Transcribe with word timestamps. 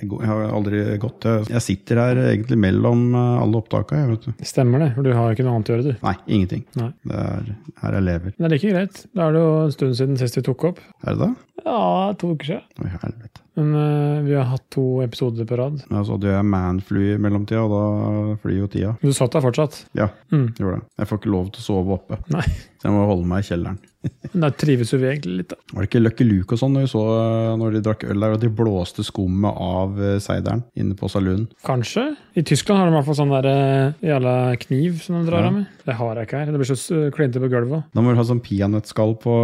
Jeg, 0.00 0.28
har 0.30 0.42
aldri 0.56 0.80
gått. 1.02 1.26
Jeg, 1.28 1.46
jeg 1.52 1.64
sitter 1.66 2.00
her 2.02 2.20
egentlig 2.30 2.58
mellom 2.60 3.02
eh, 3.14 3.42
alle 3.42 3.60
opptaka, 3.60 3.98
jeg, 4.00 4.08
vet 4.14 4.28
du. 4.30 4.46
Stemmer 4.48 4.84
det, 4.84 4.90
for 4.96 5.06
du 5.06 5.12
har 5.16 5.34
ikke 5.34 5.44
noe 5.46 5.58
annet 5.58 5.70
å 5.70 5.76
gjøre, 5.76 5.92
du. 5.92 6.06
Nei, 6.06 6.14
ingenting. 6.38 6.64
Nei. 6.80 6.90
Det 7.10 7.20
er 7.26 7.52
her 7.84 7.98
jeg 7.98 8.06
lever. 8.08 8.34
Men 8.36 8.46
det 8.46 8.48
er 8.50 8.56
like 8.56 8.72
greit. 8.74 9.02
Da 9.16 9.26
er 9.28 9.36
det 9.36 9.44
jo 9.44 9.52
en 9.66 9.74
stund 9.76 9.98
siden 10.00 10.18
sist 10.20 10.40
vi 10.40 10.44
tok 10.48 10.64
opp. 10.72 10.82
Er 11.04 11.14
det 11.18 11.26
det? 11.28 11.30
Ja, 11.60 11.78
to 12.16 12.32
uker 12.34 12.48
siden. 12.54 12.66
Oi, 12.80 12.90
helvete. 13.02 13.44
Men 13.58 13.72
uh, 13.76 14.22
vi 14.24 14.32
har 14.38 14.46
hatt 14.48 14.62
to 14.72 14.84
episoder 15.04 15.44
på 15.44 15.58
rad. 15.60 15.82
Ja, 15.90 16.00
så 16.06 16.14
hadde 16.16 16.30
jeg 16.32 16.46
manfly 16.48 17.02
i 17.12 17.18
mellomtida, 17.20 17.64
og 17.66 17.74
da 17.74 18.36
flyr 18.40 18.60
jo 18.62 18.68
tida. 18.72 18.92
Du 19.02 19.10
satt 19.12 19.34
der 19.36 19.44
fortsatt. 19.44 19.82
Ja, 19.98 20.08
Mm. 20.30 20.52
gjorde 20.56 20.76
det. 20.78 20.86
Jeg 21.02 21.08
får 21.10 21.18
ikke 21.20 21.32
lov 21.34 21.48
til 21.52 21.60
å 21.60 21.66
sove 21.66 21.96
oppe, 21.98 22.16
Nei. 22.32 22.44
Så 22.80 22.88
jeg 22.88 22.94
må 22.96 23.06
holde 23.10 23.28
meg 23.28 23.42
i 23.44 23.48
kjelleren. 23.50 23.78
Men 24.32 24.44
der 24.46 24.54
trives 24.56 24.88
jo 24.94 24.96
vi 25.02 25.10
egentlig 25.10 25.34
litt, 25.42 25.50
da. 25.52 25.58
Var 25.74 25.84
det 25.84 25.88
ikke 25.90 26.00
Lucky 26.00 26.24
Luke 26.24 26.56
og 26.56 26.60
sånn 26.62 26.72
når 26.72 26.86
vi 26.86 26.90
så 26.94 27.02
når 27.60 27.74
de 27.76 27.82
drakk 27.84 28.06
øl 28.08 28.22
der, 28.24 28.32
og 28.36 28.40
de 28.40 28.48
blåste 28.56 29.04
skummet 29.04 29.58
av 29.60 29.98
eh, 30.00 30.14
seideren 30.24 30.62
inne 30.80 30.96
på 30.96 31.10
saloonen? 31.12 31.44
Kanskje. 31.68 32.06
I 32.40 32.44
Tyskland 32.48 32.80
har 32.80 32.88
de 32.88 32.94
i 32.94 32.96
hvert 32.96 33.08
fall 33.10 33.18
sånn 33.20 33.34
der 33.36 33.50
eh, 33.50 34.00
jævla 34.08 34.34
kniv 34.64 35.02
som 35.04 35.18
de 35.20 35.26
drar 35.28 35.44
Ja. 35.44 35.52
av 35.52 35.58
med. 35.58 35.68
Det 35.84 35.98
har 36.00 36.16
jeg 36.22 36.30
ikke 36.30 36.40
her. 36.40 36.54
Det 36.56 36.62
blir 36.64 36.72
så 36.72 36.80
eh, 37.02 37.10
klinte 37.18 37.44
på 37.44 37.52
gulvet. 37.52 37.84
Da 37.92 38.00
må 38.06 38.14
du 38.16 38.20
ha 38.22 38.28
sånn 38.32 38.40
peanøttskall 38.48 39.16
på 39.20 39.36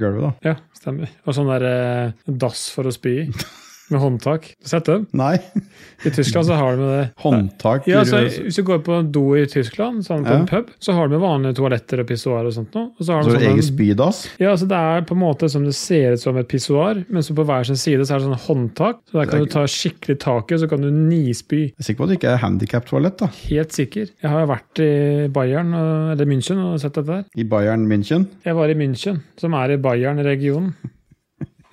gulvet, 0.00 0.24
da. 0.30 0.32
Ja, 0.54 0.56
stemmer. 0.80 1.12
Og 1.28 1.36
sånn 1.36 1.52
der 1.52 2.14
dass 2.24 2.70
for 2.72 2.88
å 2.88 2.94
spy 2.96 3.18
i. 3.26 3.30
Med 3.90 4.00
håndtak. 4.00 4.54
Sett 4.64 4.84
dem. 4.84 5.06
Nei, 5.16 5.38
I 6.06 6.10
Tyskland 6.12 6.46
så 6.46 6.54
har 6.58 6.76
de 6.76 6.82
med 6.82 6.90
det. 6.98 7.06
håndtak 7.24 7.86
Ja, 7.88 8.02
så 8.04 8.20
Hvis 8.44 8.56
du 8.58 8.62
går 8.68 8.82
på 8.84 8.98
en 9.00 9.10
do 9.12 9.22
i 9.38 9.46
Tyskland, 9.48 10.04
sånn 10.06 10.24
på 10.26 10.30
Ja. 10.34 10.40
en 10.42 10.46
pub, 10.46 10.68
så 10.78 10.92
har 10.92 11.08
de 11.08 11.16
vanlige 11.22 11.56
toaletter 11.56 12.02
og 12.02 12.06
pissoar 12.10 12.44
og 12.46 12.52
sånt 12.52 12.74
noe. 12.76 12.90
Og 12.98 13.06
så 13.08 13.16
har 13.16 13.22
de 13.24 13.30
det 13.32 13.40
sånn 13.40 13.48
egen 13.54 13.64
spydass? 13.64 14.20
Ja, 14.38 14.52
så 14.60 14.68
Det 14.68 14.76
er 14.76 15.02
på 15.08 15.16
en 15.16 15.22
måte 15.22 15.48
som 15.50 15.64
det 15.64 15.74
ser 15.74 16.12
ut 16.12 16.20
som 16.20 16.36
et 16.36 16.48
pissoar, 16.48 17.04
men 17.08 17.22
så 17.24 17.34
på 17.34 17.46
hver 17.48 17.64
sin 17.66 17.76
side 17.80 18.04
så 18.06 18.14
er 18.14 18.18
det 18.20 18.28
sånn 18.28 18.44
håndtak. 18.46 19.00
Så 19.10 19.18
der 19.22 19.30
kan 19.32 19.40
du 19.40 19.46
ta 19.46 19.64
skikkelig 19.64 20.18
tak 20.20 20.50
i, 20.52 20.54
og 20.54 20.60
så 20.60 20.68
kan 20.68 20.80
du 20.84 20.90
nispy. 20.90 21.62
Jeg 21.72 21.78
er 21.80 21.88
sikker 21.88 22.02
på 22.02 22.04
at 22.04 22.12
det 22.12 22.18
ikke 22.20 22.34
er 22.34 22.42
handikap-toalett, 22.44 23.16
da. 23.24 23.30
Helt 23.48 23.72
sikker. 23.72 24.12
Jeg 24.22 24.30
har 24.30 24.46
vært 24.46 24.84
i 24.84 25.28
Bayern, 25.32 25.72
eller 26.12 26.26
München, 26.28 26.60
og 26.62 26.78
sett 26.80 26.92
dette 27.00 27.06
der. 27.08 27.24
I 27.36 27.44
Bayern 27.48 27.88
München. 27.88 28.28
Jeg 28.44 28.54
var 28.54 28.68
i 28.68 28.74
München, 28.78 29.22
som 29.40 29.54
er 29.54 29.72
i 29.72 29.80
Bayern-regionen. 29.80 30.74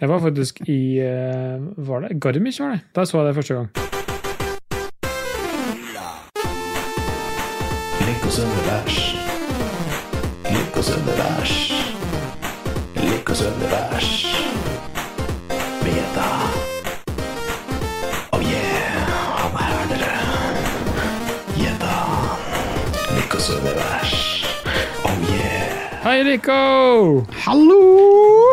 Jeg 0.02 0.10
var 0.10 0.20
faktisk 0.20 0.62
i 0.68 1.00
eh, 1.00 1.62
Var 1.88 2.00
det 2.00 2.22
Garmisch, 2.22 2.60
var 2.60 2.70
det? 2.70 2.80
Der 2.96 3.06
så 3.06 3.18
jeg 3.18 3.28
det 3.28 3.36
første 3.36 3.54
gang. 3.54 3.70
Beta. 15.84 16.28
Oh 18.32 18.42
yeah, 18.42 19.02
han 19.40 19.52
er 19.54 19.66
her, 19.72 19.86
dere. 19.92 20.14
Gjedda. 21.60 21.96
Lyckos 23.16 23.50
univers. 23.50 24.14
Oh 25.06 25.18
yeah. 25.32 26.04
Hei, 26.04 26.24
Rico! 26.32 27.26
Hallo! 27.32 28.45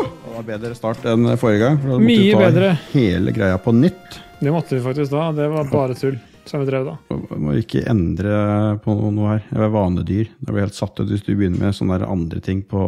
Var 0.42 0.58
bedre 0.58 0.74
start 0.74 1.04
enn 1.06 1.28
forrige 1.38 1.60
gang. 1.62 1.76
for 1.78 1.92
da 1.92 1.96
måtte 2.00 2.06
Mye 2.08 2.22
vi 2.24 2.32
ta 2.34 2.38
bedre. 2.42 2.68
Hele 2.92 3.32
greia 3.36 3.58
på 3.62 3.72
nytt. 3.76 4.16
Det 4.42 4.50
måtte 4.50 4.74
vi 4.74 4.82
faktisk 4.82 5.12
da. 5.14 5.28
Det 5.36 5.46
var 5.52 5.68
bare 5.70 5.94
tull 5.94 6.16
som 6.50 6.64
vi 6.64 6.66
drev 6.66 6.88
da. 6.88 6.96
Jeg 7.12 7.38
må 7.38 7.54
ikke 7.60 7.84
endre 7.86 8.32
på 8.82 8.96
noe 9.14 9.36
her. 9.36 9.44
Jeg 9.52 9.62
er 9.62 9.70
vanedyr. 9.76 10.32
Det 10.40 10.50
blir 10.50 10.64
helt 10.66 10.74
satt 10.74 10.98
ut 10.98 11.12
hvis 11.12 11.22
du 11.22 11.30
begynner 11.36 11.62
med 11.62 11.76
sånne 11.78 12.00
der 12.00 12.10
andre 12.10 12.42
ting 12.42 12.64
på 12.66 12.82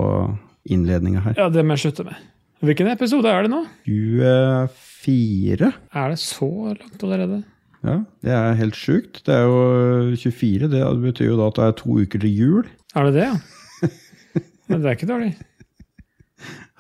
innledninga 0.67 1.23
her. 1.29 1.37
Ja, 1.39 1.47
det 1.53 1.63
må 1.63 1.77
jeg 1.77 1.85
slutte 1.87 2.09
med. 2.09 2.19
Hvilken 2.65 2.91
episode 2.91 3.31
er 3.31 3.47
det 3.47 3.53
nå? 3.55 3.63
24? 3.87 5.71
Er 5.95 6.11
det 6.11 6.19
så 6.25 6.51
langt 6.75 7.07
allerede? 7.07 7.43
Ja, 7.85 7.99
det 8.25 8.33
er 8.35 8.55
helt 8.59 8.79
sjukt. 8.81 9.23
Det 9.29 9.35
er 9.37 9.47
jo 9.47 10.17
24. 10.17 10.71
Det 10.73 10.83
betyr 11.05 11.31
jo 11.31 11.39
da 11.39 11.51
at 11.53 11.59
det 11.61 11.67
er 11.71 11.79
to 11.85 11.99
uker 12.03 12.25
til 12.25 12.35
jul. 12.35 12.71
Er 12.97 13.11
det 13.11 13.19
det, 13.21 13.27
ja? 13.31 13.91
Men 14.73 14.81
det 14.81 14.89
er 14.91 14.97
ikke 14.97 15.11
dårlig. 15.15 15.35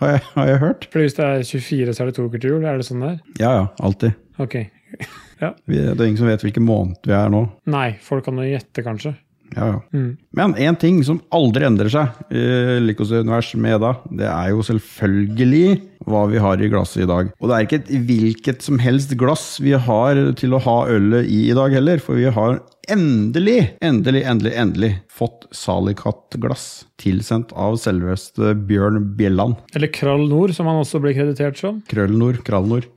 Har 0.02 0.10
jeg, 0.10 0.22
har 0.34 0.48
jeg 0.48 0.58
hørt? 0.58 0.86
For 0.90 1.04
hvis 1.04 1.14
det 1.14 1.24
er 1.24 1.44
24, 1.46 1.92
så 1.94 2.02
er 2.02 2.08
det 2.10 2.16
to 2.16 2.24
uker 2.26 2.40
til 2.42 2.56
jul? 2.56 2.64
Er 2.66 2.80
det 2.80 2.86
sånn 2.88 3.04
der? 3.04 3.18
Ja 3.38 3.52
ja, 3.60 3.66
alltid. 3.78 4.16
Ok. 4.42 4.56
Vi, 5.68 5.76
det 5.76 5.94
er 5.94 6.06
ingen 6.08 6.18
som 6.18 6.30
vet 6.30 6.42
hvilken 6.42 6.64
måned 6.64 7.04
vi 7.04 7.12
er 7.14 7.30
nå. 7.32 7.42
Nei, 7.68 7.88
folk 8.02 8.24
kan 8.26 8.38
jo 8.40 8.46
gjette, 8.46 8.82
kanskje. 8.86 9.12
Ja, 9.54 9.70
ja. 9.72 9.80
Mm. 9.94 10.10
Men 10.34 10.54
én 10.58 10.78
ting 10.80 11.00
som 11.06 11.20
aldri 11.34 11.66
endrer 11.66 11.90
seg 11.92 12.34
i 12.34 12.44
Lykkos 12.84 13.12
univers 13.14 13.52
med 13.54 13.78
Eda, 13.78 13.94
det 14.10 14.28
er 14.30 14.52
jo 14.52 14.64
selvfølgelig 14.66 15.66
hva 16.04 16.24
vi 16.28 16.40
har 16.42 16.60
i 16.60 16.68
glasset 16.68 17.04
i 17.04 17.08
dag. 17.08 17.30
Og 17.40 17.48
det 17.48 17.56
er 17.56 17.66
ikke 17.66 17.80
et 17.80 17.92
hvilket 18.08 18.64
som 18.66 18.80
helst 18.82 19.14
glass 19.20 19.46
vi 19.62 19.72
har 19.72 20.20
til 20.38 20.56
å 20.56 20.62
ha 20.64 20.78
ølet 20.92 21.30
i 21.30 21.44
i 21.48 21.56
dag 21.56 21.74
heller, 21.76 22.00
for 22.02 22.18
vi 22.18 22.28
har 22.32 22.58
endelig, 22.90 23.76
endelig, 23.84 24.24
endelig, 24.28 24.52
endelig 24.60 24.90
fått 25.12 25.46
Salikatt-glass 25.54 26.84
tilsendt 27.00 27.54
av 27.56 27.78
selveste 27.80 28.54
Bjørn 28.68 29.00
Bjelland. 29.18 29.56
Eller 29.76 29.92
Krall 29.94 30.26
Nord, 30.30 30.54
som 30.56 30.68
han 30.70 30.82
også 30.82 31.00
blir 31.04 31.16
kreditert 31.16 31.60
som. 31.60 31.80
Krøll 31.90 32.16
Nord, 32.18 32.42
Krall 32.46 32.68
Nord, 32.68 32.88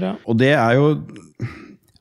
ja. 0.00 0.14
Og 0.24 0.38
det 0.40 0.54
er 0.54 0.78
jo 0.78 0.94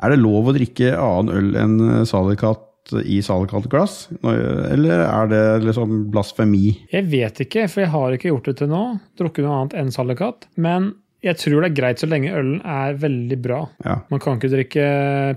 Er 0.03 0.11
det 0.11 0.19
lov 0.19 0.49
å 0.49 0.53
drikke 0.55 0.89
annen 0.99 1.31
øl 1.31 1.53
enn 1.55 2.05
Salikatt 2.09 2.72
i 3.07 3.21
Salikatt-glass? 3.23 4.09
Eller 4.23 5.05
er 5.05 5.29
det 5.31 5.43
liksom 5.67 6.09
blasfemi? 6.11 6.73
Jeg 6.91 7.07
vet 7.11 7.39
ikke, 7.45 7.67
for 7.71 7.85
jeg 7.85 7.91
har 7.93 8.15
ikke 8.17 8.31
gjort 8.33 8.49
det 8.49 8.57
til 8.59 8.71
nå. 8.73 8.81
Drukket 9.19 9.45
noe 9.47 9.61
annet 9.61 9.77
enn 9.79 9.93
Sallikat. 9.95 10.49
Men 10.59 10.91
jeg 11.23 11.39
tror 11.39 11.63
det 11.63 11.69
er 11.71 11.77
greit 11.77 12.01
så 12.03 12.09
lenge 12.11 12.33
ølen 12.35 12.59
er 12.67 12.97
veldig 12.99 13.37
bra. 13.43 13.61
Ja. 13.85 14.01
Man 14.11 14.19
kan 14.23 14.35
ikke 14.39 14.51
drikke 14.51 14.87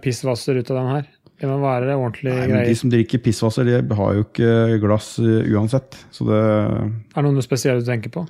pissvasser 0.02 0.58
ut 0.58 0.72
av 0.72 0.80
den 0.80 0.90
her. 0.96 1.10
Det 1.36 1.50
må 1.50 1.58
være 1.60 1.92
ordentlig 1.94 2.32
Nei, 2.32 2.46
greier. 2.48 2.70
de 2.70 2.78
som 2.80 2.90
drikker 2.90 3.20
pissvasser, 3.22 3.68
de 3.68 3.96
har 3.98 4.14
jo 4.16 4.24
ikke 4.24 4.78
glass 4.82 5.10
uh, 5.20 5.44
uansett. 5.52 5.98
Så 6.10 6.24
det, 6.26 6.40
Er 6.40 7.26
det 7.26 7.32
noe 7.36 7.44
spesielt 7.44 7.84
du 7.84 7.90
tenker 7.90 8.14
på? 8.14 8.24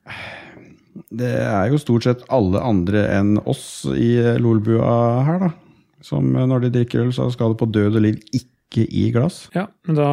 det 1.17 1.29
er 1.29 1.69
jo 1.71 1.79
stort 1.79 2.07
sett 2.07 2.23
alle 2.33 2.59
andre 2.65 3.03
enn 3.15 3.37
oss 3.49 3.85
i 3.95 4.17
Lolbua 4.43 5.23
her, 5.29 5.47
da. 5.47 5.51
Som 6.05 6.35
uh, 6.35 6.43
når 6.51 6.67
de 6.67 6.73
drikker 6.81 7.05
øl, 7.07 7.13
så 7.15 7.29
skal 7.33 7.55
det 7.55 7.61
på 7.63 7.71
død 7.71 8.01
og 8.01 8.05
liv 8.09 8.19
ikke 8.35 8.51
i 8.85 9.11
glass. 9.15 9.49
Ja, 9.55 9.67
men 9.87 9.97
da 9.97 10.09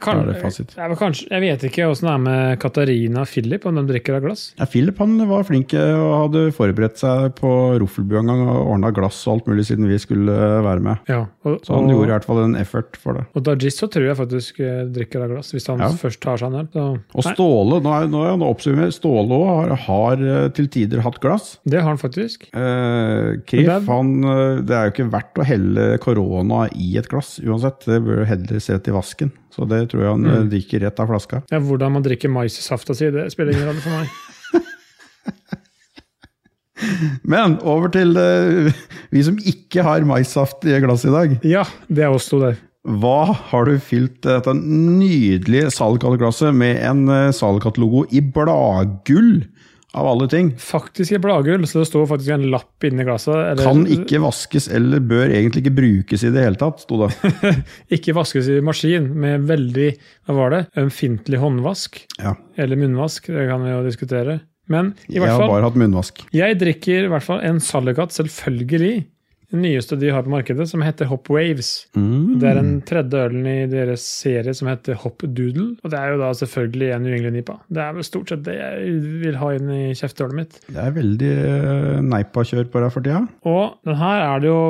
kan, 0.00 0.22
Da 0.24 0.24
er 0.24 0.32
det 0.32 0.42
fasit. 0.42 0.74
Jeg, 0.76 0.96
kanskje, 0.98 1.28
jeg 1.30 1.40
vet 1.44 1.64
ikke 1.70 1.86
åssen 1.90 2.08
det 2.08 2.14
er 2.14 2.22
med 2.24 2.58
Katarina 2.62 3.24
Philip, 3.28 3.66
om 3.68 3.76
de 3.78 3.84
drikker 3.86 4.16
av 4.18 4.24
glass. 4.24 4.54
Ja, 4.58 4.66
Philip 4.66 4.98
han 4.98 5.16
var 5.28 5.44
flink 5.46 5.74
og 5.76 6.06
hadde 6.24 6.42
forberedt 6.56 6.98
seg 6.98 7.34
på 7.38 7.50
Roffelbu 7.80 8.16
en 8.20 8.26
gang 8.32 8.42
og 8.48 8.72
ordna 8.74 8.90
glass 8.96 9.20
og 9.28 9.34
alt 9.38 9.46
mulig 9.52 9.66
siden 9.68 9.86
vi 9.90 9.98
skulle 10.02 10.32
uh, 10.32 10.60
være 10.66 10.80
med. 10.84 10.96
Ja, 11.10 11.20
og, 11.44 11.60
Så 11.66 11.74
han 11.76 11.84
og, 11.86 11.94
gjorde 11.94 12.08
i 12.10 12.14
hvert 12.16 12.28
fall 12.28 12.42
en 12.44 12.56
effort 12.60 12.96
for 13.00 13.18
det. 13.20 13.26
og 13.34 13.44
Dajis 13.46 13.78
så 13.80 13.88
tror 13.92 14.08
jeg 14.08 14.16
faktisk 14.18 14.60
eh, 14.60 14.82
drikker 14.90 15.24
av 15.26 15.34
glass, 15.36 15.52
hvis 15.54 15.68
han 15.70 15.78
Ja. 15.80 15.88
først 16.00 16.20
tar 16.20 16.36
seg 16.40 16.52
en 16.52 16.68
øl. 16.68 16.98
Og 17.14 17.24
Ståle 17.24 17.80
nå 17.84 17.92
er, 17.96 18.08
nå 18.10 18.24
er 18.24 18.30
han 18.34 18.42
oppsummert, 18.46 18.92
Ståle 18.96 19.38
har, 19.46 19.74
har 19.86 20.24
uh, 20.24 20.48
til 20.56 20.68
tider 20.68 21.00
hatt 21.04 21.20
glass. 21.22 21.58
det 21.68 21.80
har 21.80 21.88
han 21.92 22.00
faktisk. 22.00 22.48
Eh, 22.54 23.36
Krif, 23.46 23.66
det 23.66 23.74
er- 23.76 23.86
han, 23.90 24.12
eh, 24.24 24.60
det 24.66 24.76
er 24.76 24.88
jo 24.88 24.92
ikke 24.94 25.10
verdt 25.12 25.40
å 25.40 25.44
helle 25.46 25.86
korona 26.02 26.66
i 26.74 26.96
et 26.98 27.08
glass 27.08 27.38
uansett. 27.44 27.84
Det 27.86 27.99
bør 28.04 28.24
heller 28.28 28.62
se 28.62 28.76
til 28.82 28.96
vasken. 28.96 29.30
Så 29.54 29.66
det 29.70 29.84
tror 29.90 30.04
jeg 30.04 30.14
han 30.14 30.26
mm. 30.26 30.50
drikker 30.52 30.84
rett 30.86 31.00
av 31.02 31.10
flaska. 31.10 31.42
Ja, 31.52 31.60
hvordan 31.62 31.96
man 31.96 32.04
drikker 32.06 32.32
maissafta 32.32 32.96
si, 32.96 33.10
det 33.14 33.30
spiller 33.34 33.56
ingen 33.56 33.70
rolle 33.70 33.84
for 33.84 33.92
meg. 33.98 34.08
Men 37.34 37.58
over 37.68 37.92
til 37.92 38.16
uh, 38.16 38.72
vi 39.12 39.22
som 39.26 39.36
ikke 39.38 39.84
har 39.84 40.06
maissaft 40.08 40.64
i 40.68 40.78
glass 40.82 41.04
i 41.04 41.12
dag. 41.14 41.38
Ja, 41.46 41.64
det 41.88 42.06
er 42.06 42.14
oss 42.14 42.30
to 42.30 42.40
der. 42.42 42.58
Hva 42.80 43.34
har 43.50 43.68
du 43.68 43.76
fylt 43.84 44.22
dette 44.24 44.54
nydelige 44.56 45.68
Salikatt-glasset 45.74 46.56
med 46.56 46.80
en 46.80 47.04
uh, 47.12 47.32
Salikatt-logo 47.36 48.06
i 48.08 48.22
bladgull, 48.24 49.44
av 49.94 50.06
alle 50.06 50.26
ting? 50.30 50.52
Faktisk 50.60 51.12
i 51.16 51.20
bladgull, 51.22 51.66
så 51.66 51.82
det 51.82 51.88
står 51.90 52.06
faktisk 52.10 52.34
en 52.36 52.46
lapp 52.52 52.86
inni 52.86 53.06
glasset. 53.06 53.34
Eller, 53.34 53.64
Kan 53.66 53.82
ikke 53.90 54.20
vaskes 54.22 54.68
eller 54.76 55.02
bør 55.02 55.32
egentlig 55.34 55.64
ikke 55.64 55.74
brukes 55.80 56.24
i 56.26 56.32
det 56.34 56.44
hele 56.46 56.60
tatt, 56.60 56.84
sto 56.84 57.00
det. 57.02 57.10
ikke 57.96 58.14
vaskes 58.16 58.50
i 58.52 58.60
maskin 58.64 59.08
med 59.22 59.48
veldig 59.50 59.88
hva 60.28 60.36
var 60.38 60.54
det, 60.54 60.62
ømfintlig 60.80 61.40
håndvask. 61.42 62.02
Ja, 62.20 62.36
Eller 62.60 62.78
munnvask, 62.80 63.26
det 63.32 63.48
kan 63.50 63.64
vi 63.66 63.72
jo 63.74 63.82
diskutere. 63.86 64.40
Men 64.70 64.92
i 65.10 65.18
jeg 65.18 65.26
har 65.26 65.48
bare 65.50 65.66
hatt 65.66 65.78
munnvask. 65.80 66.22
jeg 66.36 66.58
drikker 66.60 67.08
i 67.08 67.10
hvert 67.10 67.26
fall 67.26 67.42
en 67.42 67.58
Sallikat, 67.64 68.14
selvfølgelig. 68.14 69.00
Den 69.50 69.64
nyeste 69.64 69.98
de 69.98 70.12
har 70.14 70.22
på 70.22 70.30
markedet, 70.32 70.68
som 70.70 70.82
heter 70.84 71.08
Hop 71.10 71.30
Waves. 71.32 71.88
Mm. 71.98 72.38
Det 72.40 72.48
er 72.48 72.58
den 72.60 72.72
tredje 72.86 73.24
ølen 73.26 73.46
i 73.50 73.56
deres 73.70 74.04
serie 74.06 74.54
som 74.56 74.70
heter 74.70 74.98
Hop 75.02 75.24
Doodle. 75.26 75.72
Og 75.82 75.92
det 75.92 75.98
er 75.98 76.14
jo 76.14 76.20
da 76.22 76.30
selvfølgelig 76.38 76.90
en 76.94 77.06
New 77.06 77.16
England-nipa. 77.16 77.58
Det 77.68 77.82
er 77.82 77.96
vel 77.98 78.06
stort 78.06 78.30
sett 78.30 78.44
det 78.46 78.56
jeg 78.60 78.96
vil 79.24 79.38
ha 79.40 79.52
inn 79.56 79.72
i 79.74 79.82
kjeftehullet 79.98 80.38
mitt. 80.38 80.58
Det 80.70 80.80
er 80.84 80.96
veldig 80.96 81.32
uh, 81.40 81.98
neipa-kjør 82.06 82.70
på 82.70 82.84
deg 82.84 82.94
for 82.94 83.06
tida. 83.06 83.24
Og 83.50 83.78
den 83.88 83.98
her 84.00 84.26
er 84.28 84.42
det 84.42 84.52
jo 84.52 84.60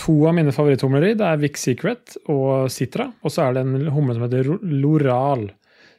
to 0.00 0.16
av 0.28 0.38
mine 0.40 0.54
favoritthumler 0.54 1.10
i. 1.10 1.16
Det 1.18 1.28
er 1.30 1.42
Vic 1.44 1.60
Secret 1.60 2.18
og 2.26 2.72
Citra. 2.74 3.10
Og 3.22 3.34
så 3.34 3.46
er 3.46 3.56
det 3.56 3.66
en 3.66 3.92
humle 3.94 4.16
som 4.16 4.26
heter 4.26 4.50
Loral. 4.82 5.48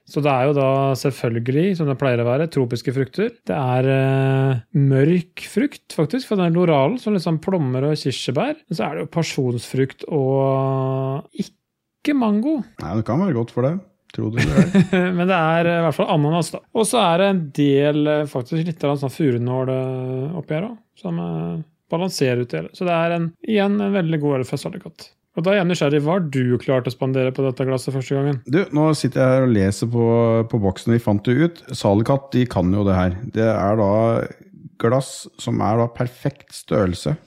Så 0.05 0.21
det 0.21 0.29
er 0.29 0.45
jo 0.45 0.53
da 0.53 0.69
selvfølgelig, 1.01 1.77
som 1.79 1.89
det 1.89 1.97
pleier 1.97 2.21
å 2.21 2.27
være, 2.27 2.45
tropiske 2.53 2.93
frukter. 2.93 3.31
Det 3.49 3.55
er 3.57 3.89
eh, 3.89 4.59
mørk 4.77 5.45
frukt, 5.49 5.87
faktisk, 5.97 6.29
for 6.29 6.37
den 6.37 6.51
er 6.51 6.53
loralen, 6.53 6.99
som 7.01 7.17
sånn 7.21 7.41
plommer 7.41 7.87
og 7.89 7.97
kirsebær. 7.97 8.53
Men 8.67 8.77
så 8.77 8.85
er 8.85 8.93
det 8.93 9.05
jo 9.05 9.11
pasjonsfrukt 9.15 10.05
og 10.13 11.25
ikke 11.41 12.13
mango. 12.17 12.59
Nei, 12.83 12.93
det 12.99 13.07
kan 13.07 13.23
være 13.23 13.37
godt 13.39 13.55
for 13.55 13.65
det. 13.65 13.75
Det. 14.15 14.45
Men 15.17 15.25
det 15.27 15.35
er 15.35 15.67
eh, 15.67 15.79
i 15.81 15.85
hvert 15.87 15.97
fall 15.97 16.13
ananas, 16.13 16.53
da. 16.53 16.61
Og 16.77 16.87
så 16.87 17.01
er 17.01 17.19
det 17.19 17.31
en 17.31 17.43
del, 17.57 18.01
eh, 18.07 18.27
faktisk 18.31 18.61
litt 18.69 18.85
av 18.87 18.99
sånn 19.01 19.11
furunål 19.11 19.71
eh, 19.73 20.37
oppi 20.39 20.55
her 20.55 20.69
òg, 20.69 20.77
som 21.01 21.19
balanserer 21.91 22.45
ut 22.45 22.51
det 22.51 22.61
hele. 22.61 22.73
Så 22.77 22.87
det 22.87 22.95
er 22.95 23.17
en, 23.17 23.29
igjen 23.43 23.75
en 23.81 23.97
veldig 23.97 24.21
god 24.21 24.39
øl 24.39 24.47
fra 24.47 24.61
Sallikat. 24.61 25.09
Og 25.35 25.43
da 25.43 25.51
er 25.51 25.59
jeg 25.59 25.67
nysgjerrig, 25.67 25.99
hva 26.05 26.15
har 26.15 26.27
du 26.31 26.55
klart 26.61 26.87
å 26.87 26.93
spandere 26.93 27.33
på 27.35 27.43
dette 27.43 27.65
glasset 27.67 27.91
første 27.95 28.15
gangen? 28.15 28.39
Du, 28.47 28.61
nå 28.75 28.87
sitter 28.95 29.19
jeg 29.19 29.33
her 29.33 29.47
og 29.47 29.55
leser 29.55 29.89
på, 29.91 30.05
på 30.51 30.59
boksen 30.63 30.95
vi 30.95 31.01
fant 31.03 31.27
det 31.27 31.35
ut. 31.35 31.63
Salikatt, 31.75 32.29
de 32.31 32.45
kan 32.47 32.71
jo 32.71 32.85
det 32.87 32.95
her. 32.95 33.17
Det 33.35 33.49
er 33.51 33.79
da 33.81 33.91
glass 34.81 35.25
som 35.41 35.59
er 35.63 35.81
da 35.81 35.89
perfekt 35.91 36.55
størrelse 36.55 37.17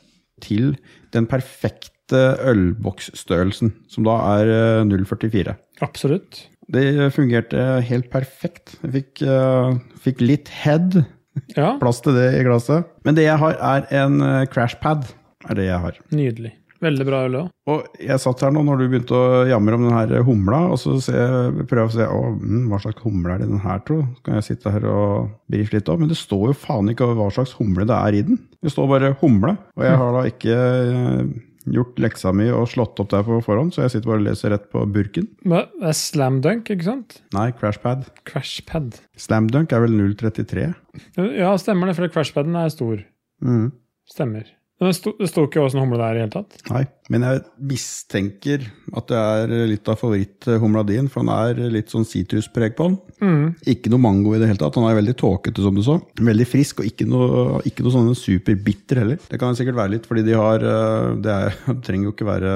til 0.44 0.72
den 1.12 1.28
perfekte 1.28 2.22
ølboksstørrelsen, 2.48 3.74
som 3.92 4.06
da 4.08 4.16
er 4.38 4.52
eh, 4.54 4.86
0,44. 4.88 5.58
Absolutt. 5.84 6.46
Det 6.72 6.84
fungerte 7.16 7.80
helt 7.88 8.08
perfekt. 8.12 8.76
Jeg 8.82 8.92
fikk, 8.92 9.22
uh, 9.24 9.76
fikk 10.04 10.20
litt 10.24 10.50
head, 10.64 11.02
Ja, 11.54 11.76
plass 11.80 12.02
til 12.04 12.16
det 12.18 12.32
i 12.36 12.42
glasset. 12.44 12.88
Men 13.06 13.16
det 13.16 13.24
jeg 13.28 13.40
har, 13.40 13.54
er 13.56 13.86
en 14.02 14.20
eh, 14.24 14.46
crashpad. 14.52 15.06
Er 15.48 15.56
det 15.56 15.68
jeg 15.68 15.80
har. 15.84 16.00
nydelig. 16.12 16.50
Veldig 16.84 17.06
bra 17.08 17.24
øl 17.26 17.36
òg. 17.40 17.48
Og 17.72 17.98
jeg 18.02 18.22
satt 18.22 18.44
her 18.44 18.52
nå 18.54 18.62
når 18.66 18.80
du 18.80 18.84
begynte 18.92 19.16
å 19.18 19.42
jamre 19.48 19.78
om 19.78 19.88
den 19.88 19.96
her 19.96 20.12
humla, 20.26 20.60
og 20.72 20.78
så 20.80 20.94
prøver 21.02 21.82
jeg 21.82 21.88
å 21.88 21.96
se 21.96 22.06
å, 22.06 22.20
mm, 22.38 22.68
hva 22.70 22.78
slags 22.84 23.02
humle 23.02 23.34
er 23.34 23.42
det 23.42 23.50
den 23.50 23.64
her, 23.64 23.82
tro? 23.86 23.98
Så 24.14 24.24
kan 24.26 24.38
jeg 24.38 24.46
sitte 24.50 24.72
her 24.74 24.86
og 24.92 25.32
brife 25.50 25.74
litt 25.74 25.90
opp. 25.90 26.00
Men 26.02 26.12
det 26.12 26.20
står 26.20 26.52
jo 26.52 26.56
faen 26.62 26.92
ikke 26.92 27.10
hva 27.18 27.28
slags 27.34 27.56
humle 27.58 27.88
det 27.88 27.98
er 27.98 28.18
i 28.20 28.24
den. 28.30 28.40
Det 28.62 28.72
står 28.74 28.90
bare 28.94 29.12
humle. 29.22 29.56
Og 29.78 29.86
jeg 29.86 30.00
har 30.02 30.14
da 30.14 30.22
ikke 30.30 30.58
eh, 30.58 31.22
gjort 31.74 31.98
leksa 32.02 32.32
mi 32.36 32.48
og 32.54 32.68
slått 32.70 33.00
opp 33.02 33.10
der 33.12 33.24
på 33.26 33.40
forhånd, 33.44 33.74
så 33.74 33.84
jeg 33.84 33.96
sitter 33.96 34.12
bare 34.12 34.22
og 34.22 34.28
leser 34.28 34.54
rett 34.54 34.68
på 34.72 34.84
burken. 34.94 35.28
Det 35.44 35.64
er 35.90 35.98
slam 35.98 36.40
dunk, 36.44 36.70
ikke 36.72 36.86
sant? 36.86 37.18
Nei, 37.36 37.48
crashpad. 37.58 38.06
Crashpad. 38.28 39.00
Slamdunk 39.18 39.74
er 39.74 39.84
vel 39.84 39.98
033. 40.14 40.68
Ja, 41.38 41.52
stemmer 41.60 41.90
det, 41.90 41.98
for 41.98 42.14
crashpaden 42.14 42.56
er 42.58 42.70
stor. 42.74 43.02
Mm. 43.44 43.68
Stemmer. 44.08 44.46
Men 44.78 44.92
det 44.92 44.94
sto, 44.94 45.10
det 45.18 45.26
sto 45.26 45.42
ikke 45.48 45.62
åssen 45.64 45.80
humle 45.82 45.98
det 45.98 46.06
er 46.06 46.18
i 46.18 46.20
hele 46.22 46.30
tatt. 46.30 46.58
Nei, 46.70 46.84
men 47.10 47.24
jeg 47.26 47.40
mistenker 47.66 48.66
at 48.94 49.08
det 49.10 49.18
er 49.18 49.54
litt 49.72 49.88
av 49.90 49.98
favoritthumla 49.98 50.84
din, 50.86 51.08
for 51.10 51.24
han 51.24 51.32
er 51.34 51.72
litt 51.74 51.90
sånn 51.90 52.06
sitruspreg 52.06 52.76
på 52.78 52.86
den. 52.86 52.98
Mm. 53.18 53.48
Ikke 53.74 53.90
noe 53.90 54.04
mango 54.04 54.36
i 54.36 54.38
det 54.38 54.52
hele 54.52 54.60
tatt. 54.60 54.78
Han 54.78 54.86
er 54.86 55.00
veldig 55.00 55.16
tåkete, 55.18 55.64
som 55.64 55.74
du 55.74 55.82
så. 55.82 55.96
Veldig 56.22 56.46
frisk, 56.46 56.84
og 56.84 56.90
ikke 56.92 57.08
noe, 57.10 57.58
ikke 57.66 57.82
noe 57.82 57.96
sånn 57.96 58.12
superbitter 58.18 59.02
heller. 59.02 59.18
Det 59.26 59.40
kan 59.42 59.58
sikkert 59.58 59.80
være 59.80 59.96
litt 59.96 60.06
fordi 60.06 60.22
de 60.28 60.38
har 60.38 60.62
eh, 60.62 61.08
Det, 61.26 61.34
er, 61.34 61.58
det 61.72 61.82
trenger 61.88 62.10
jo 62.10 62.14
ikke 62.14 62.28
være 62.28 62.52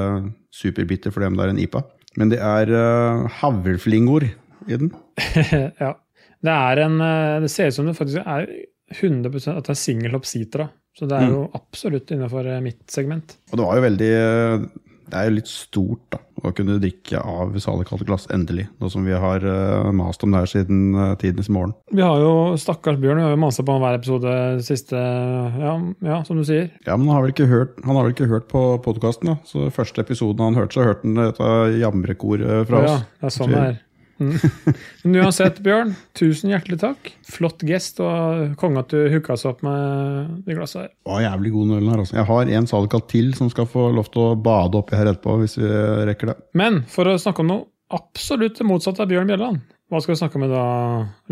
superbitter 0.54 1.14
for 1.14 1.26
dem 1.26 1.34
det 1.38 1.48
er 1.48 1.54
en 1.56 1.62
IPA. 1.64 1.82
Men 2.20 2.30
det 2.30 2.38
er 2.44 2.70
uh, 2.70 3.26
havreflingor 3.40 4.28
i 4.68 4.78
den. 4.78 4.92
ja. 5.82 5.94
Det 6.42 6.54
er 6.54 6.82
en 6.84 7.00
eh, 7.02 7.40
Det 7.42 7.50
ser 7.50 7.70
ut 7.70 7.76
som 7.78 7.88
det 7.88 7.96
faktisk 7.98 8.22
er 8.22 8.46
100 8.92 9.56
at 9.56 9.66
det 9.66 9.72
er 9.72 9.78
singelhopp 9.80 10.26
citra. 10.28 10.68
Så 10.98 11.08
det 11.08 11.18
er 11.18 11.30
jo 11.32 11.44
absolutt 11.56 12.10
innenfor 12.12 12.46
eh, 12.48 12.62
mitt 12.64 12.82
segment. 12.92 13.38
Og 13.50 13.58
det 13.58 13.64
var 13.64 13.78
jo 13.78 13.84
veldig 13.86 14.08
eh, 14.12 14.64
Det 15.08 15.18
er 15.18 15.28
jo 15.28 15.36
litt 15.38 15.48
stort 15.48 16.02
da, 16.12 16.18
å 16.42 16.52
kunne 16.56 16.76
drikke 16.82 17.20
av 17.20 17.54
Salekalt 17.60 18.04
glass 18.08 18.26
endelig. 18.32 18.66
Nå 18.80 18.90
som 18.92 19.06
vi 19.08 19.16
har 19.16 19.44
eh, 19.44 19.88
mast 19.96 20.24
om 20.24 20.34
det 20.34 20.42
her 20.42 20.50
siden 20.52 20.96
uh, 20.96 21.14
tidenes 21.20 21.48
morgen. 21.52 21.72
Vi 21.92 22.04
har 22.04 22.20
jo 22.20 22.58
stakkars 22.60 23.00
Bjørn, 23.00 23.22
vi 23.22 23.24
har 23.24 23.32
jo 23.32 23.40
masa 23.40 23.64
på 23.64 23.76
han 23.76 23.84
hver 23.84 23.96
episode 24.00 24.34
siste 24.66 24.98
ja, 24.98 25.76
ja, 26.04 26.18
som 26.28 26.40
du 26.40 26.44
sier. 26.48 26.68
Ja, 26.84 26.98
men 26.98 27.08
han 27.08 27.16
har 27.16 27.24
vel 27.26 27.34
ikke 27.36 27.48
hørt, 27.52 27.78
han 27.86 27.96
har 27.96 28.08
vel 28.08 28.16
ikke 28.16 28.28
hørt 28.32 28.50
på 28.52 28.66
podkasten, 28.84 29.32
da. 29.32 29.38
Så 29.48 29.70
første 29.72 30.04
episoden 30.04 30.44
han 30.44 30.60
hørte, 30.60 30.76
så 30.76 30.90
hørte 30.90 31.08
han 31.08 31.22
dette 31.22 31.54
jamrekoret 31.80 32.68
fra 32.68 32.84
oss. 32.84 32.92
Ja, 32.92 33.16
det 33.22 33.30
er 33.30 33.36
sånn 33.38 33.56
det 33.56 33.64
er. 33.70 33.80
Mm. 34.22 34.36
Men 35.02 35.18
uansett, 35.24 35.58
Bjørn, 35.64 35.92
tusen 36.18 36.52
hjertelig 36.52 36.78
takk. 36.82 37.10
Flott 37.28 37.64
gest, 37.66 38.00
og 38.04 38.54
konge 38.60 38.84
at 38.84 38.94
du 38.94 39.10
hooka 39.12 39.34
oss 39.36 39.46
opp 39.48 39.64
med 39.66 40.42
de 40.46 40.56
glassa 40.56 40.84
her. 40.84 40.94
Å, 41.08 41.18
jævlig 41.24 41.52
god 41.56 41.74
den 41.74 41.90
her, 41.92 42.02
altså. 42.04 42.18
Jeg 42.20 42.28
har 42.30 42.54
en 42.58 42.70
Salekalt 42.70 43.10
til 43.12 43.32
som 43.38 43.50
skal 43.52 43.68
få 43.70 43.90
lov 43.96 44.10
til 44.14 44.24
å 44.24 44.32
bade 44.38 44.80
oppi 44.80 44.98
her 44.98 45.10
etterpå, 45.10 45.36
hvis 45.42 45.58
vi 45.60 45.70
rekker 46.08 46.32
det. 46.32 46.38
Men 46.58 46.82
for 46.90 47.10
å 47.10 47.18
snakke 47.20 47.44
om 47.44 47.52
noe 47.52 47.68
absolutt 47.92 48.56
det 48.60 48.66
motsatte 48.68 49.04
av 49.04 49.10
Bjørn 49.10 49.28
Bjelland, 49.28 49.62
hva 49.92 50.00
skal 50.00 50.14
vi 50.14 50.20
snakke 50.22 50.38
om 50.40 50.46
da, 50.48 50.66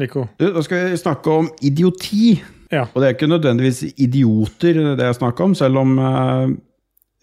Lico? 0.01 0.27
Du, 0.37 0.51
Da 0.53 0.63
skal 0.67 0.91
vi 0.91 0.99
snakke 1.01 1.37
om 1.43 1.47
idioti. 1.65 2.35
Ja. 2.71 2.85
Og 2.93 3.01
det 3.01 3.07
er 3.09 3.15
ikke 3.17 3.31
nødvendigvis 3.31 3.95
idioter 3.97 4.77
det 4.99 5.07
jeg 5.07 5.17
snakker 5.17 5.49
om, 5.49 5.55
selv 5.59 5.81
om 5.81 5.97
eh, 5.99 6.51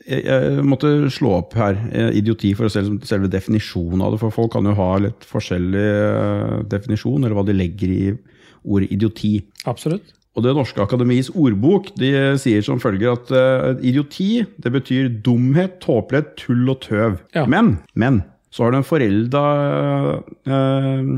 jeg, 0.07 0.65
måtte 0.67 0.91
slå 1.13 1.33
opp 1.41 1.55
her 1.59 1.77
eh, 1.91 2.11
idioti 2.19 2.53
for 2.57 2.67
å 2.67 2.71
se 2.71 2.83
liksom 2.83 3.01
selve 3.07 3.29
definisjonen 3.31 4.03
av 4.05 4.13
det. 4.13 4.21
For 4.23 4.35
folk 4.35 4.53
kan 4.55 4.67
jo 4.67 4.75
ha 4.77 4.91
litt 5.03 5.27
forskjellig 5.27 5.87
eh, 5.87 6.53
definisjon, 6.71 7.23
eller 7.23 7.37
hva 7.37 7.45
de 7.47 7.57
legger 7.57 7.93
i 7.93 8.03
ordet 8.67 8.91
idioti. 8.95 9.35
Absolutt. 9.69 10.13
Og 10.37 10.43
Det 10.45 10.53
norske 10.53 10.83
akademiets 10.83 11.31
ordbok 11.33 11.89
de 11.97 12.11
sier 12.37 12.61
som 12.65 12.81
følger 12.81 13.15
at 13.15 13.31
eh, 13.33 13.85
idioti 13.89 14.43
det 14.61 14.73
betyr 14.75 15.09
dumhet, 15.25 15.79
tåpelighet, 15.81 16.35
tull 16.37 16.67
og 16.69 16.83
tøv. 16.85 17.17
Ja. 17.33 17.47
Men, 17.49 17.79
men 17.97 18.21
så 18.53 18.65
har 18.65 18.73
du 18.73 18.79
en 18.79 18.87
forelda 18.87 19.43
eh, 20.45 21.09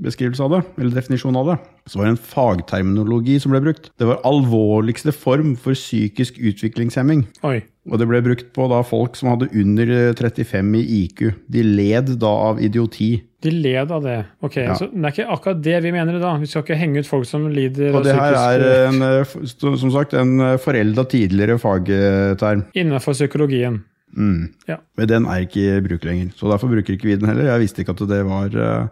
beskrivelse 0.00 0.42
av 0.44 0.50
det, 0.54 0.60
eller 0.78 0.94
definisjon 0.96 1.36
av 1.36 1.50
det. 1.52 1.56
Så 1.90 1.98
var 1.98 2.06
det 2.06 2.14
en 2.14 2.22
fagterminologi 2.32 3.38
som 3.42 3.52
ble 3.52 3.60
brukt. 3.64 3.90
Det 3.98 4.06
var 4.08 4.22
alvorligste 4.28 5.12
form 5.12 5.54
for 5.60 5.74
psykisk 5.76 6.38
utviklingshemming. 6.38 7.26
Oi. 7.44 7.58
Og 7.90 7.98
det 7.98 8.06
ble 8.06 8.20
brukt 8.22 8.52
på 8.54 8.68
da 8.70 8.78
folk 8.86 9.16
som 9.18 9.32
hadde 9.32 9.50
under 9.58 9.90
eh, 9.90 10.14
35 10.14 10.74
i 10.78 10.82
IQ. 11.02 11.22
De 11.50 11.64
led 11.66 12.14
da 12.22 12.30
av 12.52 12.60
idioti. 12.62 13.16
De 13.42 13.50
led 13.50 13.90
av 13.90 14.04
det. 14.06 14.18
Ok, 14.46 14.56
Ja. 14.62 14.76
så 14.78 14.86
Det 14.86 15.02
er 15.02 15.10
ikke 15.16 15.32
akkurat 15.34 15.62
det 15.62 15.80
vi 15.82 15.90
mener 15.92 16.20
da. 16.22 16.36
Vi 16.38 16.46
skal 16.46 16.62
ikke 16.62 16.78
henge 16.78 17.02
ut 17.02 17.08
folk 17.10 17.26
som 17.26 17.48
lider 17.50 17.90
Og 17.94 18.04
det 18.06 18.14
her 18.14 18.36
er 18.38 18.86
en, 18.86 19.02
eh, 19.02 19.24
som 19.58 19.90
sagt 19.90 20.14
en 20.14 20.38
eh, 20.40 20.56
forelda 20.62 21.04
tidligere 21.10 21.58
fagterm. 21.58 22.64
Innenfor 22.74 23.12
psykologien. 23.18 23.82
Mm. 24.16 24.52
Ja. 24.68 24.76
Men 24.96 25.08
den 25.08 25.26
er 25.26 25.42
ikke 25.46 25.62
i 25.78 25.80
bruk 25.80 26.04
lenger, 26.04 26.32
så 26.36 26.50
derfor 26.52 26.68
bruker 26.68 26.94
ikke 26.94 27.08
vi 27.08 27.16
den 27.16 27.28
heller. 27.30 27.48
Jeg 27.48 27.62
visste 27.64 27.82
ikke 27.82 27.94
at 27.96 28.08
det 28.10 28.24
var 28.28 28.54
eh, 28.54 28.88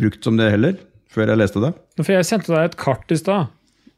brukt 0.00 0.24
som 0.24 0.38
det 0.40 0.50
heller, 0.54 0.78
før 1.12 1.32
jeg 1.32 1.40
leste 1.40 1.62
det. 1.64 1.72
For 2.00 2.14
jeg 2.14 2.28
sendte 2.28 2.54
deg 2.54 2.70
et 2.70 2.78
kart 2.80 3.12
i 3.12 3.18
stad. 3.20 3.52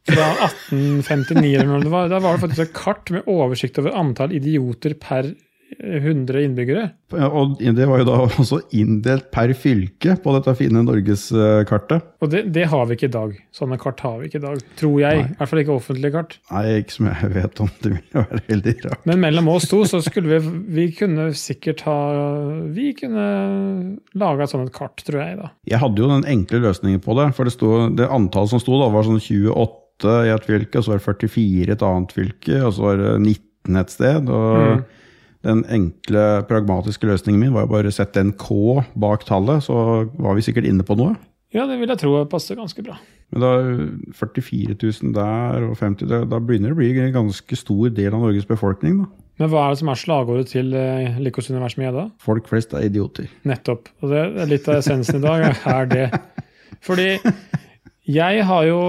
Fra 0.05 0.27
1859 0.45 1.55
eller 1.55 1.71
noe 1.71 1.85
det 1.85 1.93
var. 1.93 2.11
Det 2.13 2.21
faktisk 2.43 2.65
et 2.67 2.77
kart 2.77 3.13
med 3.15 3.29
oversikt 3.31 3.79
over 3.81 3.95
antall 3.97 4.35
idioter 4.37 4.97
per 5.01 5.31
100 5.79 6.43
innbyggere. 6.45 6.85
Og 7.15 7.59
det 7.61 7.87
var 7.89 8.01
jo 8.03 8.07
da 8.09 8.17
også 8.43 8.61
inndelt 8.77 9.31
per 9.35 9.53
fylke 9.59 10.17
på 10.23 10.35
dette 10.37 10.55
fine 10.59 10.83
norgeskartet. 10.87 12.07
Og 12.25 12.31
det, 12.33 12.45
det 12.55 12.67
har 12.73 12.87
vi 12.89 12.97
ikke 12.99 13.09
i 13.11 13.15
dag. 13.15 13.35
Sånne 13.55 13.79
kart 13.81 14.03
har 14.05 14.19
vi 14.21 14.29
ikke 14.31 14.41
i 14.41 14.45
dag. 14.45 14.63
Tror 14.81 14.97
jeg. 15.03 15.25
I 15.25 15.39
hvert 15.39 15.51
fall 15.53 15.63
ikke 15.63 15.77
offentlige 15.77 16.15
kart. 16.15 16.37
Nei, 16.51 16.65
ikke 16.81 16.97
som 16.97 17.11
jeg 17.11 17.33
vet 17.37 17.63
om. 17.65 17.71
Det 17.85 17.93
ville 17.93 18.25
være 18.25 18.43
veldig 18.49 18.75
rart. 18.87 19.07
Men 19.11 19.23
mellom 19.25 19.51
oss 19.53 19.69
to 19.71 19.83
så 19.89 20.01
skulle 20.05 20.39
vi 20.39 20.53
Vi 20.79 20.87
kunne 20.97 21.27
sikkert 21.37 21.83
ha 21.89 21.99
Vi 22.75 22.93
kunne 22.97 23.25
laga 24.19 24.47
et 24.47 24.53
sånt 24.53 24.73
kart, 24.75 25.03
tror 25.05 25.21
jeg, 25.21 25.39
da. 25.41 25.51
Jeg 25.69 25.81
hadde 25.83 26.03
jo 26.03 26.11
den 26.11 26.27
enkle 26.31 26.63
løsningen 26.65 27.03
på 27.05 27.17
det, 27.19 27.29
for 27.37 27.49
det, 27.49 27.55
stod, 27.57 27.97
det 27.99 28.09
antallet 28.13 28.55
som 28.55 28.63
sto 28.63 28.79
da, 28.81 28.91
var 28.93 29.07
sånn 29.07 29.21
28 29.21 30.15
i 30.27 30.33
et 30.35 30.47
fylke, 30.49 30.81
og 30.81 30.85
så 30.85 30.95
var 30.95 31.01
det 31.01 31.07
44 31.31 31.71
i 31.71 31.75
et 31.75 31.85
annet 31.87 32.15
fylke, 32.17 32.61
og 32.67 32.75
så 32.75 32.87
var 32.89 33.01
det 33.01 33.13
19 33.21 33.81
et 33.81 33.93
sted. 33.95 34.29
og 34.29 34.63
Mm. 34.65 34.85
Den 35.45 35.63
enkle, 35.69 36.25
pragmatiske 36.49 37.09
løsningen 37.09 37.43
min 37.43 37.55
var 37.55 37.67
jo 37.67 37.73
bare 37.75 37.91
å 37.93 37.95
sette 37.95 38.23
en 38.23 38.33
K 38.41 38.81
bak 38.97 39.27
tallet, 39.29 39.67
så 39.67 39.77
var 40.17 40.39
vi 40.39 40.45
sikkert 40.47 40.69
inne 40.69 40.87
på 40.87 40.97
noe. 40.99 41.15
Ja, 41.55 41.69
det 41.71 41.77
vil 41.79 41.93
jeg 41.93 42.01
tro 42.01 42.17
passer 42.27 42.57
ganske 42.59 42.83
bra. 42.83 42.97
Men 43.31 43.45
da 43.45 43.51
44 44.19 44.75
000 44.75 45.13
der 45.15 45.67
og 45.69 45.77
50 45.79 46.09
da, 46.11 46.23
da 46.27 46.41
begynner 46.43 46.73
det 46.73 46.77
å 46.77 46.81
bli 46.81 46.89
en 47.05 47.15
ganske 47.15 47.59
stor 47.59 47.93
del 47.95 48.11
av 48.11 48.25
Norges 48.25 48.49
befolkning. 48.49 49.05
da. 49.05 49.11
Men 49.43 49.51
hva 49.51 49.65
er 49.65 49.75
det 49.75 49.81
som 49.81 49.91
er 49.91 49.99
slagordet 49.99 50.51
til 50.53 50.75
eh, 50.79 51.19
Likos 51.23 51.51
univers 51.51 51.77
med 51.79 51.89
Gjedda? 51.89 52.05
Folk 52.23 52.51
flest 52.51 52.75
er 52.75 52.87
idioter. 52.87 53.31
Nettopp. 53.47 53.91
Og 54.03 54.13
det 54.13 54.23
er 54.23 54.51
litt 54.51 54.69
av 54.71 54.79
essensen 54.81 55.19
i 55.19 55.25
dag, 55.25 55.47
er 55.77 55.91
det. 55.91 56.09
Fordi 56.85 57.09
jeg 58.15 58.45
har 58.45 58.67
jo 58.69 58.81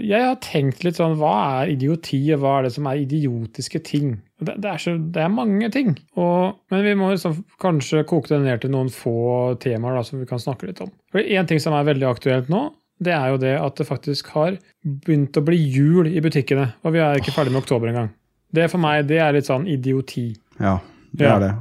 jeg 0.00 0.24
har 0.24 0.38
tenkt 0.40 0.86
litt 0.86 0.96
sånn 0.96 1.18
Hva 1.20 1.34
er 1.60 1.74
idioti, 1.74 2.22
og 2.34 2.42
hva 2.42 2.58
er 2.58 2.68
det 2.68 2.74
som 2.78 2.88
er 2.90 3.02
idiotiske 3.02 3.82
ting? 3.86 4.16
Det, 4.40 4.54
det, 4.62 4.70
er, 4.70 4.78
så, 4.78 4.92
det 4.98 5.22
er 5.24 5.28
mange 5.34 5.66
ting. 5.74 5.96
Og, 6.16 6.58
men 6.70 6.84
vi 6.86 6.92
må 6.94 7.08
liksom 7.10 7.40
kanskje 7.62 8.04
koke 8.06 8.30
det 8.30 8.38
ned 8.44 8.60
til 8.62 8.70
noen 8.70 8.90
få 8.94 9.56
temaer 9.58 9.96
da, 9.98 10.02
som 10.06 10.20
vi 10.20 10.28
kan 10.30 10.38
snakke 10.38 10.68
litt 10.68 10.80
om. 10.84 10.92
For 11.10 11.18
En 11.24 11.46
ting 11.50 11.58
som 11.62 11.74
er 11.74 11.88
veldig 11.88 12.06
aktuelt 12.06 12.48
nå, 12.52 12.68
det 13.02 13.12
er 13.14 13.32
jo 13.32 13.40
det 13.42 13.56
at 13.58 13.76
det 13.78 13.86
faktisk 13.88 14.30
har 14.34 14.56
begynt 14.82 15.36
å 15.38 15.42
bli 15.46 15.58
jul 15.58 16.06
i 16.10 16.22
butikkene. 16.22 16.68
Og 16.86 16.94
vi 16.94 17.02
er 17.02 17.18
ikke 17.18 17.34
ferdig 17.34 17.52
med 17.54 17.62
oktober 17.64 17.90
engang. 17.90 18.12
Det 18.54 18.68
for 18.72 18.78
meg 18.82 19.06
det 19.10 19.18
er 19.22 19.34
litt 19.36 19.46
sånn 19.50 19.66
idioti. 19.70 20.30
Ja, 20.62 20.78
det 21.12 21.26
Ja. 21.26 21.34
er 21.36 21.40
det. 21.48 21.52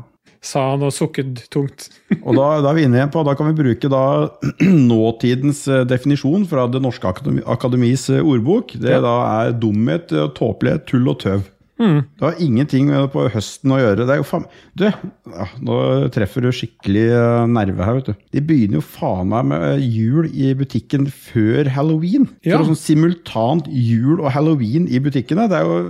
sa 0.47 0.69
han 0.71 0.83
og 0.85 0.93
sukket 0.93 1.49
tungt. 1.51 1.89
Og 2.23 2.35
da, 2.37 2.61
da 2.61 2.69
er 2.69 2.75
vi 2.77 2.83
inne 2.85 2.99
igjen 3.01 3.09
på, 3.11 3.23
da 3.25 3.33
kan 3.35 3.49
vi 3.49 3.57
bruke 3.57 3.89
da 3.89 4.29
nåtidens 4.91 5.65
eh, 5.67 5.81
definisjon 5.89 6.45
fra 6.47 6.67
Det 6.71 6.79
norske 6.83 7.09
akademis 7.09 8.09
eh, 8.13 8.21
ordbok. 8.23 8.73
Det 8.79 8.91
Ja. 8.93 9.01
da 9.03 9.15
er 9.47 9.51
dumhet, 9.57 10.11
eh, 10.13 10.29
tåpelighet, 10.37 10.85
tull 10.87 11.09
og 11.09 11.19
tøv. 11.25 11.43
Mm. 11.77 11.99
Det 12.17 12.25
har 12.25 12.41
ingenting 12.41 12.89
med 12.89 13.09
på 13.13 13.27
høsten 13.33 13.73
å 13.73 13.79
gjøre. 13.79 14.07
Det 14.07 14.15
er 14.15 14.21
jo 14.21 14.27
faen 14.27 14.47
Du, 14.77 14.85
ja, 14.87 15.47
nå 15.61 15.77
treffer 16.13 16.45
du 16.45 16.49
skikkelig 16.55 17.05
eh, 17.13 17.45
nerve 17.53 17.85
her, 17.85 17.99
vet 17.99 18.11
du. 18.11 18.27
De 18.33 18.43
begynner 18.49 18.79
jo 18.79 18.85
faen 18.85 19.29
meg 19.31 19.49
med 19.51 19.65
eh, 19.75 19.85
jul 19.85 20.29
i 20.33 20.53
butikken 20.57 21.09
før 21.13 21.69
halloween. 21.77 22.29
Ja. 22.41 22.57
Så 22.57 22.71
sånn 22.71 22.83
simultant 22.83 23.69
jul 23.69 24.21
og 24.21 24.31
halloween 24.33 24.89
i 24.89 25.01
butikkene. 25.03 25.49
Det 25.51 25.61
er 25.61 25.67
jo 25.67 25.81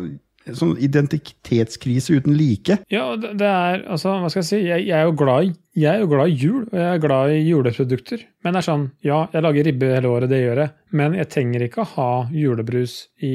sånn 0.55 0.75
identitetskrise 0.83 2.17
uten 2.19 2.35
like. 2.39 2.79
Ja, 2.93 3.09
det 3.19 3.33
det 3.41 3.47
er 3.47 3.85
Altså, 3.87 4.17
hva 4.21 4.29
skal 4.31 4.43
jeg 4.43 4.49
si? 4.49 4.59
Jeg, 4.67 4.85
jeg, 4.87 4.95
er 4.95 5.07
jo 5.07 5.15
glad 5.19 5.47
i, 5.47 5.53
jeg 5.77 5.93
er 5.93 6.03
jo 6.03 6.11
glad 6.11 6.31
i 6.31 6.37
jul, 6.37 6.61
og 6.71 6.77
jeg 6.79 6.89
er 6.91 7.03
glad 7.03 7.33
i 7.33 7.41
juleprodukter. 7.45 8.25
Men 8.43 8.55
det 8.55 8.61
er 8.61 8.67
sånn, 8.67 8.85
ja, 9.05 9.21
jeg 9.33 9.45
lager 9.45 9.67
ribbe 9.67 9.93
hele 9.93 10.11
året, 10.11 10.31
det 10.31 10.41
gjør 10.43 10.63
jeg. 10.63 10.75
Men 10.99 11.17
jeg 11.17 11.31
trenger 11.33 11.65
ikke 11.67 11.83
å 11.83 11.91
ha 11.95 12.11
julebrus 12.33 12.99
i 13.23 13.33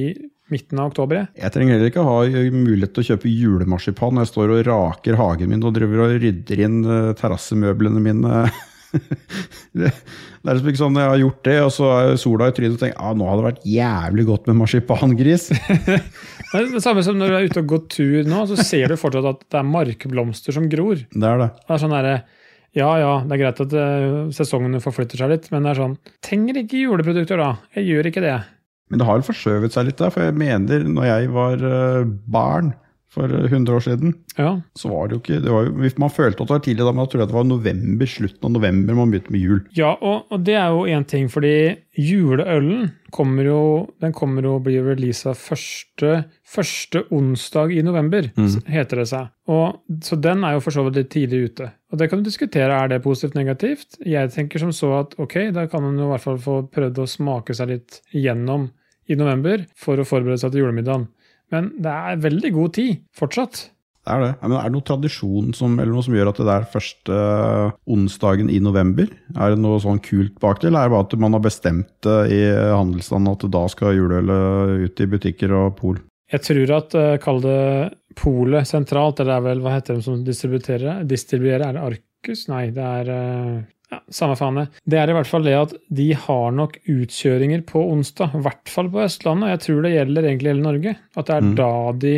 midten 0.53 0.81
av 0.83 0.91
oktober, 0.93 1.23
jeg. 1.23 1.31
Jeg 1.43 1.55
trenger 1.55 1.79
heller 1.79 1.93
ikke 1.93 2.07
ha 2.07 2.19
mulighet 2.55 2.93
til 2.97 3.05
å 3.05 3.09
kjøpe 3.13 3.33
julemarsipan 3.33 4.17
når 4.17 4.27
jeg 4.27 4.33
står 4.35 4.53
og 4.57 4.67
raker 4.69 5.19
hagen 5.21 5.53
min 5.53 5.65
og 5.67 5.75
driver 5.79 6.05
og 6.07 6.19
rydder 6.23 6.67
inn 6.67 6.83
eh, 6.85 7.15
terrassemøblene 7.19 8.05
mine. 8.05 8.45
det, 9.79 9.89
det 10.43 10.51
er 10.51 10.57
liksom 10.57 10.71
ikke 10.73 10.81
sånn 10.83 10.99
jeg 11.01 11.11
har 11.13 11.21
gjort 11.23 11.43
det, 11.47 11.57
og 11.65 11.73
så 11.75 11.89
er 11.97 12.21
sola 12.21 12.51
i 12.51 12.55
trynet 12.57 12.77
og 12.77 12.83
tenker 12.83 13.01
ah, 13.01 13.15
nå 13.17 13.29
hadde 13.29 13.43
det 13.43 13.49
vært 13.49 13.67
jævlig 13.73 14.27
godt 14.29 14.51
med 14.51 14.61
marsipangris. 14.63 15.49
Det 16.53 16.61
er 16.61 16.67
det 16.69 16.83
samme 16.85 17.01
som 17.01 17.17
når 17.17 17.31
du 17.31 17.35
er 17.39 17.47
ute 17.49 17.61
og 17.63 17.69
går 17.71 17.85
tur 17.89 18.27
nå, 18.29 18.43
så 18.51 18.59
ser 18.61 18.93
du 18.93 18.99
fortsatt 19.01 19.25
at 19.25 19.45
det 19.49 19.57
er 19.57 19.65
markblomster 19.65 20.53
som 20.53 20.67
gror. 20.69 20.99
Det 21.01 21.29
er 21.31 21.39
det. 21.41 21.47
Det 21.63 21.73
er 21.73 21.81
sånn 21.81 21.95
der, 21.97 22.09
Ja 22.77 22.91
ja, 23.01 23.13
det 23.25 23.39
er 23.39 23.41
greit 23.41 23.63
at 23.65 23.77
eh, 23.81 24.17
sesongene 24.37 24.83
forflytter 24.85 25.23
seg 25.23 25.33
litt, 25.33 25.49
men 25.49 25.65
det 25.65 25.73
er 25.73 25.81
sånn 25.81 25.95
Trenger 26.21 26.61
ikke 26.61 26.83
juleprodukter, 26.83 27.41
da. 27.41 27.55
Jeg 27.79 27.89
gjør 27.89 28.11
ikke 28.11 28.25
det. 28.27 28.35
Men 28.93 29.01
det 29.01 29.09
har 29.09 29.25
forskjøvet 29.25 29.73
seg 29.73 29.89
litt 29.89 30.01
der, 30.03 30.13
for 30.13 30.27
jeg 30.27 30.37
mener 30.37 30.85
når 30.85 31.09
jeg 31.09 31.33
var 31.33 31.67
eh, 31.73 32.03
barn 32.29 32.75
for 33.13 33.29
eh, 33.29 33.45
100 33.49 33.75
år 33.77 33.85
siden, 33.85 34.15
Ja. 34.39 34.61
så 34.77 34.89
var 34.89 35.09
det 35.09 35.17
jo 35.17 35.21
ikke 35.21 35.41
det 35.45 35.53
var 35.53 35.67
jo, 35.69 35.91
Man 36.01 36.11
følte 36.13 36.43
at 36.43 36.49
det 36.49 36.55
var 36.55 36.63
tidlig 36.65 36.85
da, 36.87 36.93
men 36.93 37.05
da 37.05 37.11
tror 37.13 37.21
jeg 37.23 37.29
det 37.29 37.37
var 37.37 37.45
november, 37.45 38.07
slutten 38.09 38.49
av 38.49 38.53
november 38.55 38.97
man 38.97 39.13
begynte 39.13 39.35
med 39.35 39.45
jul. 39.45 39.61
Ja, 39.77 39.93
og, 40.01 40.27
og 40.33 40.45
det 40.47 40.57
er 40.57 40.73
jo 40.73 40.87
én 40.89 41.05
ting, 41.09 41.29
fordi 41.33 41.77
juleølen 41.99 42.91
kommer 43.13 43.45
jo 43.45 43.61
Den 44.01 44.15
kommer 44.17 44.41
jo 44.43 44.55
å 44.57 44.63
bli 44.65 44.79
releasa 44.81 45.35
første, 45.37 46.25
første 46.49 47.05
onsdag 47.13 47.75
i 47.77 47.83
november, 47.85 48.31
mm. 48.37 48.63
heter 48.73 49.03
det 49.03 49.09
seg. 49.11 49.29
Og, 49.53 49.83
så 50.03 50.17
den 50.17 50.45
er 50.49 50.57
jo 50.57 50.63
for 50.65 50.73
så 50.73 50.85
vidt 50.87 50.97
litt 50.97 51.11
tidlig 51.13 51.51
ute. 51.51 51.69
Og 51.93 52.01
det 52.01 52.09
kan 52.09 52.23
du 52.23 52.25
diskutere, 52.31 52.73
er 52.73 52.89
det 52.89 53.03
positivt 53.05 53.37
negativt? 53.37 53.99
Jeg 54.09 54.33
tenker 54.33 54.63
som 54.63 54.73
så 54.73 54.95
at 55.03 55.19
ok, 55.21 55.53
da 55.53 55.67
kan 55.69 55.85
man 55.85 56.01
jo 56.01 56.09
i 56.09 56.13
hvert 56.15 56.25
fall 56.25 56.41
få 56.41 56.63
prøvd 56.73 57.03
å 57.05 57.11
smake 57.11 57.53
seg 57.57 57.75
litt 57.75 58.01
gjennom 58.17 58.71
i 59.11 59.19
november 59.19 59.67
for 59.79 60.01
å 60.01 60.07
forberede 60.07 60.41
seg 60.43 60.53
til 60.53 60.65
julemiddagen. 60.65 61.09
Men 61.53 61.71
det 61.85 61.93
er 61.93 62.21
veldig 62.23 62.53
god 62.55 62.75
tid 62.79 63.01
fortsatt. 63.19 63.65
Det 64.03 64.11
er 64.11 64.23
det. 64.25 64.31
Men 64.43 64.57
er 64.59 64.67
det 64.67 64.75
noe 64.75 64.87
tradisjon 64.87 65.51
som, 65.55 65.75
eller 65.79 65.93
noe 65.95 66.03
som 66.03 66.15
gjør 66.17 66.33
at 66.33 66.41
det 66.43 66.55
er 66.55 66.71
første 66.73 67.19
eh, 67.19 67.75
onsdagen 67.95 68.49
i 68.51 68.59
november? 68.63 69.11
Er 69.37 69.53
det 69.53 69.61
noe 69.63 69.79
sånn 69.83 70.01
kult 70.03 70.41
bak 70.43 70.63
det, 70.63 70.73
eller 70.73 70.87
er 70.87 70.91
det 70.91 70.97
bare 70.97 71.07
at 71.07 71.19
man 71.23 71.37
har 71.37 71.45
bestemt 71.45 71.93
det 72.07 72.17
i 72.35 72.41
handelsstanden 72.51 73.37
at 73.37 73.47
da 73.55 73.67
skal 73.71 73.95
juleølet 73.99 74.89
ut 74.89 75.05
i 75.05 75.11
butikker 75.13 75.55
og 75.61 75.77
pol? 75.79 76.01
Jeg 76.33 76.47
tror 76.49 76.71
at 76.79 76.97
kall 77.21 77.43
det 77.45 77.61
Polet 78.19 78.69
sentralt, 78.69 79.21
eller 79.21 79.33
det 79.33 79.39
er 79.39 79.45
vel 79.47 79.63
hva 79.65 79.77
heter 79.77 79.99
de 79.99 80.05
som 80.05 80.25
distribuerer? 80.25 81.05
Distribuerer, 81.09 81.65
er 81.69 81.77
det 81.77 81.85
Arcus? 81.87 82.47
Nei, 82.51 82.67
det 82.75 82.85
er 82.85 83.13
eh, 83.13 83.63
ja, 83.93 83.99
Samme 84.11 84.37
faen 84.41 84.57
det. 84.63 84.67
Det 84.89 84.99
er 85.03 85.11
i 85.13 85.17
hvert 85.19 85.29
fall 85.31 85.45
det 85.47 85.53
at 85.59 85.75
de 85.93 86.09
har 86.27 86.51
nok 86.57 86.79
utkjøringer 86.89 87.63
på 87.69 87.83
onsdag. 87.93 88.35
I 88.39 88.43
hvert 88.47 88.69
fall 88.73 88.89
på 88.93 89.03
Østlandet. 89.05 89.45
og 89.45 89.53
Jeg 89.55 89.61
tror 89.67 89.83
det 89.87 89.93
gjelder 89.99 90.23
egentlig 90.31 90.53
hele 90.55 90.65
Norge. 90.67 90.97
At 91.17 91.27
det 91.29 91.37
er 91.37 91.47
Mm. 91.47 91.55
da 91.61 91.71
de 91.93 92.15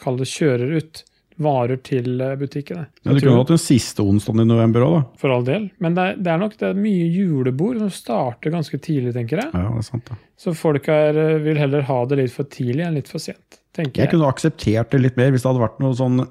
kall 0.00 0.16
det 0.16 0.26
kjører 0.30 0.76
ut 0.78 1.04
varer 1.38 1.76
til 1.86 2.20
eh, 2.20 2.32
butikkene. 2.34 2.86
Ja, 3.04 3.12
du 3.14 3.20
kunne 3.20 3.36
hatt 3.38 3.52
den 3.52 3.60
siste 3.62 4.02
onsdagen 4.02 4.40
i 4.42 4.44
november 4.48 4.80
òg, 4.82 4.94
da. 4.96 5.02
For 5.20 5.30
all 5.30 5.44
del. 5.46 5.68
Men 5.78 5.94
det 5.94 6.02
er, 6.02 6.16
det 6.18 6.32
er 6.32 6.38
nok 6.42 6.56
det 6.58 6.66
er 6.72 6.74
mye 6.74 7.04
julebord 7.14 7.78
som 7.78 7.90
starter 7.94 8.50
ganske 8.50 8.80
tidlig, 8.82 9.12
tenker 9.14 9.38
jeg. 9.44 9.52
Ja, 9.54 9.68
det 9.70 9.78
er 9.78 9.86
sant, 9.86 10.04
da. 10.10 10.16
Så 10.36 10.54
folk 10.58 10.88
er, 10.88 11.14
eh, 11.14 11.38
vil 11.44 11.56
heller 11.60 11.82
ha 11.82 12.04
det 12.10 12.18
litt 12.18 12.32
for 12.34 12.42
tidlig 12.50 12.86
enn 12.88 12.94
litt 12.98 13.06
for 13.06 13.18
sent. 13.22 13.60
tenker 13.72 14.02
Jeg 14.02 14.08
jeg. 14.08 14.10
kunne 14.16 14.32
akseptert 14.32 14.90
det 14.90 15.00
litt 15.00 15.16
mer 15.16 15.30
hvis 15.30 15.42
det 15.46 15.52
hadde 15.52 15.62
vært 15.62 15.78
noe 15.78 15.94
sånn 15.94 16.26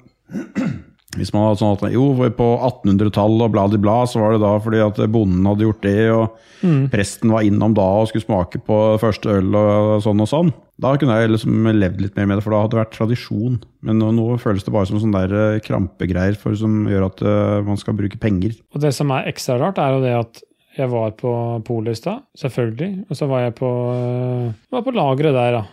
Hvis 1.17 1.33
man 1.33 1.47
hadde 1.47 1.61
sånn 1.61 1.75
at 1.75 1.93
jo, 1.93 2.09
på 2.37 2.49
1800-tallet 2.69 3.47
og 3.47 3.55
bla, 3.55 3.67
bla, 3.77 3.97
så 4.09 4.21
var 4.21 4.35
det 4.35 4.43
da 4.45 4.53
fordi 4.63 4.83
at 4.85 5.01
bonden 5.11 5.45
hadde 5.49 5.67
gjort 5.67 5.87
det, 5.87 6.01
og 6.13 6.43
Mm. 6.63 6.87
presten 6.89 7.29
var 7.29 7.45
innom 7.45 7.75
da 7.77 7.83
og 8.01 8.07
skulle 8.09 8.25
smake 8.25 8.57
på 8.65 8.77
første 8.97 9.29
øl 9.29 9.53
og 9.53 10.01
sånn 10.01 10.23
og 10.23 10.29
sånn. 10.31 10.47
Da 10.81 10.95
kunne 10.97 11.13
jeg 11.19 11.29
liksom 11.29 11.67
levd 11.69 12.01
litt 12.01 12.15
mer 12.17 12.25
med 12.25 12.37
det, 12.39 12.43
for 12.45 12.53
da 12.53 12.63
hadde 12.63 12.73
det 12.73 12.79
vært 12.81 12.97
tradisjon. 12.97 13.59
Men 13.85 13.99
nå, 14.01 14.09
nå 14.17 14.25
føles 14.41 14.65
det 14.65 14.73
bare 14.73 14.89
som 14.89 14.97
sånne 15.01 15.21
der 15.27 15.35
eh, 15.37 15.59
krampegreier 15.61 16.37
for, 16.37 16.57
som 16.57 16.85
gjør 16.89 17.05
at 17.11 17.21
uh, 17.21 17.61
man 17.65 17.77
skal 17.77 17.97
bruke 17.97 18.17
penger. 18.21 18.57
Og 18.73 18.81
det 18.81 18.89
som 18.97 19.13
er 19.13 19.29
ekstra 19.29 19.59
rart, 19.61 19.77
er 19.77 19.93
jo 19.93 20.01
det 20.01 20.15
at 20.17 20.41
jeg 20.77 20.89
var 20.89 21.13
på 21.17 21.31
polet 21.65 21.93
i 21.93 22.01
stad, 22.01 22.25
selvfølgelig. 22.37 23.05
Og 23.09 23.17
så 23.21 23.29
var 23.29 23.45
jeg 23.45 23.55
på, 23.61 23.71
uh, 23.93 24.51
var 24.73 24.85
på 24.85 24.93
lageret 24.97 25.37
der, 25.37 25.59
da. 25.59 25.63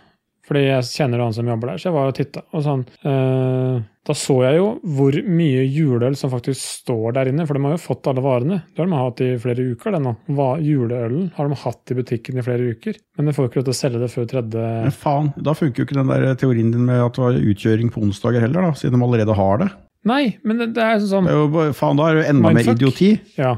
Fordi 0.45 0.67
jeg 0.67 0.89
kjenner 0.93 1.25
han 1.25 1.33
som 1.33 1.49
jobber 1.49 1.73
der, 1.73 1.81
så 1.81 1.89
jeg 1.89 1.97
var 1.97 2.13
og 2.13 2.17
titta. 2.21 2.45
Og 2.53 2.65
sånn, 2.65 2.85
øh, 3.09 3.79
da 4.05 4.15
så 4.17 4.35
jeg 4.45 4.59
jo 4.59 4.67
hvor 4.97 5.17
mye 5.25 5.63
juleøl 5.65 6.17
som 6.19 6.33
faktisk 6.33 6.61
står 6.61 7.15
der 7.17 7.31
inne, 7.31 7.47
for 7.49 7.57
de 7.57 7.65
har 7.65 7.77
jo 7.77 7.81
fått 7.81 8.09
alle 8.11 8.25
varene. 8.25 8.59
Det 8.69 8.83
har 8.83 8.91
de 8.91 8.99
hatt 9.01 9.23
i 9.25 9.31
flere 9.41 9.65
uker, 9.73 9.97
det 9.97 10.01
nå. 10.05 10.13
Hva, 10.37 10.49
juleølen 10.61 11.31
har 11.39 11.49
de 11.49 11.59
hatt 11.63 11.93
i 11.95 11.97
butikken 11.97 12.41
i 12.41 12.45
flere 12.45 12.75
uker. 12.77 12.99
Men 13.17 13.31
de 13.31 13.37
får 13.37 13.49
ikke 13.49 13.63
lov 13.63 13.69
til 13.71 13.75
å 13.75 13.79
selge 13.79 14.03
det 14.03 14.11
før 14.13 14.29
tredje 14.29 14.65
Men 14.85 14.97
faen, 15.01 15.31
da 15.49 15.57
funker 15.57 15.81
jo 15.81 15.89
ikke 15.89 15.99
den 16.01 16.13
der 16.13 16.39
teorien 16.41 16.73
din 16.75 16.85
med 16.91 17.01
at 17.01 17.17
det 17.17 17.25
var 17.25 17.39
utkjøring 17.55 17.93
på 17.95 18.05
onsdager 18.05 18.45
heller, 18.45 18.69
da, 18.69 18.79
siden 18.79 18.99
de 18.99 19.09
allerede 19.09 19.39
har 19.41 19.63
det. 19.65 19.71
Nei, 20.05 20.25
men 20.45 20.61
det, 20.61 20.75
det 20.77 20.85
er 20.85 20.99
sånn 21.01 21.25
det 21.25 21.33
er 21.33 21.41
jo, 21.41 21.71
faen, 21.77 21.97
da 21.97 22.11
er 22.11 22.19
det 22.19 22.27
jo 22.27 22.35
enda 22.35 22.53
mer 22.59 22.75
idioti. 22.75 23.15
Ja. 23.41 23.55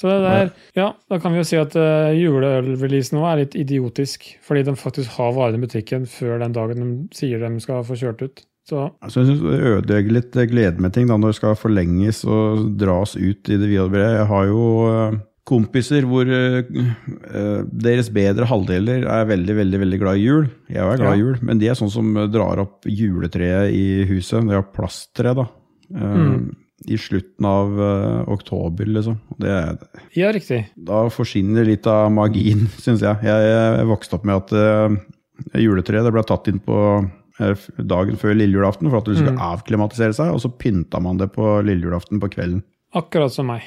Så 0.00 0.08
det 0.08 0.22
der, 0.24 0.48
ja, 0.74 0.86
da 1.12 1.18
kan 1.22 1.34
vi 1.34 1.42
jo 1.42 1.46
si 1.46 1.58
at 1.60 1.76
uh, 1.78 2.10
juleølreleasen 2.16 3.20
nå 3.20 3.26
er 3.28 3.42
litt 3.44 3.52
idiotisk. 3.60 4.24
Fordi 4.42 4.64
de 4.66 4.74
faktisk 4.80 5.12
har 5.18 5.36
varene 5.36 5.60
i 5.60 5.66
butikken 5.66 6.08
før 6.10 6.40
den 6.42 6.56
dagen 6.56 6.80
de 6.80 6.88
sier 7.14 7.44
de 7.44 7.60
skal 7.62 7.84
få 7.86 7.98
kjørt 8.00 8.24
ut. 8.24 8.42
Så 8.68 8.78
Altså, 9.02 9.20
jeg 9.24 9.32
syns 9.32 9.40
Det 9.42 9.58
ødelegger 9.72 10.14
litt 10.14 10.36
glede 10.52 10.80
med 10.84 10.92
ting 10.94 11.08
da, 11.10 11.16
når 11.18 11.32
det 11.32 11.38
skal 11.40 11.56
forlenges 11.58 12.20
og 12.24 12.68
dras 12.78 13.16
ut 13.18 13.50
i 13.50 13.56
det 13.58 13.66
vide 13.68 13.82
og 13.88 13.90
brede. 13.94 14.12
Jeg 14.20 14.28
har 14.30 14.44
jo 14.46 14.62
eh, 14.86 15.16
kompiser 15.50 16.06
hvor 16.06 16.28
eh, 16.30 16.60
eh, 16.62 17.64
deres 17.74 18.10
bedre 18.14 18.46
halvdeler 18.46 19.02
er 19.10 19.26
veldig 19.32 19.56
veldig, 19.58 19.80
veldig 19.82 19.98
glad 20.04 20.20
i 20.20 20.26
jul. 20.28 20.46
Jeg 20.70 20.78
er 20.86 21.02
glad 21.02 21.18
i 21.18 21.24
jul, 21.24 21.38
men 21.42 21.58
de 21.58 21.72
er 21.72 21.78
sånn 21.80 21.90
som 21.90 22.12
drar 22.30 22.62
opp 22.62 22.86
juletreet 22.86 23.74
i 23.74 23.84
huset. 24.12 24.46
De 24.46 24.54
har 24.54 24.68
plasttre, 24.74 25.34
da. 25.42 25.48
eh, 25.94 26.18
Mm. 26.22 26.52
I 26.90 26.96
slutten 26.98 27.46
av 27.46 27.76
eh, 27.78 28.22
oktober, 28.34 28.88
liksom. 28.90 29.14
Det 29.38 29.50
er, 29.54 29.76
ja, 30.18 30.32
riktig. 30.34 30.64
da 30.74 31.04
forsvinner 31.14 31.62
litt 31.68 31.86
av 31.86 32.08
magien, 32.10 32.64
syns 32.82 33.02
jeg. 33.06 33.20
jeg. 33.22 33.50
Jeg 33.52 33.86
vokste 33.86 34.18
opp 34.18 34.24
med 34.26 34.40
at 34.40 35.58
juletreet 35.62 36.10
ble 36.14 36.24
tatt 36.26 36.48
inn 36.50 36.58
på 36.62 36.78
eh, 36.98 37.06
dagen 37.38 38.16
før 38.20 38.34
lille 38.36 38.54
julaften 38.58 38.90
for 38.90 38.98
at 38.98 39.04
det 39.08 39.16
skulle 39.18 39.32
Mm. 39.36 39.44
avklimatisere 39.52 40.14
seg, 40.14 40.32
og 40.34 40.40
så 40.40 40.50
pynta 40.58 41.00
man 41.02 41.16
det 41.18 41.32
på 41.32 41.64
lille 41.64 41.82
julaften 41.86 42.20
på 42.20 42.28
kvelden. 42.30 42.62
Akkurat 42.94 43.32
som 43.32 43.46
meg. 43.46 43.62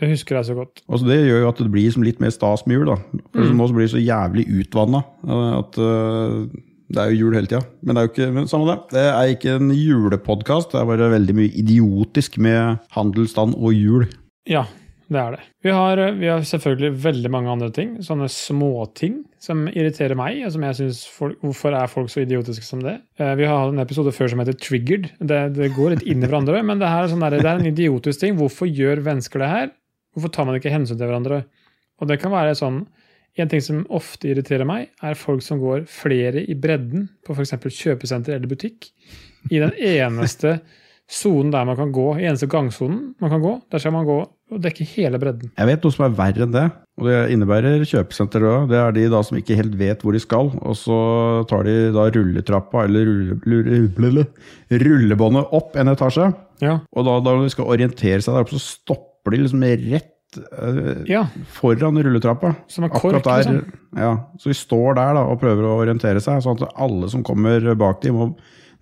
Det 0.00 0.08
husker 0.08 0.36
jeg 0.36 0.44
så 0.46 0.54
godt. 0.56 0.80
Og 0.88 0.98
så 1.00 1.06
Det 1.06 1.18
gjør 1.28 1.40
jo 1.42 1.48
at 1.48 1.56
det 1.58 1.70
blir 1.70 1.90
som 1.92 2.02
litt 2.02 2.20
mer 2.20 2.30
stas 2.30 2.66
med 2.66 2.78
jul. 2.78 2.86
da. 2.86 2.96
For 3.34 3.42
Mm. 3.42 3.56
Nå 3.56 3.68
blir 3.74 3.86
det 3.86 3.92
så 3.92 4.00
jævlig 4.00 4.46
utvanna 4.48 5.04
at 5.58 5.76
eh, 5.76 6.46
det 6.90 6.96
er 6.98 7.10
jo 7.12 7.26
jul 7.26 7.34
hele 7.34 7.46
tida. 7.46 7.60
Men 7.84 7.94
det 7.94 8.00
er 8.02 8.06
jo 8.08 8.12
ikke, 8.14 8.32
men 8.34 8.46
samme 8.48 8.66
det. 8.66 8.88
Det 8.90 9.04
er 9.12 9.36
ikke 9.36 9.56
en 9.60 9.70
julepodkast. 9.70 10.72
Det 10.72 10.80
er 10.80 10.86
bare 10.86 11.10
veldig 11.12 11.34
mye 11.34 11.52
idiotisk 11.52 12.38
med 12.38 12.78
handelsstand 12.92 13.54
og 13.54 13.74
jul. 13.74 14.08
Ja, 14.48 14.64
det 15.10 15.18
er 15.18 15.34
det. 15.34 15.40
Vi 15.66 15.70
har, 15.74 15.98
eh, 15.98 16.12
vi 16.14 16.28
har 16.30 16.44
selvfølgelig 16.46 16.90
veldig 17.02 17.30
mange 17.34 17.50
andre 17.50 17.70
ting. 17.74 17.96
Sånne 18.06 18.28
småting 18.30 19.24
som 19.42 19.64
irriterer 19.68 20.14
meg. 20.14 20.44
og 20.46 20.52
som 20.54 20.62
jeg 20.62 20.76
synes 20.78 21.00
folk, 21.10 21.40
Hvorfor 21.42 21.74
er 21.74 21.90
folk 21.90 22.10
så 22.12 22.22
idiotiske 22.22 22.64
som 22.64 22.80
det? 22.84 23.00
Eh, 23.18 23.34
Vi 23.34 23.44
har 23.44 23.58
hatt 23.64 23.72
en 23.74 23.82
episode 23.82 24.12
før 24.14 24.30
som 24.30 24.38
heter 24.38 24.54
Triggered. 24.54 25.10
Det, 25.18 25.54
det 25.54 25.74
går 25.74 25.96
litt 25.96 26.06
inn 26.06 26.22
i 26.22 26.26
hverandre, 26.26 26.62
men 26.64 26.78
det, 26.78 26.86
her 26.88 27.04
er 27.04 27.08
sånn 27.08 27.20
der, 27.26 27.30
det 27.40 27.44
er 27.44 27.58
en 27.58 27.66
idiotisk 27.72 28.20
ting. 28.20 28.36
Hvorfor 28.38 28.70
gjør 28.70 29.02
mennesker 29.02 29.38
det 29.42 29.48
her? 29.50 29.70
Hvorfor 30.14 30.32
tar 30.32 30.46
man 30.46 30.58
ikke 30.60 30.70
hensyn 30.70 30.96
til 30.98 31.06
hverandre? 31.06 31.44
Og 32.00 32.08
det 32.08 32.20
kan 32.20 32.30
være 32.32 32.54
sånn 32.54 32.86
En 33.38 33.46
ting 33.48 33.60
som 33.62 33.84
ofte 33.94 34.26
irriterer 34.26 34.66
meg, 34.66 34.88
er 35.06 35.14
folk 35.14 35.40
som 35.40 35.60
går 35.60 35.84
flere 35.86 36.42
i 36.50 36.54
bredden 36.58 37.08
på 37.24 37.32
f.eks. 37.32 37.52
kjøpesenter 37.62 38.34
eller 38.34 38.50
butikk. 38.50 38.88
I 39.54 39.60
den 39.62 39.70
eneste 39.78 40.56
sonen 41.08 41.52
der 41.54 41.64
man 41.64 41.78
kan 41.78 41.92
gå, 41.94 42.18
i 42.18 42.26
eneste 42.26 42.48
gangsonen 42.50 43.14
man 43.22 43.30
kan 43.30 43.40
gå, 43.40 43.52
der 43.70 43.78
skal 43.78 43.94
man 43.94 44.04
gå 44.04 44.18
og 44.50 44.62
dekke 44.64 44.84
hele 44.96 45.18
bredden. 45.22 45.50
Jeg 45.54 45.68
vet 45.68 45.84
noe 45.84 45.94
som 45.94 46.04
er 46.06 46.14
verre 46.18 46.46
enn 46.46 46.54
det, 46.54 46.64
og 47.00 47.08
det 47.08 47.18
innebærer 47.34 47.84
kjøpesenter 47.86 48.44
òg. 48.50 48.68
Det 48.72 48.78
er 48.80 48.94
de 48.96 49.06
da 49.12 49.22
som 49.26 49.38
ikke 49.38 49.56
helt 49.58 49.76
vet 49.80 50.04
hvor 50.04 50.16
de 50.16 50.22
skal, 50.22 50.50
og 50.58 50.78
så 50.78 51.00
tar 51.50 51.66
de 51.68 51.76
da 51.94 52.06
rulletrappa 52.12 52.84
eller 52.88 53.08
rulle, 53.08 53.60
rulle, 53.96 54.26
rullebåndet 54.82 55.54
opp 55.56 55.78
en 55.80 55.92
etasje. 55.94 56.30
Ja. 56.64 56.80
Og 56.92 57.06
da, 57.08 57.18
da 57.24 57.36
de 57.40 57.52
skal 57.54 57.70
orientere 57.72 58.20
seg 58.24 58.34
der 58.34 58.46
oppe, 58.46 58.58
så 58.58 58.76
stopper 58.80 59.36
de 59.36 59.42
liksom 59.46 59.64
rett 59.64 60.40
eh, 60.42 60.92
ja. 61.08 61.24
foran 61.56 62.02
rulletrappa. 62.02 62.54
Som 62.70 62.88
en 62.88 62.94
kork, 62.94 63.22
der, 63.24 63.44
liksom. 63.46 63.82
ja. 64.02 64.14
Så 64.42 64.52
de 64.52 64.60
står 64.60 64.98
der 64.98 65.18
da, 65.20 65.26
og 65.30 65.40
prøver 65.42 65.68
å 65.68 65.76
orientere 65.84 66.22
seg, 66.22 66.42
sånn 66.44 66.58
at 66.60 66.74
alle 66.74 67.10
som 67.12 67.24
kommer 67.26 67.70
bak 67.78 68.02
dem, 68.04 68.18
må 68.18 68.32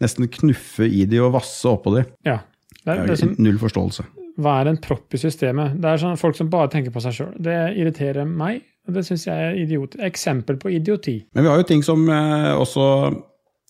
nesten 0.03 0.31
knuffe 0.31 0.87
i 0.87 1.05
de 1.11 1.21
og 1.21 1.35
vasse 1.37 1.69
oppå 1.69 1.99
de. 1.99 2.09
ja. 2.29 2.41
Det 2.89 2.95
er, 2.95 3.09
det 3.11 3.17
er 3.21 3.33
Null 3.43 3.59
forståelse. 3.61 4.05
Er 4.47 4.71
en 4.71 4.81
propp 4.83 5.15
i 5.15 5.21
systemet? 5.21 5.79
Det 5.83 5.89
er 5.91 6.03
sånn 6.03 6.21
folk 6.21 6.37
som 6.39 6.51
bare 6.53 6.71
tenker 6.73 6.95
på 6.95 7.03
seg 7.03 7.17
sjøl. 7.17 7.33
Det 7.43 7.57
irriterer 7.79 8.29
meg, 8.29 8.63
og 8.87 8.95
det 8.95 9.05
syns 9.09 9.27
jeg 9.27 9.49
er 9.49 9.59
idiot. 9.59 9.99
Eksempel 10.05 10.61
på 10.61 10.71
idioti. 10.77 11.19
Men 11.35 11.47
vi 11.47 11.51
har 11.51 11.59
jo 11.59 11.67
ting 11.69 11.83
som 11.87 12.07
eh, 12.09 12.53
også 12.55 12.85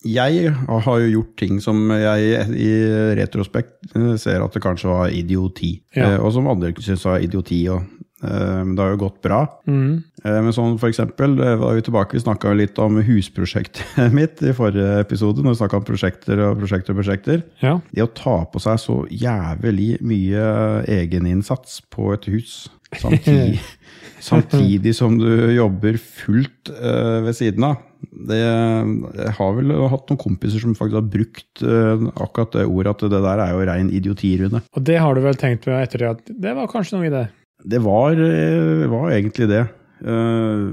Jeg 0.07 0.53
har 0.53 0.99
jo 1.01 1.07
gjort 1.11 1.33
ting 1.35 1.57
som 1.59 1.89
jeg 1.91 2.45
i 2.55 2.69
retrospekt 3.19 3.95
eh, 3.95 4.13
ser 4.21 4.45
at 4.45 4.53
det 4.53 4.61
kanskje 4.63 4.91
var 4.93 5.09
idioti. 5.09 5.73
Ja. 5.95 6.13
Eh, 6.13 6.19
og 6.21 6.31
som 6.33 6.47
andre 6.47 6.71
syns 6.79 7.03
var 7.05 7.19
idioti. 7.19 7.65
Og, 7.73 7.83
det 8.21 8.83
har 8.83 8.93
jo 8.93 9.01
gått 9.05 9.21
bra. 9.23 9.41
Mm. 9.69 10.01
Eh, 10.23 10.39
men 10.43 10.55
sånn 10.55 10.77
for 10.81 10.91
eksempel, 10.91 11.37
eh, 11.39 11.55
var 11.59 11.77
vi 11.77 11.85
tilbake, 11.85 12.17
vi 12.17 12.23
snakka 12.23 12.53
litt 12.57 12.79
om 12.81 12.99
husprosjektet 13.05 13.99
mitt 14.17 14.43
i 14.43 14.55
forrige 14.55 14.99
episode. 15.03 15.43
Når 15.45 15.55
vi 15.55 15.69
om 15.79 15.87
prosjekter 15.87 16.43
og 16.47 16.59
prosjekter 16.59 16.95
og 16.95 17.01
prosjekter. 17.01 17.43
Ja. 17.63 17.77
Det 17.91 18.05
å 18.05 18.11
ta 18.13 18.37
på 18.51 18.63
seg 18.63 18.81
så 18.83 19.01
jævlig 19.07 19.95
mye 20.05 20.49
egeninnsats 20.99 21.81
på 21.93 22.11
et 22.15 22.27
hus 22.31 22.65
samtidig, 22.97 23.59
samtidig 24.31 24.95
som 24.97 25.17
du 25.19 25.29
jobber 25.53 25.99
fullt 26.01 26.71
eh, 26.73 27.19
ved 27.25 27.37
siden 27.37 27.71
av 27.71 27.85
det, 27.99 28.37
Jeg 28.39 29.33
har 29.35 29.55
vel 29.57 29.73
hatt 29.91 30.07
noen 30.07 30.19
kompiser 30.21 30.61
som 30.63 30.71
faktisk 30.77 31.01
har 31.01 31.09
brukt 31.11 31.63
eh, 31.67 32.05
akkurat 32.23 32.53
det 32.55 32.63
ordet 32.63 32.93
at 32.95 33.03
det 33.11 33.19
der 33.25 33.41
er 33.43 33.51
jo 33.51 33.65
rein 33.67 33.89
idioti, 33.91 34.37
Rune. 34.39 34.61
Og 34.71 34.85
det 34.87 34.95
har 35.03 35.15
du 35.15 35.21
vel 35.25 35.39
tenkt 35.39 35.65
på 35.65 35.75
etter 35.75 36.05
det 36.05 36.13
at 36.13 36.31
det 36.31 36.55
var 36.55 36.71
kanskje 36.71 36.95
noe 36.95 37.09
i 37.09 37.11
det? 37.13 37.25
Det 37.63 37.79
var, 37.83 38.11
eh, 38.11 38.87
var 38.89 39.11
egentlig 39.11 39.49
det. 39.49 39.65
Eh, 40.05 40.69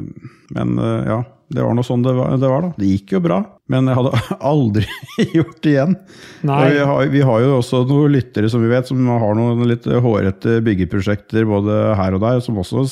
Men 0.54 0.78
eh, 0.78 1.06
ja, 1.06 1.24
det 1.48 1.62
var 1.62 1.76
noe 1.78 1.86
sånn 1.86 2.02
det 2.02 2.12
var, 2.16 2.32
det 2.40 2.48
var 2.50 2.64
da. 2.64 2.72
Det 2.74 2.88
gikk 2.88 3.12
jo 3.14 3.20
bra, 3.22 3.36
men 3.70 3.86
jeg 3.86 3.98
hadde 3.98 4.20
aldri 4.50 4.86
gjort 5.36 5.60
det 5.62 5.72
igjen. 5.72 5.94
Vi 6.42 6.80
har, 6.90 7.10
vi 7.12 7.22
har 7.28 7.44
jo 7.44 7.52
også 7.60 7.82
noen 7.86 8.14
lyttere 8.16 8.50
som 8.50 8.64
vi 8.64 8.70
vet, 8.70 8.88
som 8.88 9.06
har 9.06 9.36
noen 9.38 9.62
litt 9.70 9.86
hårete 9.86 10.58
byggeprosjekter 10.66 11.46
både 11.46 11.78
her 12.00 12.16
og 12.18 12.24
der, 12.24 12.42
som 12.42 12.58
også 12.62 12.82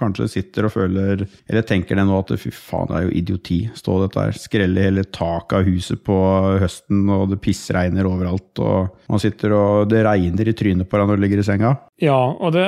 kanskje 0.00 0.28
sitter 0.32 0.66
og 0.66 0.74
føler, 0.74 1.22
eller 1.46 1.66
tenker 1.68 2.00
det 2.00 2.06
nå 2.08 2.18
at 2.18 2.34
fy 2.40 2.50
faen, 2.54 2.90
det 2.90 2.98
er 2.98 3.06
jo 3.06 3.14
idioti. 3.22 3.60
Stå 3.78 4.00
dette 4.02 4.26
her, 4.26 4.42
skrelle 4.42 4.88
hele 4.88 5.06
taket 5.14 5.60
av 5.60 5.70
huset 5.70 6.02
på 6.06 6.18
høsten, 6.64 7.06
og 7.14 7.30
det 7.30 7.40
pissregner 7.44 8.10
overalt, 8.10 8.50
og 8.58 8.90
man 9.10 9.22
sitter 9.22 9.54
og 9.54 9.90
det 9.92 10.02
regner 10.06 10.50
i 10.50 10.56
trynet 10.56 10.90
på 10.90 10.98
deg 10.98 11.10
når 11.10 11.20
du 11.20 11.26
ligger 11.28 11.44
i 11.44 11.46
senga. 11.46 11.76
Ja, 12.02 12.18
og 12.18 12.56
det, 12.56 12.64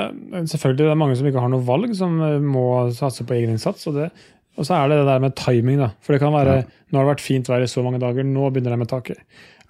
selvfølgelig 0.53 0.85
det 0.85 0.93
er 0.93 0.99
mange 1.01 1.17
som 1.19 1.27
ikke 1.27 1.43
har 1.43 1.51
noe 1.51 1.67
valg, 1.67 1.91
som 1.99 2.21
eh, 2.23 2.39
må 2.39 2.87
satse 2.95 3.27
på 3.27 3.35
egen 3.35 3.57
innsats. 3.57 3.89
Og, 3.91 3.99
det, 3.99 4.11
og 4.57 4.67
så 4.67 4.79
er 4.79 4.91
det 4.91 5.01
det 5.01 5.09
der 5.09 5.23
med 5.23 5.37
timing, 5.39 5.81
da. 5.83 5.91
For 6.01 6.17
det 6.17 6.23
kan 6.23 6.35
være 6.35 6.63
nå 6.65 6.99
har 6.99 7.07
det 7.07 7.13
vært 7.17 7.25
fint 7.25 7.49
vær 7.51 7.65
i 7.65 7.71
så 7.71 7.83
mange 7.85 8.01
dager, 8.03 8.27
nå 8.27 8.49
begynner 8.51 8.77
det 8.77 8.81
med 8.85 8.91
taket. 8.91 9.21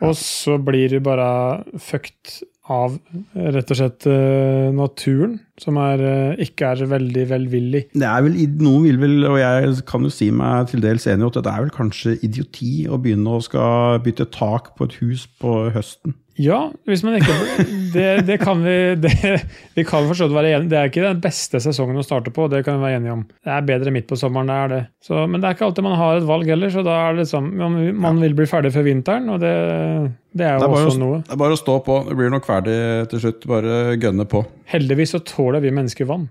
Og 0.04 0.12
så 0.20 0.58
blir 0.60 0.92
du 0.92 0.98
bare 1.04 1.64
fucked 1.80 2.42
av 2.72 2.98
rett 3.32 3.72
og 3.72 3.78
slett 3.78 4.06
eh, 4.10 4.68
naturen, 4.74 5.38
som 5.60 5.78
er, 5.80 6.02
eh, 6.04 6.44
ikke 6.46 6.72
er 6.72 6.90
veldig 6.90 7.24
velvillig. 7.30 7.82
Det 7.94 8.08
er 8.08 8.26
vel, 8.26 8.36
noen 8.60 8.84
vil 8.84 9.00
vel, 9.00 9.16
og 9.30 9.38
jeg 9.40 9.80
kan 9.88 10.04
jo 10.04 10.12
si 10.12 10.30
meg 10.30 10.68
til 10.72 10.84
dels 10.84 11.06
enig 11.06 11.24
i 11.24 11.30
at 11.30 11.40
det 11.40 11.52
er 11.52 11.64
vel 11.64 11.74
kanskje 11.74 12.18
idioti 12.26 12.86
å 12.88 13.00
begynne 13.00 13.38
å 13.38 13.42
skal 13.44 14.00
bytte 14.04 14.28
tak 14.34 14.74
på 14.76 14.88
et 14.88 15.00
hus 15.00 15.26
på 15.40 15.58
høsten. 15.74 16.16
Ja, 16.36 16.66
hvis 16.84 17.00
man 17.04 17.16
ikke 17.16 17.32
Det, 17.94 18.26
det 18.28 18.36
kan 18.42 18.60
vi 18.60 18.76
det, 19.00 19.12
Vi 19.76 19.84
kan 19.88 20.04
forstå 20.08 20.28
det 20.28 20.36
være 20.36 20.52
enige 20.56 20.68
Det 20.68 20.78
er 20.78 20.90
ikke 20.90 21.04
den 21.06 21.22
beste 21.24 21.60
sesongen 21.64 21.96
å 21.96 22.04
starte 22.04 22.32
på, 22.34 22.48
det 22.52 22.60
kan 22.66 22.76
vi 22.76 22.84
være 22.84 23.00
enige 23.00 23.14
om. 23.14 23.22
Det 23.24 23.52
er 23.52 23.64
bedre 23.70 23.92
midt 23.94 24.08
på 24.10 24.18
sommeren, 24.20 24.50
det 24.50 24.56
er 24.56 24.72
det. 24.74 24.82
Så, 25.04 25.24
men 25.24 25.40
det 25.40 25.48
er 25.48 25.56
ikke 25.56 25.70
alltid 25.70 25.86
man 25.86 25.96
har 25.96 26.20
et 26.20 26.28
valg 26.28 26.50
heller, 26.50 26.72
så 26.72 26.84
da 26.84 26.98
er 27.06 27.16
det 27.16 27.24
liksom 27.24 27.48
Man, 27.56 27.78
man 27.96 28.20
vil 28.20 28.36
bli 28.36 28.46
ferdig 28.48 28.72
før 28.74 28.84
vinteren, 28.84 29.28
og 29.32 29.40
det, 29.40 29.52
det 30.36 30.44
er 30.44 30.58
jo 30.58 30.66
er, 30.66 30.74
også 30.76 30.92
å, 30.92 31.00
noe. 31.00 31.20
det 31.24 31.32
er 31.32 31.40
bare 31.40 31.56
å 31.56 31.60
stå 31.60 31.76
på. 31.86 31.96
Det 32.10 32.16
blir 32.18 32.32
nok 32.32 32.44
ferdig 32.48 32.76
til 33.12 33.22
slutt. 33.22 33.46
Bare 33.48 33.96
gønne 34.02 34.26
på. 34.28 34.42
Heldigvis 34.68 35.14
så 35.14 35.20
tåler 35.24 35.45
vi 35.62 35.70
mennesker 35.70 36.04
vann. 36.08 36.28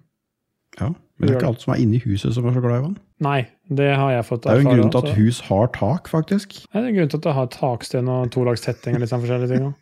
Ja, 0.79 0.91
Men 1.17 1.27
det 1.27 1.29
er 1.29 1.39
ikke 1.39 1.47
alt 1.53 1.61
som 1.63 1.71
er 1.73 1.79
inni 1.79 2.01
huset 2.03 2.33
som 2.35 2.45
er 2.49 2.53
så 2.53 2.61
glad 2.63 2.81
i 2.81 2.83
vann. 2.83 2.97
Nei, 3.23 3.45
det 3.71 3.95
har 3.95 4.11
jeg 4.11 4.25
fått 4.27 4.43
Det 4.43 4.51
er 4.51 4.59
jo 4.59 4.67
en 4.67 4.75
grunn 4.75 4.91
til 4.91 5.05
at 5.05 5.15
hus 5.15 5.39
har 5.47 5.67
tak, 5.71 6.09
faktisk. 6.11 6.57
Det 6.67 6.81
er 6.81 6.89
en 6.89 6.97
grunn 6.97 7.09
til 7.09 7.21
at 7.21 7.23
det 7.23 7.35
har 7.37 7.47
taksten 7.53 8.11
og 8.11 8.31
tolagstetting 8.35 8.97
og 8.97 9.03
litt 9.03 9.13
sånn 9.13 9.23
forskjellige 9.23 9.55
ting. 9.55 9.73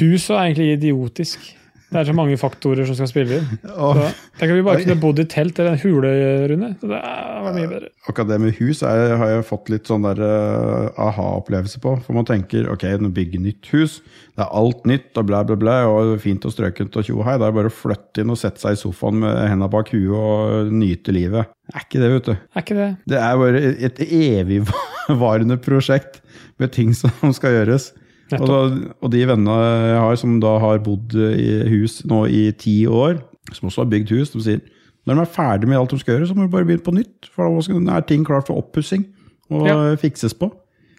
Huset 0.00 0.32
er 0.34 0.40
egentlig 0.46 0.70
idiotisk. 0.78 1.50
Det 1.90 1.98
er 1.98 2.06
så 2.06 2.14
mange 2.14 2.36
faktorer 2.38 2.86
som 2.86 2.94
skal 2.94 3.08
spille 3.10 3.40
inn. 3.40 3.48
Oh. 3.74 3.98
Tenk 4.38 4.52
at 4.52 4.56
vi 4.56 4.62
bare 4.62 4.82
kunne 4.84 5.00
bodd 5.02 5.18
i 5.18 5.26
telt 5.30 5.58
eller 5.58 5.74
en 5.74 5.80
hule, 5.82 6.12
Rune. 6.52 6.68
Det 6.78 6.90
var 6.90 7.56
mye 7.56 7.70
bedre. 7.70 7.90
akkurat 8.06 8.30
det 8.30 8.38
med 8.44 8.54
hus 8.60 8.82
er, 8.86 9.16
har 9.18 9.32
jeg 9.32 9.46
fått 9.48 9.72
litt 9.72 9.90
sånn 9.90 10.06
der 10.06 10.22
uh, 10.22 11.00
aha-opplevelse 11.08 11.82
på. 11.82 11.96
For 12.06 12.14
man 12.14 12.28
tenker 12.28 12.70
ok, 12.70 12.86
nå 13.02 13.10
bygger 13.16 13.42
nytt 13.42 13.72
hus. 13.74 13.98
Det 14.38 14.44
er 14.46 14.54
alt 14.60 14.86
nytt 14.86 15.18
og 15.18 15.26
blæ, 15.32 15.42
blæ, 15.48 15.58
blæ. 15.64 15.76
Og 15.90 16.12
fint 16.22 16.46
og 16.46 16.54
strøkent 16.54 17.00
og 17.00 17.08
tjo 17.08 17.18
og 17.18 17.26
hei. 17.26 17.38
Det 17.42 17.48
er 17.48 17.58
bare 17.58 17.72
å 17.72 17.78
flytte 17.80 18.22
inn 18.22 18.34
og 18.34 18.38
sette 18.38 18.62
seg 18.62 18.78
i 18.78 18.82
sofaen 18.84 19.18
med 19.24 19.40
henda 19.50 19.70
bak 19.72 19.90
huet 19.90 20.14
og 20.14 20.70
nyte 20.74 21.14
livet. 21.16 21.50
Er 21.74 21.86
ikke 21.86 22.02
det, 22.02 22.12
vet 22.14 22.30
du. 22.30 22.34
Er 22.38 22.64
ikke 22.64 22.78
det? 22.78 22.90
Det 23.10 23.18
er 23.18 23.40
bare 23.42 23.64
et 23.90 24.04
evigvarende 24.06 25.58
prosjekt 25.66 26.22
med 26.60 26.70
ting 26.76 26.94
som 26.94 27.34
skal 27.34 27.58
gjøres. 27.58 27.90
Og, 28.38 28.76
og 29.02 29.10
de 29.10 29.24
vennene 29.26 29.56
jeg 29.90 30.00
har 30.04 30.20
som 30.20 30.36
da 30.42 30.58
har 30.62 30.78
bodd 30.84 31.16
i 31.18 31.50
hus 31.72 32.04
nå 32.06 32.26
i 32.30 32.44
ti 32.52 32.84
år, 32.86 33.18
som 33.52 33.68
også 33.70 33.82
har 33.84 33.90
bygd 33.90 34.12
hus, 34.14 34.30
de 34.36 34.44
sier 34.44 34.60
når 35.08 35.16
de 35.16 35.22
er 35.24 35.32
ferdig 35.32 35.68
med 35.70 35.78
alt 35.80 35.90
de 35.94 35.98
skal 35.98 36.18
gjøre, 36.18 36.28
så 36.28 36.36
må 36.36 36.44
de 36.44 36.52
bare 36.52 36.66
begynne 36.68 36.84
på 36.86 36.92
nytt. 36.94 37.30
For 37.34 37.48
da 37.48 37.96
er 37.96 38.04
ting 38.06 38.24
klart 38.26 38.46
for 38.46 38.60
oppussing 38.60 39.06
og 39.50 39.66
Ja. 39.66 39.78
fikses 39.96 40.36
på. 40.36 40.50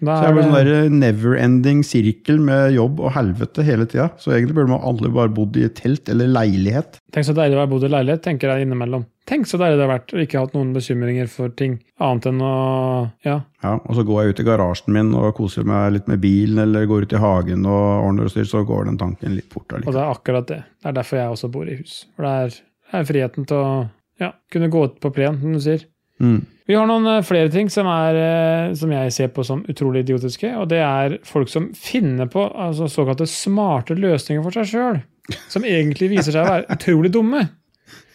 Da 0.01 0.15
Så 0.17 0.25
er 0.25 0.33
er 0.33 0.41
sånn 0.41 0.55
der 0.57 0.89
never-ending 0.89 1.83
sirkel 1.85 2.39
med 2.41 2.73
jobb 2.73 2.99
og 2.99 3.11
helvete 3.13 3.63
hele 3.63 3.85
tida. 3.85 4.09
Så 4.17 4.33
egentlig 4.33 4.55
burde 4.57 4.73
man 4.73 4.81
alle 4.81 5.11
bare 5.13 5.29
bodd 5.29 5.55
i 5.55 5.67
telt 5.69 6.09
eller 6.09 6.25
leilighet. 6.27 6.97
tenk 7.13 7.25
så 7.27 7.35
deilig 7.37 7.55
å 7.55 7.61
ha 7.61 7.67
bodd 7.67 7.83
i 7.83 7.87
leilighet, 7.93 8.23
tenker 8.23 8.49
jeg 8.49 8.65
innimellom. 8.65 9.05
Tenk 9.29 9.45
så 9.47 9.59
deilig 9.61 9.77
det 9.77 9.85
har 9.85 9.91
vært 9.91 10.13
å 10.15 10.21
ikke 10.23 10.39
ha 10.39 10.45
hatt 10.47 10.55
noen 10.55 10.71
bekymringer 10.73 11.27
for 11.29 11.53
ting 11.53 11.77
annet 12.01 12.25
enn 12.31 12.41
å 12.41 12.53
Ja. 13.25 13.37
Ja, 13.61 13.75
og 13.77 13.93
så 13.95 14.05
går 14.07 14.23
jeg 14.23 14.33
ut 14.33 14.41
i 14.41 14.47
garasjen 14.47 14.95
min 14.95 15.13
og 15.17 15.35
koser 15.37 15.67
meg 15.67 15.93
litt 15.93 16.09
med 16.09 16.23
bilen, 16.23 16.57
eller 16.63 16.89
går 16.89 17.05
ut 17.05 17.13
i 17.13 17.21
hagen 17.21 17.67
og 17.69 18.07
ordner 18.07 18.27
og 18.27 18.33
styrer, 18.33 18.49
så 18.49 18.63
går 18.65 18.89
den 18.89 18.97
tanken 19.01 19.37
litt 19.37 19.53
fort 19.53 19.71
Og 19.77 19.85
det 19.85 20.01
er 20.01 20.09
akkurat 20.09 20.49
det. 20.49 20.63
Det 20.81 20.89
er 20.89 20.97
derfor 20.97 21.21
jeg 21.21 21.35
også 21.35 21.51
bor 21.53 21.69
i 21.69 21.77
hus. 21.77 22.01
For 22.15 22.25
det 22.25 22.33
er, 22.33 22.57
det 22.89 22.99
er 22.99 23.09
friheten 23.11 23.47
til 23.49 23.61
å 23.61 23.71
ja, 24.21 24.33
kunne 24.51 24.71
gå 24.73 24.83
ut 24.89 24.97
på 25.01 25.13
plen, 25.13 25.37
som 25.41 25.53
du 25.53 25.61
sier. 25.61 25.85
Mm. 26.21 26.41
Vi 26.69 26.75
har 26.77 26.85
noen 26.87 27.07
eh, 27.09 27.23
flere 27.25 27.49
ting 27.51 27.69
som, 27.73 27.87
er, 27.89 28.17
eh, 28.17 28.73
som 28.77 28.91
jeg 28.93 29.13
ser 29.15 29.31
på 29.33 29.45
som 29.45 29.63
utrolig 29.69 30.05
idiotiske. 30.05 30.53
Og 30.61 30.69
det 30.71 30.81
er 30.85 31.17
folk 31.27 31.49
som 31.51 31.71
finner 31.77 32.29
på 32.31 32.45
altså, 32.49 32.89
såkalte 32.91 33.27
smarte 33.29 33.97
løsninger 33.97 34.45
for 34.45 34.55
seg 34.59 34.69
sjøl. 34.69 35.01
Som 35.51 35.65
egentlig 35.67 36.11
viser 36.11 36.35
seg 36.35 36.45
å 36.45 36.53
være 36.55 36.77
utrolig 36.77 37.13
dumme. 37.13 37.45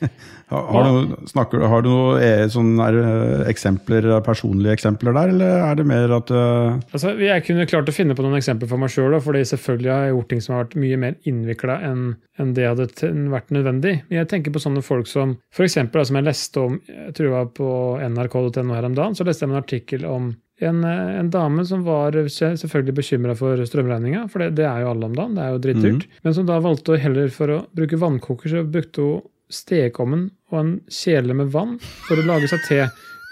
Har, 0.46 0.66
har, 0.70 0.84
du, 0.86 1.14
snakker, 1.26 1.64
har 1.66 1.82
du 1.82 1.88
noen 1.90 2.22
eh, 2.22 2.44
sånne 2.52 2.84
der, 2.84 2.98
eh, 3.02 3.48
eksempler, 3.50 4.06
personlige 4.26 4.76
eksempler 4.76 5.16
der, 5.16 5.32
eller 5.34 5.64
er 5.66 5.80
det 5.80 5.86
mer 5.90 6.14
at 6.20 6.30
uh... 6.30 6.76
Altså, 6.94 7.16
Jeg 7.18 7.42
kunne 7.48 7.66
klart 7.66 7.90
å 7.90 7.94
finne 7.94 8.14
på 8.14 8.22
noen 8.22 8.38
eksempler 8.38 8.70
for 8.70 8.78
meg 8.78 8.92
sjøl, 8.94 9.18
fordi 9.24 9.42
selvfølgelig 9.50 9.90
har 9.90 10.06
jeg 10.06 10.14
gjort 10.14 10.30
ting 10.30 10.44
som 10.44 10.54
har 10.54 10.64
vært 10.64 10.78
mye 10.84 11.02
mer 11.02 11.18
innvikla 11.26 11.80
enn 11.90 12.06
enn 12.36 12.50
det 12.52 12.66
hadde 12.68 13.10
vært 13.32 13.52
nødvendig. 13.54 13.94
Men 14.06 14.18
jeg 14.20 14.28
tenker 14.28 14.52
på 14.52 14.60
sånne 14.60 14.82
folk 14.84 15.08
som 15.08 15.38
for 15.54 15.64
eksempel, 15.64 16.04
som 16.04 16.18
jeg 16.18 16.26
leste 16.26 16.60
om 16.62 16.74
jeg 16.84 17.14
tror 17.16 17.30
jeg 17.30 17.34
var 17.34 17.52
på 17.56 17.68
nrk.no 18.06 18.76
her 18.76 18.88
om 18.90 18.98
dagen, 18.98 19.16
så 19.16 19.24
leste 19.26 19.46
jeg 19.46 19.52
en 19.54 19.62
artikkel 19.62 20.04
om 20.08 20.34
en, 20.60 20.82
eh, 20.84 21.14
en 21.20 21.30
dame 21.30 21.64
som 21.68 21.84
var 21.84 22.16
selvfølgelig 22.16 22.96
bekymra 22.96 23.36
for 23.36 23.60
strømregninga, 23.68 24.26
for 24.32 24.44
det, 24.44 24.54
det 24.60 24.68
er 24.68 24.84
jo 24.84 24.92
alle 24.92 25.08
om 25.10 25.16
dagen, 25.16 25.34
det 25.36 25.44
er 25.44 25.56
jo 25.56 25.62
dritdyrt. 25.66 26.06
Men 26.24 26.36
som 26.36 26.46
da 26.48 26.60
valgte 26.64 26.94
å 26.94 27.00
heller 27.00 27.32
for 27.34 27.52
å 27.52 27.62
bruke 27.76 27.98
vannkoker, 28.00 28.52
så 28.52 28.62
brukte 28.64 29.04
hun 29.04 29.24
stekeovnen 29.52 30.28
og 30.52 30.58
en 30.60 30.74
kjele 30.92 31.36
med 31.38 31.50
vann 31.54 31.76
for 32.06 32.18
å 32.18 32.26
lage 32.26 32.50
seg 32.50 32.64
te 32.66 32.82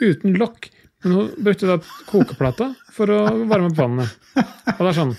uten 0.03 0.39
lokk. 0.41 0.71
Men 1.05 1.17
hun 1.19 1.33
brukte 1.45 1.69
da 1.69 1.79
kokeplata 2.09 2.71
for 2.95 3.13
å 3.13 3.21
varme 3.51 3.69
opp 3.69 3.79
vannet. 3.79 4.15
Og 4.39 4.81
det 4.81 4.91
er 4.91 5.01
sånn 5.03 5.17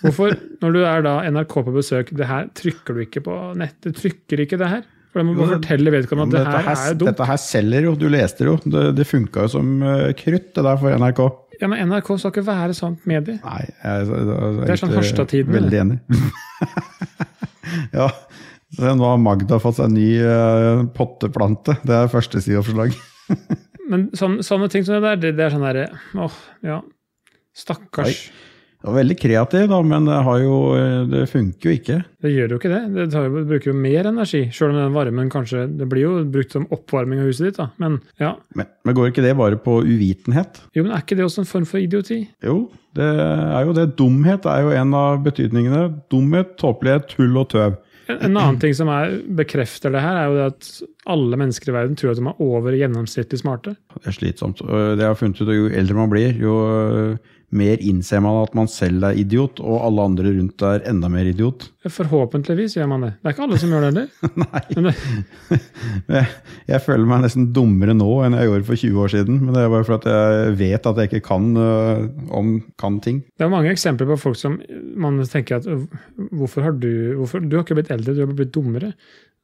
Hvorfor, 0.00 0.32
når 0.62 0.72
du 0.72 0.78
er 0.88 1.02
da 1.04 1.18
NRK 1.28 1.58
på 1.66 1.74
besøk, 1.74 2.14
det 2.16 2.24
her 2.24 2.46
trykker 2.56 2.96
du 2.96 3.02
ikke 3.04 3.20
på 3.26 3.34
nett? 3.60 3.76
Du 3.84 3.92
trykker 3.92 4.40
ikke 4.46 4.56
det 4.60 4.70
her? 4.72 4.86
For 5.10 5.20
da 5.20 5.26
må 5.26 5.34
bare 5.36 5.58
fortelle 5.58 5.92
vedkommende 5.92 6.38
at 6.38 6.46
det 6.46 6.54
her, 6.54 6.66
her 6.70 6.92
er 6.92 6.96
dumt. 6.96 7.10
dette 7.10 7.26
her 7.28 7.40
selger 7.42 7.86
jo, 7.88 7.92
du 8.00 8.06
leste 8.08 8.46
jo. 8.46 8.54
Det, 8.64 8.84
det 8.96 9.06
funka 9.10 9.44
jo 9.44 9.52
som 9.58 9.72
eh, 9.82 10.06
krutt, 10.16 10.52
det 10.56 10.64
der 10.64 10.80
for 10.80 10.96
NRK. 11.02 11.20
Ja, 11.60 11.68
men 11.68 11.90
NRK 11.90 12.12
skal 12.14 12.32
ikke 12.32 12.46
være 12.46 12.76
sånt 12.78 13.04
medie. 13.10 13.36
Nei, 13.42 13.60
jeg, 13.66 14.06
jeg, 14.06 14.28
jeg, 14.30 14.54
Det 14.62 14.72
er 14.72 14.80
sånn 14.80 14.94
Harstad-tiden, 14.94 15.56
Veldig 15.58 15.82
enig. 15.82 15.98
ja. 17.98 18.08
Nå 18.80 19.06
har 19.06 19.18
Magda 19.20 19.60
fått 19.62 19.78
seg 19.80 19.92
ny 19.92 20.10
eh, 20.24 20.84
potteplante. 20.96 21.76
Det 21.86 21.96
er 21.96 22.12
førstesideoppslag. 22.12 22.94
Men 23.90 24.06
sånne, 24.16 24.44
sånne 24.46 24.70
ting 24.72 24.86
som 24.86 24.96
det 24.96 25.02
der, 25.06 25.18
det, 25.18 25.34
det 25.38 25.48
er 25.48 25.54
sånn 25.54 25.66
derre 25.66 25.88
Åh, 26.14 26.38
ja. 26.66 26.78
Stakkars. 27.56 28.28
Det 28.80 28.88
var 28.88 28.94
veldig 28.96 29.14
kreativ, 29.20 29.64
da, 29.68 29.78
men 29.84 30.06
det, 30.08 30.18
har 30.24 30.38
jo, 30.40 30.54
det 31.10 31.26
funker 31.28 31.68
jo 31.68 31.72
ikke. 31.76 31.96
Det 32.24 32.30
gjør 32.32 32.54
jo 32.54 32.58
ikke 32.62 32.70
det. 32.72 32.78
Det 32.94 33.04
tar 33.12 33.26
jo, 33.26 33.42
bruker 33.50 33.68
jo 33.68 33.74
mer 33.76 34.08
energi. 34.08 34.40
Selv 34.56 34.72
om 34.72 34.78
den 34.78 34.94
varmen 34.94 35.28
kanskje 35.32 35.66
Det 35.76 35.88
blir 35.90 36.06
jo 36.06 36.12
brukt 36.32 36.56
som 36.56 36.64
oppvarming 36.72 37.20
av 37.20 37.28
huset 37.28 37.50
ditt, 37.50 37.58
da. 37.58 37.66
Men 37.82 37.98
ja. 38.22 38.30
Men, 38.56 38.70
men 38.88 38.96
går 38.96 39.10
ikke 39.10 39.26
det 39.26 39.34
bare 39.36 39.58
på 39.60 39.82
uvitenhet? 39.84 40.62
Jo, 40.72 40.86
men 40.86 40.94
er 40.96 41.04
ikke 41.04 41.18
det 41.18 41.26
også 41.26 41.44
en 41.44 41.50
form 41.50 41.68
for 41.68 41.82
idioti? 41.82 42.22
Jo, 42.46 42.56
det 42.96 43.10
er 43.10 43.68
jo 43.68 43.76
det. 43.76 43.84
Dumhet 44.00 44.48
er 44.48 44.64
jo 44.64 44.72
en 44.80 44.96
av 44.96 45.20
betydningene. 45.28 45.84
Dumhet, 46.14 46.56
tåpelighet, 46.62 47.12
tull 47.12 47.36
og 47.36 47.50
tøv. 47.52 47.76
En 48.18 48.30
en 48.30 48.36
annen 48.36 48.60
ting 48.62 48.74
som 48.76 48.90
er, 48.92 49.18
bekrefter 49.40 49.92
det 49.94 50.02
her, 50.04 50.18
er 50.18 50.30
jo 50.30 50.38
det 50.38 50.46
at 50.50 50.70
alle 51.08 51.36
mennesker 51.40 51.70
i 51.70 51.74
verden 51.74 51.96
tror 51.96 52.12
at 52.12 52.20
de 52.20 52.26
er 52.28 52.40
over 52.44 52.76
gjennomsnittlig 52.76 53.40
smarte. 53.40 53.76
Det 53.96 54.10
er 54.10 54.16
slitsomt. 54.16 54.60
Det 54.60 55.00
jeg 55.00 55.08
har 55.08 55.18
funnet 55.18 55.40
ut, 55.40 55.48
at 55.48 55.56
Jo 55.56 55.70
eldre 55.80 55.96
man 55.96 56.10
blir, 56.12 56.34
jo 56.36 56.56
mer 57.50 57.80
innser 57.82 58.20
man 58.22 58.36
at 58.44 58.52
man 58.54 58.68
selv 58.70 59.02
er 59.08 59.18
idiot, 59.18 59.58
og 59.58 59.80
alle 59.82 60.04
andre 60.06 60.30
rundt 60.36 60.62
er 60.66 60.84
enda 60.86 61.08
mer 61.10 61.26
idiot. 61.26 61.66
Forhåpentligvis 61.90 62.76
gjør 62.76 62.90
man 62.92 63.06
det. 63.06 63.10
Det 63.18 63.30
er 63.30 63.34
ikke 63.34 63.46
alle 63.46 63.58
som 63.58 63.72
gjør 63.74 63.86
det 63.86 63.88
heller. 63.90 64.06
Nei. 66.10 66.24
Jeg, 66.70 66.82
føler 66.84 67.08
meg 67.10 67.24
nesten 67.24 67.48
dummere 67.56 67.96
nå 67.96 68.10
enn 68.26 68.36
jeg 68.38 68.50
gjorde 68.50 68.68
for 68.68 68.82
20 68.84 69.00
år 69.04 69.14
siden. 69.16 69.40
Men 69.42 69.56
det 69.56 69.64
er 69.64 69.72
bare 69.72 69.88
for 69.88 69.96
at 69.98 70.06
jeg 70.12 70.54
vet 70.60 70.86
at 70.92 71.00
jeg 71.00 71.10
ikke 71.10 71.22
kan, 71.26 71.48
øh, 71.64 72.04
om, 72.38 72.52
kan 72.80 73.00
ting. 73.02 73.24
det 73.34 73.48
er 73.48 73.52
mange 73.52 73.72
eksempler 73.74 74.12
på 74.12 74.20
folk 74.28 74.38
som 74.38 74.60
man 75.00 75.18
tenker 75.26 75.58
at 75.58 75.66
hvorfor 76.30 76.68
har 76.68 76.78
du 76.78 77.16
hvorfor, 77.18 77.42
Du 77.42 77.56
har 77.56 77.66
ikke 77.66 77.80
blitt 77.80 77.90
eldre, 77.90 78.14
du 78.14 78.22
har 78.22 78.30
blitt 78.30 78.54
dummere. 78.54 78.92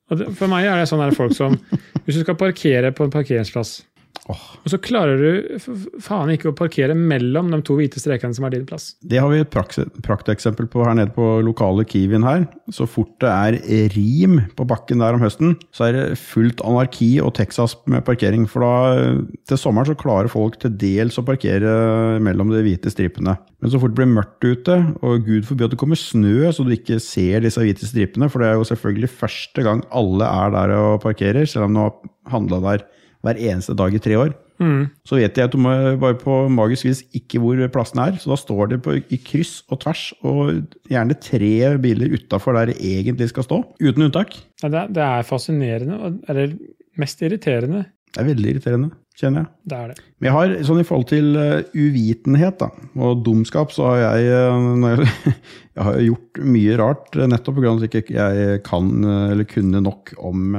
For 0.09 0.47
meg 0.51 0.69
er 0.69 0.79
det 0.79 0.87
sånn 0.87 1.03
her 1.03 1.15
folk 1.17 1.35
som 1.35 1.57
Hvis 2.05 2.15
du 2.15 2.23
skal 2.23 2.39
parkere 2.39 2.93
på 2.95 3.07
en 3.07 3.11
parkeringsplass, 3.15 3.81
Åh. 4.27 4.43
og 4.59 4.73
så 4.73 4.79
klarer 4.83 5.21
du 5.21 5.67
faen 6.03 6.33
ikke 6.35 6.51
å 6.51 6.57
parkere 6.57 6.97
mellom 6.99 7.53
de 7.53 7.61
to 7.67 7.77
hvite 7.79 8.01
strekene 8.03 8.35
som 8.35 8.47
er 8.49 8.57
din 8.57 8.65
plass. 8.67 8.89
Det 9.07 9.21
har 9.23 9.31
vi 9.31 9.39
et 9.45 9.53
prakteksempel 9.55 10.67
på 10.73 10.83
her 10.83 10.97
nede 10.99 11.15
på 11.15 11.29
lokale 11.47 11.85
Kiwien 11.87 12.27
her. 12.27 12.49
Så 12.75 12.89
fort 12.91 13.13
det 13.23 13.31
er 13.31 13.59
rim 13.95 14.41
på 14.59 14.67
bakken 14.67 15.05
der 15.05 15.15
om 15.15 15.23
høsten, 15.23 15.55
så 15.71 15.87
er 15.87 15.95
det 15.95 16.19
fullt 16.19 16.63
anarki 16.67 17.13
og 17.23 17.37
Texas 17.39 17.77
med 17.87 18.03
parkering. 18.09 18.49
For 18.51 18.67
da, 18.67 19.15
til 19.47 19.61
sommeren 19.63 19.93
så 19.93 19.99
klarer 19.99 20.33
folk 20.33 20.59
til 20.63 20.75
dels 20.75 21.21
å 21.21 21.27
parkere 21.27 22.19
mellom 22.23 22.51
de 22.51 22.65
hvite 22.67 22.91
stripene. 22.91 23.37
Men 23.63 23.73
så 23.73 23.79
fort 23.81 23.95
det 23.95 24.01
blir 24.01 24.11
mørkt 24.11 24.43
ute, 24.43 24.81
og 25.07 25.23
gud 25.29 25.47
forby 25.47 25.69
at 25.69 25.77
det 25.77 25.81
kommer 25.81 25.99
snø 26.01 26.51
så 26.51 26.67
du 26.67 26.75
ikke 26.75 26.99
ser 27.03 27.47
disse 27.47 27.63
hvite 27.63 27.87
stripene, 27.87 28.29
for 28.33 28.43
det 28.43 28.51
er 28.51 28.59
jo 28.59 28.67
selvfølgelig 28.69 29.15
første 29.23 29.63
gang 29.67 29.87
alle 29.95 30.27
er 30.27 30.53
der 30.59 30.77
og 30.81 31.01
parkerer, 31.07 31.47
selv 31.47 31.71
om 31.71 31.79
du 31.79 31.85
har 31.85 31.97
handla 32.35 32.63
der 32.73 32.87
hver 33.27 33.41
eneste 33.51 33.75
dag 33.79 33.95
i 33.95 34.01
tre 34.03 34.17
år. 34.23 34.35
Så 35.05 35.19
vet 35.19 35.37
jeg 35.37 35.45
at 35.51 35.53
du 35.53 35.59
må 35.61 35.71
bare 36.01 36.17
på 36.17 36.37
magisk 36.49 36.87
vis 36.89 37.03
ikke 37.19 37.41
hvor 37.43 37.59
plassen 37.75 38.01
er. 38.01 38.15
Så 38.23 38.31
da 38.33 38.39
står 38.41 38.71
det 38.71 38.79
på, 38.87 38.95
i 39.13 39.19
kryss 39.21 39.59
og 39.69 39.83
tvers, 39.83 40.07
og 40.25 40.63
gjerne 40.89 41.19
tre 41.21 41.51
biler 41.83 42.15
utafor 42.17 42.57
der 42.57 42.71
det 42.73 42.79
egentlig 42.81 43.29
skal 43.35 43.45
stå. 43.45 43.59
Uten 43.83 44.07
unntak. 44.09 44.33
Ja, 44.63 44.71
det, 44.73 44.81
er- 44.87 44.95
det 44.97 45.05
er 45.05 45.29
fascinerende, 45.29 45.99
og- 46.01 46.23
eller 46.33 46.57
mest 46.97 47.21
irriterende. 47.21 47.85
Det 48.17 48.23
er 48.23 48.31
veldig 48.31 48.49
irriterende, 48.55 48.91
kjenner 49.21 49.43
jeg. 49.45 49.49
Det 49.69 49.77
er 49.77 49.89
det. 49.93 49.97
Men 50.23 50.27
jeg 50.31 50.33
har, 50.33 50.53
sånn 50.65 50.81
i 50.81 50.85
forhold 50.89 51.09
til 51.11 51.37
eh, 51.37 51.65
uvitenhet 51.77 52.57
da, 52.63 52.71
og 52.97 53.25
dumskap, 53.27 53.75
så 53.77 53.91
har 53.91 53.99
jeg, 54.17 54.31
eh, 54.33 54.69
jeg, 54.87 55.09
jeg 55.77 55.85
har 55.85 55.99
gjort 56.01 56.41
mye 56.49 56.79
rart, 56.81 57.11
eh, 57.21 57.29
nettopp 57.29 57.59
pga. 57.61 57.75
at 57.77 57.93
jeg 57.99 58.07
ikke 58.07 58.63
kan 58.65 58.89
eller 59.05 59.45
kunne 59.45 59.83
nok 59.85 60.15
om, 60.17 60.55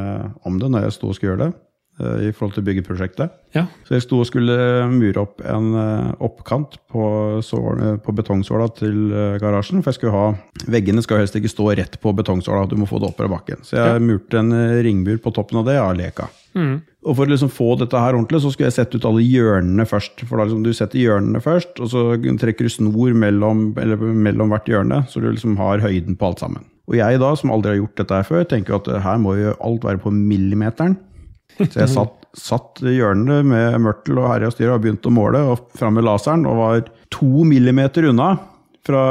om 0.46 0.60
det 0.62 0.70
når 0.70 0.86
jeg 0.86 1.00
sto 1.00 1.10
og 1.10 1.18
skulle 1.18 1.34
gjøre 1.34 1.48
det, 1.48 1.56
i 1.98 2.32
forhold 2.36 2.54
til 2.54 2.64
byggeprosjektet. 2.68 3.32
Ja. 3.56 3.64
Så 3.88 3.96
jeg 3.96 4.04
sto 4.06 4.20
og 4.22 4.28
skulle 4.30 4.54
mure 4.92 5.22
opp 5.24 5.42
en 5.42 5.72
eh, 5.74 6.12
oppkant 6.28 6.76
på, 6.94 7.06
sål, 7.42 7.80
eh, 7.82 7.96
på 8.06 8.14
betongsåla 8.14 8.68
til 8.78 9.00
eh, 9.12 9.38
garasjen. 9.42 9.82
For 9.82 9.90
jeg 9.90 9.98
skulle 10.02 10.14
ha 10.14 10.28
Veggene 10.70 11.02
skal 11.02 11.24
helst 11.24 11.38
ikke 11.40 11.50
stå 11.50 11.72
rett 11.80 11.98
på 12.04 12.14
betongsåla, 12.18 12.68
du 12.70 12.76
må 12.78 12.86
få 12.90 13.00
det 13.02 13.10
opp 13.10 13.18
fra 13.22 13.30
bakken. 13.32 13.64
Så 13.66 13.78
jeg 13.80 13.96
Ja. 13.96 14.04
murte 14.04 14.38
en 14.44 14.52
eh, 14.54 14.84
ringbur 14.86 15.18
på 15.24 15.34
toppen 15.34 15.58
av 15.62 15.66
det 15.66 15.78
av 15.82 15.96
leka. 15.98 16.28
Mm. 16.58 16.82
Og 17.08 17.16
for 17.16 17.26
å 17.26 17.30
liksom 17.32 17.50
få 17.54 17.72
dette 17.80 17.98
her 18.02 18.14
ordentlig, 18.18 18.42
så 18.44 18.52
skulle 18.52 18.68
jeg 18.70 18.78
sette 18.78 18.98
ut 19.00 19.06
alle 19.08 19.24
hjørnene 19.26 19.86
først. 19.88 20.22
For 20.28 20.38
da 20.38 20.46
liksom 20.46 20.64
du 20.66 20.74
setter 20.76 21.00
hjørnene 21.00 21.42
først, 21.42 21.80
og 21.82 21.90
så 21.94 22.06
trekker 22.42 22.68
du 22.68 22.70
snor 22.74 23.14
mellom, 23.18 23.72
eller 23.80 23.96
mellom 23.98 24.50
hvert 24.54 24.68
hjørne, 24.70 25.06
så 25.10 25.22
du 25.24 25.30
liksom 25.32 25.56
har 25.58 25.80
høyden 25.86 26.18
på 26.20 26.30
alt 26.30 26.40
sammen. 26.44 26.66
Og 26.88 26.96
jeg 26.96 27.20
da, 27.20 27.34
som 27.36 27.52
aldri 27.52 27.74
har 27.74 27.82
gjort 27.82 27.98
dette 28.00 28.16
her 28.22 28.24
før, 28.28 28.44
tenker 28.48 28.76
at 28.78 28.88
eh, 28.88 29.02
her 29.04 29.18
må 29.24 29.34
jo 29.40 29.56
alt 29.60 29.84
være 29.88 30.02
på 30.04 30.12
millimeteren. 30.14 30.98
Så 31.58 31.82
jeg 31.82 31.90
satt, 31.90 32.28
satt 32.38 32.82
hjørnene 32.86 33.42
med 33.48 33.80
mørtel 33.86 34.20
og 34.22 34.30
herje 34.30 34.52
og 34.52 34.56
styr 34.56 34.74
og 34.74 34.84
begynte 34.84 35.10
å 35.10 35.16
måle, 35.16 35.42
og 35.54 35.72
fram 35.78 35.98
med 35.98 36.06
laseren, 36.08 36.46
og 36.50 36.60
var 36.62 36.84
to 37.14 37.46
millimeter 37.48 38.10
unna 38.12 38.36
fra 38.88 39.04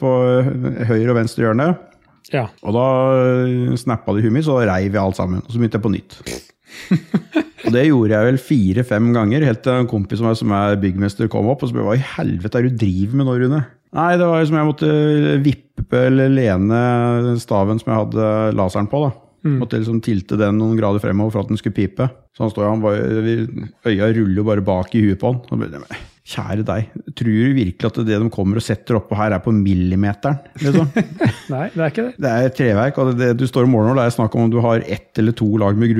på 0.00 0.12
høyre 0.88 1.10
og 1.12 1.18
venstre 1.18 1.48
hjørne. 1.48 1.72
ja. 2.32 2.46
Og 2.64 2.76
da 2.76 2.86
eh, 3.18 3.74
snappa 3.80 4.14
det 4.14 4.22
i 4.22 4.26
huet 4.28 4.36
mitt, 4.38 4.46
så 4.46 4.60
da 4.60 4.70
reiv 4.72 4.94
jeg 4.94 5.02
alt 5.02 5.18
sammen. 5.18 5.42
Og 5.44 5.52
så 5.52 5.60
begynte 5.60 5.80
jeg 5.80 5.84
på 5.84 5.92
nytt. 5.92 6.18
og 7.66 7.74
det 7.74 7.84
gjorde 7.84 8.14
jeg 8.14 8.28
vel 8.30 8.40
fire-fem 8.40 9.10
ganger, 9.16 9.44
helt 9.50 9.62
til 9.66 9.82
en 9.82 9.90
kompis 9.90 10.22
som 10.22 10.30
er, 10.30 10.38
som 10.38 10.54
er 10.56 10.80
byggmester 10.80 11.28
kom 11.32 11.50
opp 11.52 11.64
og 11.64 11.72
spurte 11.72 11.90
hva 11.90 11.98
i 11.98 12.10
helvete 12.14 12.58
er 12.58 12.68
det 12.68 12.72
du 12.72 12.84
driver 12.86 13.20
med 13.20 13.28
nå, 13.28 13.36
Rune? 13.42 13.62
Nei, 13.92 14.12
det 14.16 14.28
var 14.30 14.46
som 14.48 14.56
jeg 14.56 14.68
måtte 14.70 14.92
vippe 15.44 16.06
eller 16.08 16.32
lene 16.32 16.78
staven 17.42 17.80
som 17.82 17.92
jeg 17.92 18.00
hadde 18.06 18.30
laseren 18.56 18.88
på. 18.88 19.02
da. 19.04 19.12
Måtte 19.42 19.80
liksom 19.80 20.00
tilte 20.04 20.38
den 20.38 20.58
noen 20.60 20.78
grader 20.78 21.02
fremover 21.02 21.34
for 21.34 21.42
at 21.44 21.50
den 21.50 21.58
skulle 21.58 21.74
pipe. 21.74 22.06
Så 22.36 22.44
han 22.44 22.52
står 22.52 22.68
han 22.68 22.82
bare, 22.84 23.02
Øya 23.90 24.08
ruller 24.14 24.40
jo 24.40 24.46
bare 24.46 24.64
bak 24.64 24.94
i 24.94 25.02
huet 25.04 25.20
på 25.20 25.32
han. 25.32 25.68
Det, 25.72 25.82
Kjære 26.22 26.62
deg, 26.62 26.90
tror 27.18 27.34
du 27.34 27.54
virkelig 27.56 27.88
at 27.88 27.96
det 28.06 28.18
de 28.22 28.28
kommer 28.30 28.60
og 28.60 28.62
setter 28.62 28.94
oppå 28.94 29.16
her, 29.18 29.34
er 29.34 29.42
på 29.42 29.50
millimeteren? 29.50 30.38
Liksom? 30.62 30.92
Nei, 31.52 31.64
det 31.74 31.82
er 31.82 31.90
ikke 31.90 32.04
det. 32.06 32.12
Det 32.22 32.30
er 32.30 32.52
treverk, 32.60 33.00
og 33.02 33.16
det, 33.18 33.32
du 33.40 33.42
står 33.50 33.66
og 33.66 33.72
måler 33.72 33.90
nå, 33.90 33.96
det 33.98 34.04
er 34.06 34.14
snakk 34.14 34.36
om 34.38 34.46
om 34.46 34.52
du 34.52 34.60
har 34.62 34.84
ett 34.86 35.18
eller 35.18 35.34
to 35.34 35.48
lag 35.58 35.74
med 35.80 35.90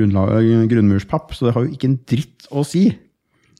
grunnmurspapp, 0.71 1.35
så 1.35 1.49
det 1.49 1.57
har 1.57 1.67
jo 1.67 1.75
ikke 1.75 1.91
en 1.91 1.99
dritt 2.07 2.47
å 2.55 2.63
si. 2.67 2.85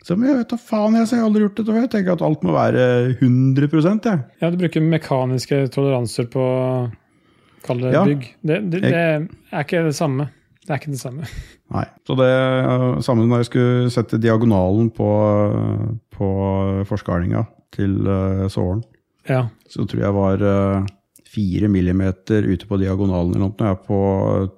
Så 0.04 0.16
jeg 0.16 0.36
vet 0.40 0.50
da 0.52 0.60
faen, 0.60 0.96
jeg, 0.98 1.12
jeg 1.12 1.20
har 1.20 1.28
aldri 1.28 1.46
gjort 1.46 1.60
det 1.60 1.68
før. 1.68 1.82
Jeg 1.82 1.92
tenker 1.94 2.16
at 2.16 2.24
alt 2.28 2.42
må 2.48 2.56
være 2.56 2.88
100 3.14 3.70
jeg. 4.04 4.24
Ja, 4.44 4.50
du 4.52 4.58
bruker 4.60 4.84
mekaniske 4.84 5.62
toleranser 5.72 6.28
på 6.32 6.48
Kall 7.64 7.84
det 7.84 7.94
Ja. 7.96 8.06
bygg. 8.08 8.30
Det, 8.44 8.62
det, 8.72 8.82
det 8.84 8.94
er 8.94 9.64
ikke 9.64 9.84
det 9.88 9.96
samme. 9.96 10.30
Det 10.64 10.72
er 10.72 10.80
ikke 10.80 10.94
det 10.94 11.02
samme. 11.02 11.28
Nei. 11.74 11.86
Så 12.08 12.16
det 12.20 12.30
uh, 12.30 13.00
samme 13.04 13.26
når 13.28 13.42
jeg 13.44 13.50
skulle 13.52 13.92
sette 13.92 14.20
diagonalen 14.22 14.90
på, 14.96 15.08
på 16.14 16.28
forskalinga 16.88 17.46
til 17.74 17.96
såren, 18.06 18.52
sålen, 18.54 18.84
Ja. 19.28 19.48
så 19.72 19.88
tror 19.90 20.04
jeg 20.04 20.14
var 20.16 20.44
uh, 20.44 20.86
fire 21.34 21.68
millimeter 21.72 22.46
ute 22.46 22.68
på 22.70 22.78
diagonalen 22.78 23.34
eller 23.34 23.48
noe, 23.48 23.56
jeg 23.58 23.74
er 23.74 23.80
på 23.88 24.00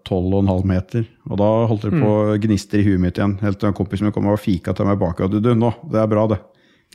tolv 0.08 0.34
og 0.34 0.44
en 0.44 0.52
halv 0.52 0.66
meter. 0.68 1.06
Og 1.30 1.40
da 1.40 1.50
holdt 1.70 1.88
det 1.88 1.94
på 1.96 2.10
å 2.12 2.36
gnister 2.44 2.82
i 2.82 2.88
huet 2.90 3.02
mitt 3.02 3.20
igjen. 3.22 3.38
Helt 3.46 3.62
til 3.62 3.70
en 3.72 3.78
kompis 3.78 4.04
min 4.04 4.12
kom 4.16 4.28
og 4.28 4.42
fika 4.42 4.76
til 4.76 4.90
meg 4.90 5.00
bak 5.00 5.24
du, 5.32 5.40
du, 5.40 5.54
nå, 5.56 5.72
det 5.94 6.02
er 6.04 6.12
bra, 6.12 6.28
det. 6.34 6.42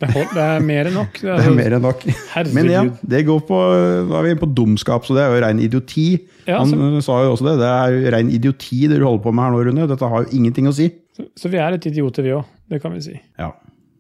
Det, 0.01 0.09
hold, 0.15 0.31
det 0.33 0.45
er 0.47 0.63
mer 0.65 0.89
enn 0.89 0.95
nok. 0.97 1.19
Det 1.21 1.35
Det 1.41 1.47
er 1.51 1.57
mer 1.59 1.75
enn 1.77 1.83
nok. 1.85 2.05
Herregud. 2.33 2.55
Men 2.57 2.71
ja, 2.73 2.83
det 3.15 3.21
går 3.29 3.41
på, 3.49 3.59
da 4.11 4.19
er 4.21 4.27
vi 4.27 4.31
inne 4.35 4.41
på 4.43 4.49
dumskap, 4.57 5.05
så 5.05 5.17
det 5.19 5.25
er 5.27 5.35
jo 5.35 5.43
ren 5.45 5.61
idioti. 5.61 6.07
Ja, 6.49 6.59
Han 6.63 6.73
så- 6.73 7.03
sa 7.11 7.19
jo 7.27 7.35
også 7.35 7.47
det. 7.51 7.57
Det 7.61 7.69
er 7.73 7.97
jo 7.97 8.13
ren 8.17 8.31
idioti 8.33 8.79
det 8.89 8.97
du 9.01 9.05
holder 9.05 9.25
på 9.27 9.35
med 9.37 9.45
her 9.45 9.53
nå, 9.57 9.65
Rune. 9.69 9.89
Dette 9.91 10.09
har 10.15 10.25
jo 10.25 10.33
ingenting 10.39 10.71
å 10.71 10.75
si. 10.77 10.89
Så, 11.17 11.27
så 11.37 11.51
vi 11.53 11.61
er 11.61 11.77
et 11.77 11.87
idioter, 11.91 12.25
vi 12.25 12.33
òg. 12.39 12.49
Det 12.71 12.81
kan 12.83 12.95
vi 12.97 13.03
si. 13.05 13.17
Ja. 13.39 13.51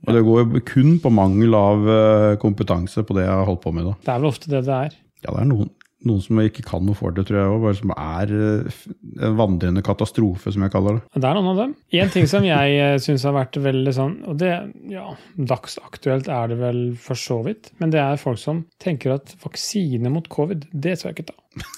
Og 0.09 0.15
det 0.17 0.23
går 0.25 0.39
jo 0.57 0.61
kun 0.65 0.95
på 1.05 1.11
mangel 1.13 1.53
av 1.59 1.83
uh, 1.85 2.37
kompetanse 2.41 3.03
på 3.05 3.13
det 3.19 3.27
jeg 3.27 3.35
har 3.37 3.45
holdt 3.45 3.61
på 3.67 3.73
med. 3.77 3.85
da. 3.91 3.93
Det 4.07 4.15
er 4.15 4.23
vel 4.23 4.31
ofte 4.31 4.49
det 4.49 4.63
det 4.65 4.77
er. 4.89 4.95
Ja, 5.21 5.35
det 5.35 5.43
er 5.43 5.49
noen, 5.51 5.69
noen 6.09 6.23
som 6.25 6.41
ikke 6.43 6.65
kan 6.67 6.85
noe 6.87 6.97
for 6.97 7.15
det, 7.15 7.27
tror 7.29 7.39
jeg 7.41 7.53
òg. 7.53 7.65
Bare 7.65 7.79
som 7.79 7.93
er 7.95 8.33
uh, 8.33 8.79
en 9.27 9.37
vandrende 9.39 9.85
katastrofe, 9.85 10.53
som 10.55 10.65
jeg 10.65 10.75
kaller 10.75 10.99
det. 10.99 11.05
Det 11.17 11.29
er 11.29 11.39
noen 11.39 11.51
av 11.53 11.61
dem. 11.63 11.75
En 12.01 12.13
ting 12.15 12.29
som 12.31 12.47
jeg 12.47 13.01
syns 13.05 13.27
har 13.29 13.37
vært 13.37 13.61
veldig 13.61 13.97
sånn, 13.97 14.17
og 14.31 14.39
det 14.41 14.53
ja, 14.93 15.07
dagsaktuelt 15.37 16.31
er 16.33 16.53
det 16.53 16.61
vel 16.61 16.83
for 17.01 17.21
så 17.21 17.41
vidt, 17.47 17.73
men 17.83 17.93
det 17.95 18.03
er 18.03 18.21
folk 18.21 18.41
som 18.41 18.65
tenker 18.83 19.19
at 19.19 19.35
vaksine 19.45 20.13
mot 20.13 20.29
covid, 20.33 20.69
det 20.73 20.99
skal 20.99 21.13
jeg 21.13 21.21
ikke 21.21 21.33
ta. 21.33 21.69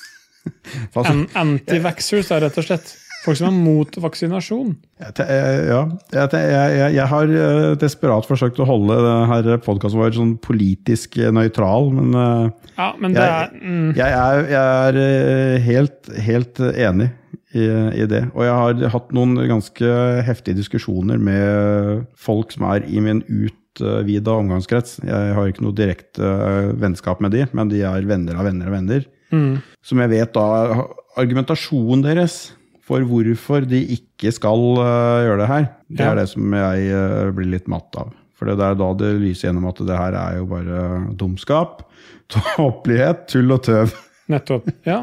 Anti-vaxxers, 1.42 2.32
er 2.35 2.46
rett 2.46 2.58
og 2.58 2.66
slett 2.66 2.94
folk 3.22 3.38
som 3.38 3.48
er 3.48 3.54
mot 3.64 3.96
vaksinasjon. 4.04 4.74
Jeg, 5.02 5.26
ja, 5.68 5.80
jeg, 6.14 6.28
jeg, 6.35 6.92
jeg, 6.96 7.06
har 7.12 7.32
eh, 7.44 7.70
desperat 7.80 8.26
forsøkt 8.28 8.61
å 8.62 8.68
holde 8.68 8.98
denne 9.04 9.58
podkasten 9.62 10.00
vår 10.00 10.14
sånn 10.16 10.37
politisk 10.42 11.18
eh, 11.20 11.32
nøytral, 11.35 11.90
men 11.94 12.18
eh, 12.18 12.68
Ja, 12.76 12.92
men 12.98 13.16
er 13.18 13.52
mm, 13.54 13.90
er, 13.94 14.44
jeg 14.50 14.61
er 14.61 15.58
helt, 15.66 16.12
helt 16.26 16.62
enig 16.72 17.11
i, 17.54 17.66
i 18.02 18.06
det. 18.08 18.24
Og 18.32 18.46
jeg 18.46 18.54
har 18.58 18.94
hatt 18.94 19.12
noen 19.14 19.37
ganske 19.50 19.96
heftige 20.26 20.58
diskusjoner 20.58 21.20
med 21.20 22.06
folk 22.18 22.54
som 22.54 22.66
er 22.72 22.87
i 22.88 23.02
min 23.04 23.20
utvida 23.28 24.38
omgangskrets. 24.38 24.98
Jeg 25.04 25.37
har 25.37 25.50
ikke 25.50 25.66
noe 25.66 25.76
direkte 25.76 26.32
vennskap 26.80 27.22
med 27.22 27.37
de, 27.37 27.44
men 27.52 27.70
de 27.70 27.85
er 27.87 28.08
venner 28.08 28.40
av 28.40 28.48
venner 28.48 28.72
av 28.72 28.78
venner. 28.78 29.06
mm, 29.30 29.54
Som 29.85 30.02
jeg 30.02 30.14
vet 30.16 30.35
da 30.35 30.88
Argumentasjonen 31.20 32.00
deres 32.06 32.54
for 32.83 33.05
hvorfor 33.07 33.66
de 33.68 33.81
ikke 33.97 34.33
skal 34.35 34.64
eh, 34.83 35.23
gjøre 35.27 35.40
det 35.42 35.51
her, 35.51 35.68
det 35.92 36.07
er 36.07 36.18
det 36.18 36.29
som 36.33 36.57
jeg 36.59 36.88
eh, 36.90 37.31
blir 37.37 37.53
litt 37.55 37.71
matt 37.71 37.95
av. 38.01 38.12
For 38.37 38.51
det 38.51 38.59
er 38.59 38.79
da 38.79 38.88
det 38.99 39.12
lyser 39.23 39.49
gjennom 39.49 39.68
at 39.71 39.83
det 39.87 39.99
her 39.99 40.16
er 40.18 40.38
jo 40.40 40.49
bare 40.51 40.81
dumskap, 41.18 41.85
tåpelighet, 42.33 43.29
tull 43.31 43.55
og 43.55 43.62
tøv. 43.68 43.95
Nettopp. 44.33 44.68
Ja. 44.88 45.03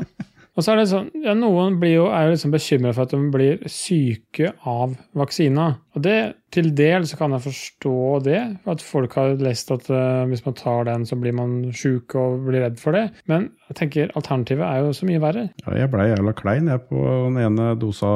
Og 0.59 0.65
så 0.65 0.73
er 0.73 0.81
det 0.81 0.89
sånn, 0.91 1.05
ja, 1.23 1.31
Noen 1.39 1.77
blir 1.79 1.93
jo, 1.93 2.07
er 2.11 2.25
jo 2.27 2.33
liksom 2.33 2.51
bekymra 2.51 2.91
for 2.91 3.07
at 3.07 3.13
de 3.13 3.19
blir 3.31 3.61
syke 3.71 4.49
av 4.67 4.97
vaksina. 5.15 5.69
Og 5.95 6.03
det, 6.03 6.17
Til 6.51 6.71
del 6.75 7.05
så 7.07 7.15
kan 7.15 7.31
jeg 7.35 7.45
forstå 7.45 7.99
det, 8.25 8.39
at 8.73 8.81
folk 8.83 9.13
har 9.15 9.35
lest 9.39 9.71
at 9.71 9.85
uh, 9.93 10.25
hvis 10.27 10.43
man 10.43 10.57
tar 10.57 10.89
den, 10.89 11.05
så 11.07 11.15
blir 11.21 11.35
man 11.37 11.53
sjuk 11.71 12.15
og 12.19 12.41
blir 12.47 12.65
redd 12.65 12.81
for 12.81 12.97
det. 12.97 13.05
Men 13.29 13.51
jeg 13.69 13.77
tenker 13.79 14.11
alternativet 14.19 14.65
er 14.65 14.81
jo 14.83 14.95
så 14.97 15.07
mye 15.07 15.21
verre. 15.23 15.45
Ja, 15.63 15.77
jeg 15.83 15.93
blei 15.93 16.09
jævla 16.09 16.35
klein 16.35 16.67
jeg 16.73 16.83
på 16.89 17.05
den 17.05 17.39
ene 17.45 17.69
dosa 17.79 18.09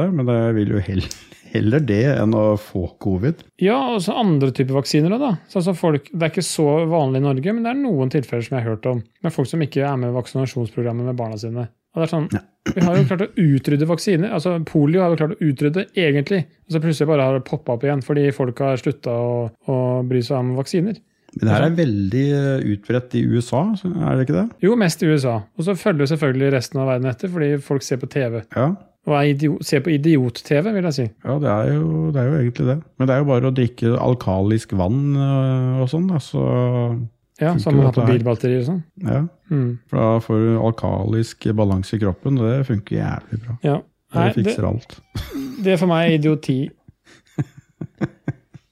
der, 0.00 0.10
men 0.16 0.32
jeg 0.32 0.58
vil 0.58 0.74
jo 0.74 0.82
heller, 0.88 1.14
heller 1.52 1.86
det 1.92 2.02
enn 2.16 2.34
å 2.34 2.46
få 2.58 2.88
covid. 3.04 3.46
Ja, 3.62 3.78
og 3.92 4.02
så 4.02 4.16
andre 4.18 4.50
typer 4.56 4.80
vaksiner 4.80 5.14
òg, 5.14 5.22
da. 5.22 5.32
Så 5.46 5.60
altså 5.60 5.76
folk, 5.78 6.10
det 6.10 6.24
er 6.26 6.34
ikke 6.34 6.48
så 6.48 6.68
vanlig 6.90 7.22
i 7.22 7.28
Norge, 7.28 7.54
men 7.54 7.62
det 7.68 7.76
er 7.76 7.82
noen 7.84 8.10
tilfeller 8.16 8.48
som 8.48 8.58
jeg 8.58 8.64
har 8.64 8.74
hørt 8.74 8.90
om. 8.90 9.06
Med 9.22 9.36
folk 9.36 9.52
som 9.52 9.62
ikke 9.62 9.86
er 9.86 10.00
med 10.00 10.10
i 10.10 10.18
vaksinasjonsprogrammet 10.18 11.12
med 11.12 11.20
barna 11.20 11.38
sine. 11.38 11.68
Og 11.94 12.02
det 12.02 12.06
er 12.08 12.10
sånn, 12.10 12.28
Vi 12.74 12.80
har 12.82 12.96
jo 12.96 13.04
klart 13.06 13.22
å 13.26 13.32
utrydde 13.38 13.86
vaksiner. 13.86 14.30
altså 14.34 14.54
Polio 14.66 15.02
har 15.04 15.10
vi 15.12 15.18
klart 15.20 15.34
å 15.36 15.42
utrydde, 15.44 15.82
egentlig. 16.00 16.40
Og 16.66 16.72
så 16.74 16.80
plutselig 16.82 17.10
bare 17.10 17.26
har 17.28 17.36
det 17.38 17.44
poppa 17.46 17.74
opp 17.76 17.84
igjen 17.84 18.02
fordi 18.02 18.24
folk 18.34 18.58
har 18.64 18.80
slutta 18.80 19.12
å, 19.14 19.34
å 19.68 19.76
bry 20.08 20.22
seg 20.24 20.38
om 20.40 20.54
vaksiner. 20.58 20.96
Men 21.34 21.48
det 21.48 21.52
her 21.54 21.66
er 21.66 21.76
veldig 21.76 22.24
eh, 22.38 22.64
utbredt 22.74 23.14
i 23.18 23.24
USA, 23.26 23.60
er 23.84 24.16
det 24.16 24.24
ikke 24.26 24.36
det? 24.38 24.44
Jo, 24.62 24.74
mest 24.78 25.02
i 25.02 25.08
USA. 25.10 25.36
Og 25.58 25.66
så 25.66 25.74
følger 25.78 26.06
selvfølgelig 26.12 26.52
resten 26.54 26.80
av 26.82 26.88
verden 26.92 27.10
etter, 27.10 27.30
fordi 27.30 27.52
folk 27.62 27.82
ser 27.82 27.98
på 28.02 28.06
TV. 28.12 28.40
Ja, 28.54 28.68
Og 29.04 29.16
er 29.18 29.30
idio 29.34 29.56
ser 29.60 29.82
på 29.84 29.90
idiot-TV, 29.92 30.70
vil 30.72 30.86
jeg 30.88 30.94
si. 30.96 31.06
ja 31.26 31.34
det, 31.42 31.50
er 31.50 31.72
jo, 31.74 31.88
det 32.14 32.22
er 32.22 32.30
jo 32.30 32.38
egentlig 32.40 32.68
det. 32.70 32.76
Men 32.96 33.10
det 33.10 33.14
er 33.16 33.20
jo 33.24 33.26
bare 33.34 33.50
å 33.50 33.56
drikke 33.58 33.90
alkalisk 34.00 34.72
vann 34.78 35.02
øh, 35.18 35.82
og 35.84 35.90
sånn, 35.92 36.06
da, 36.08 36.22
så 36.22 36.44
Ja, 37.40 37.56
Som 37.58 37.76
man 37.76 37.88
har 37.88 37.96
på 37.96 38.04
bilbatterier 38.06 38.60
og 38.62 38.68
sånn. 38.68 38.84
ja. 39.02 39.24
Mm. 39.50 39.78
For 39.90 39.98
da 39.98 40.20
får 40.22 40.38
du 40.40 40.52
alkalisk 40.62 41.48
balanse 41.58 41.96
i 41.96 42.00
kroppen, 42.00 42.38
og 42.38 42.46
det 42.46 42.66
funker 42.68 42.96
jævlig 42.96 43.40
bra. 43.42 43.56
Ja. 43.66 43.80
Det 44.14 44.20
Nei, 44.20 44.28
det, 44.30 44.44
fikser 44.44 44.66
alt. 44.68 44.96
det 45.66 45.78
for 45.80 45.90
meg 45.90 46.06
er 46.06 46.18
idioti. 46.20 46.58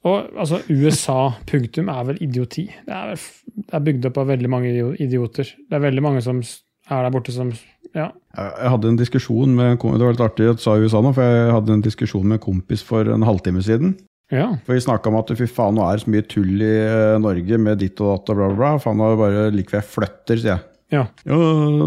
Og 0.02 0.32
altså, 0.38 0.58
USA, 0.70 1.32
punktum, 1.46 1.90
er 1.92 2.06
vel 2.08 2.18
idioti. 2.24 2.64
Det 2.86 2.94
er, 2.94 3.12
det 3.54 3.76
er 3.76 3.84
bygd 3.86 4.08
opp 4.10 4.18
av 4.18 4.32
veldig 4.32 4.50
mange 4.50 4.72
idioter. 5.02 5.52
Det 5.68 5.78
er 5.78 5.84
veldig 5.84 6.02
mange 6.02 6.22
som 6.24 6.40
er 6.42 7.04
der 7.06 7.14
borte 7.14 7.34
som 7.34 7.52
Ja. 7.92 8.08
Jeg 8.32 8.70
hadde 8.72 8.88
en 8.88 8.96
diskusjon 8.96 9.54
med 9.54 9.76
Det 9.76 10.00
var 10.00 10.14
litt 10.14 10.24
artig 10.24 10.48
at 10.48 10.56
du 10.56 10.62
sa 10.62 10.78
USA 10.80 11.02
nå, 11.04 11.12
for 11.12 11.22
jeg 11.22 11.52
hadde 11.52 11.72
en 11.74 11.84
diskusjon 11.84 12.24
med 12.24 12.40
en 12.40 12.46
kompis 12.46 12.82
for 12.82 13.04
en 13.04 13.22
halvtime 13.22 13.62
siden. 13.62 13.96
Ja. 14.32 14.48
For 14.64 14.76
vi 14.76 14.82
snakka 14.82 15.10
om 15.10 15.20
at 15.20 15.30
fy 15.36 15.46
faen, 15.50 15.76
nå 15.76 15.84
er 15.84 15.98
det 15.98 16.06
så 16.06 16.12
mye 16.14 16.24
tull 16.24 16.64
i 16.64 16.74
eh, 16.80 17.20
Norge 17.20 17.58
med 17.60 17.82
ditt 17.82 18.00
og 18.00 18.14
datt 18.14 18.32
og 18.32 18.38
bla, 18.38 18.50
bla, 18.50 18.58
bla. 18.58 18.74
Faen, 18.80 18.96
nå 18.98 19.06
er 19.06 19.14
det 19.14 19.20
bare 19.20 19.46
like 19.52 19.76
jeg 19.76 19.88
flytter, 19.92 20.40
sier 20.40 20.54
jeg. 20.54 20.66
Ja. 20.92 21.06
Ja, 21.28 21.36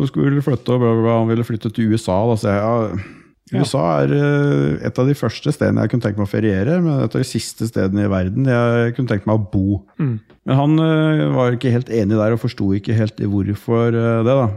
skulle 0.09 0.41
flytte 0.45 0.75
og 0.75 0.81
bla, 0.81 0.91
bla, 0.93 1.03
bla. 1.03 1.19
Han 1.23 1.31
ville 1.31 1.45
flytte 1.45 1.73
til 1.73 1.93
USA, 1.93 2.19
da, 2.29 2.37
sier 2.41 2.59
jeg. 2.59 3.05
Ja. 3.53 3.61
USA 3.61 3.81
er 4.01 4.13
eh, 4.17 4.85
et 4.87 5.01
av 5.01 5.09
de 5.09 5.17
første 5.17 5.53
stedene 5.53 5.83
jeg 5.83 5.93
kunne 5.93 6.05
tenkt 6.05 6.21
meg 6.21 6.25
å 6.25 6.31
feriere, 6.31 6.79
men 6.81 7.03
et 7.03 7.17
av 7.17 7.21
de 7.21 7.27
siste 7.29 7.67
stedene 7.69 8.07
i 8.07 8.09
verden 8.09 8.47
jeg 8.49 8.95
kunne 8.97 9.11
tenkt 9.11 9.27
meg 9.29 9.37
å 9.37 9.49
bo. 9.51 9.81
Mm. 10.01 10.15
Men 10.49 10.61
han 10.61 10.85
eh, 10.85 11.25
var 11.33 11.57
ikke 11.57 11.73
helt 11.73 11.91
enig 11.93 12.17
der 12.17 12.37
og 12.37 12.41
forsto 12.41 12.71
ikke 12.77 12.97
helt 12.97 13.21
hvorfor 13.21 13.93
det. 13.93 14.25
da. 14.25 14.47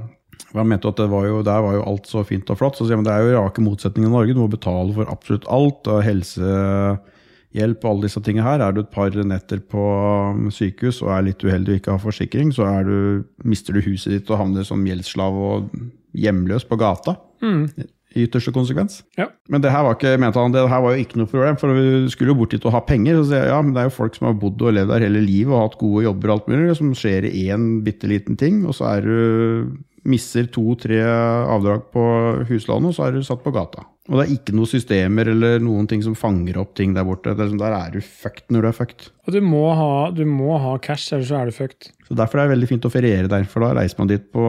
Han 0.57 0.69
mente 0.69 0.89
at 0.89 0.97
det 1.01 1.09
var 1.13 1.27
jo, 1.29 1.43
der 1.45 1.61
var 1.65 1.77
jo 1.77 1.85
alt 1.89 2.09
så 2.09 2.25
fint 2.25 2.49
og 2.53 2.61
flott. 2.61 2.79
Så 2.79 2.87
sier 2.89 2.97
han, 2.97 3.05
det 3.05 3.13
er 3.13 3.27
jo 3.27 3.37
rake 3.37 3.65
motsetninger 3.65 4.09
i 4.09 4.15
Norge. 4.15 4.37
Du 4.37 4.41
må 4.41 4.49
betale 4.53 4.97
for 4.97 5.13
absolutt 5.13 5.49
alt. 5.53 5.89
og 5.89 6.01
Helsehjelp 7.49 7.85
og 7.85 7.91
alle 7.91 8.07
disse 8.07 8.23
tingene 8.23 8.47
her. 8.47 8.61
Er 8.61 8.73
du 8.73 8.83
et 8.83 8.91
par 8.93 9.11
netter 9.11 9.61
på 9.61 9.85
um, 10.35 10.49
sykehus 10.51 11.03
og 11.03 11.13
er 11.15 11.29
litt 11.29 11.45
uheldig 11.45 11.75
og 11.75 11.81
ikke 11.81 11.95
har 11.95 12.03
forsikring, 12.03 12.53
så 12.53 12.69
du, 12.85 13.25
mister 13.45 13.75
du 13.75 13.81
huset 13.83 14.13
ditt 14.13 14.31
og 14.31 14.39
havner 14.39 14.65
som 14.65 14.85
gjeldsslav 14.87 15.33
og 15.35 15.71
hjemløs 16.13 16.65
på 16.69 16.79
gata. 16.79 17.17
Mm. 17.43 17.69
I 18.17 18.25
ytterste 18.25 18.53
konsekvens. 18.53 19.03
Ja. 19.19 19.29
Men 19.49 19.61
det 19.61 19.71
her 19.71 19.85
var 19.85 19.99
ikke, 19.99 20.17
mente 20.19 20.41
han, 20.41 20.53
det 20.53 20.63
her 20.69 20.81
var 20.81 20.95
jo 20.95 21.03
ikke 21.03 21.19
noe 21.21 21.29
problem, 21.29 21.59
for 21.61 21.75
vi 21.77 22.09
skulle 22.11 22.33
jo 22.33 22.39
bort 22.39 22.55
dit 22.55 22.65
og 22.65 22.73
ha 22.73 22.81
penger. 22.81 23.21
Så 23.21 23.37
jeg, 23.37 23.51
ja, 23.51 23.59
men 23.63 23.75
det 23.75 23.83
er 23.83 23.91
jo 23.91 23.99
folk 23.99 24.17
som 24.17 24.31
har 24.31 24.39
bodd 24.41 24.65
og 24.65 24.75
levd 24.75 24.95
der 24.95 25.05
hele 25.05 25.21
livet 25.25 25.53
og 25.53 25.67
hatt 25.67 25.79
gode 25.81 26.07
jobber 26.07 26.33
og 26.33 26.39
alt 26.39 26.49
mulig, 26.49 26.79
som 26.79 26.95
skjer 26.97 27.29
i 27.29 27.45
én 27.53 27.69
bitte 27.85 28.09
liten 28.11 28.39
ting, 28.41 28.65
og 28.67 28.77
så 28.79 28.95
er 28.97 29.05
du 29.05 29.77
misser 30.09 30.49
to-tre 30.49 31.03
avdrag 31.05 31.89
på 31.93 32.03
huslånet, 32.49 32.91
og 32.91 32.97
så 32.97 33.09
er 33.09 33.19
du 33.19 33.27
satt 33.27 33.43
på 33.45 33.53
gata. 33.53 33.85
Og 34.09 34.17
det 34.17 34.25
er 34.25 34.31
ikke 34.39 34.55
noen 34.57 34.71
systemer 34.71 35.29
eller 35.29 35.59
noen 35.61 35.89
ting 35.89 36.01
som 36.05 36.15
fanger 36.17 36.57
opp 36.63 36.73
ting 36.79 36.95
der 36.97 37.05
borte. 37.05 37.35
Det 37.37 37.45
er 37.45 37.51
sånn, 37.51 37.61
der 37.61 37.75
er 37.77 37.93
du 37.93 38.01
fucked 38.01 38.47
når 38.55 38.65
du 38.65 38.69
er 38.71 38.77
fucked. 38.79 39.09
Og 39.29 39.35
du 39.37 39.43
må, 39.45 39.67
ha, 39.77 39.91
du 40.17 40.23
må 40.25 40.57
ha 40.63 40.77
cash, 40.81 41.11
ellers 41.13 41.29
så 41.29 41.43
er 41.43 41.51
du 41.51 41.57
fucked. 41.57 41.91
Så 42.09 42.17
Derfor 42.17 42.41
er 42.41 42.49
det 42.49 42.55
veldig 42.55 42.71
fint 42.71 42.89
å 42.89 42.93
feriere 42.93 43.29
der, 43.29 43.45
for 43.51 43.67
da 43.67 43.75
reiser 43.77 44.01
man 44.01 44.09
dit 44.09 44.25
på 44.33 44.45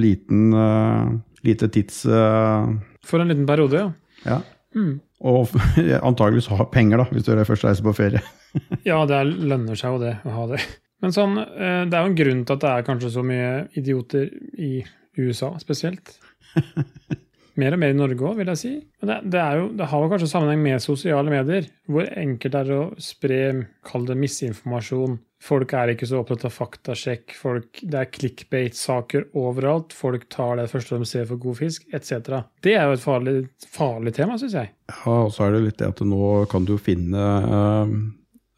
liten, 0.00 0.46
uh, 0.56 1.12
lite 1.44 1.68
tids... 1.74 2.00
Uh, 2.08 2.72
For 3.04 3.20
en 3.20 3.28
liten 3.28 3.44
periode, 3.48 3.82
ja. 3.82 3.90
ja. 4.24 4.38
Mm. 4.74 4.96
Og 5.24 5.52
antageligvis 6.08 6.48
ha 6.56 6.64
penger, 6.72 7.04
da, 7.04 7.06
hvis 7.12 7.28
du 7.28 7.34
først 7.44 7.68
reiser 7.68 7.84
på 7.84 7.96
ferie. 7.96 8.24
Ja, 8.86 9.00
det 9.08 9.18
er, 9.18 9.26
lønner 9.50 9.76
seg 9.76 9.96
jo 9.96 10.00
det 10.00 10.14
å 10.24 10.32
ha 10.36 10.48
det. 10.52 10.62
Men 11.02 11.12
sånn, 11.12 11.36
eh, 11.42 11.80
det 11.90 11.96
er 11.98 12.04
jo 12.04 12.10
en 12.12 12.16
grunn 12.16 12.44
til 12.46 12.54
at 12.54 12.62
det 12.62 12.70
er 12.70 12.84
kanskje 12.86 13.10
så 13.16 13.24
mye 13.26 13.48
idioter 13.76 14.30
i 14.54 14.78
USA 15.18 15.50
spesielt. 15.60 16.14
Mer 17.60 17.76
og 17.76 17.80
mer 17.82 17.92
i 17.94 17.98
Norge 17.98 18.24
òg, 18.26 18.38
vil 18.40 18.50
jeg 18.50 18.60
si. 18.60 18.72
Men 19.00 19.10
det, 19.10 19.18
det, 19.34 19.42
jo, 19.58 19.68
det 19.78 19.86
har 19.90 20.02
jo 20.02 20.10
kanskje 20.10 20.30
sammenheng 20.30 20.64
med 20.64 20.82
sosiale 20.82 21.30
medier, 21.30 21.68
hvor 21.90 22.08
enkelt 22.10 22.56
det 22.56 22.62
er 22.64 22.72
å 22.74 22.82
spre, 23.02 23.38
kall 23.86 24.08
det 24.08 24.16
misinformasjon. 24.18 25.18
Folk 25.44 25.74
er 25.76 25.92
ikke 25.92 26.08
så 26.08 26.22
opptatt 26.22 26.46
av 26.48 26.54
faktasjekk, 26.56 27.34
folk, 27.36 27.82
det 27.82 28.00
er 28.00 28.10
clickbait-saker 28.16 29.28
overalt. 29.36 29.92
Folk 29.94 30.24
tar 30.32 30.56
det 30.58 30.70
første 30.72 30.98
de 30.98 31.08
ser 31.08 31.28
for 31.28 31.42
god 31.42 31.60
fisk, 31.60 31.84
etc. 31.94 32.40
Det 32.64 32.74
er 32.78 32.88
jo 32.88 32.96
et 32.96 33.04
farlig, 33.04 33.36
farlig 33.68 34.14
tema, 34.16 34.38
syns 34.40 34.56
jeg. 34.56 34.72
Ja, 34.88 35.18
og 35.26 35.34
så 35.36 35.46
er 35.46 35.56
det 35.56 35.66
litt 35.66 35.78
det 35.82 35.92
at 35.92 36.02
nå 36.08 36.32
kan 36.50 36.66
du 36.68 36.78
finne 36.80 37.28
øh, 37.58 37.94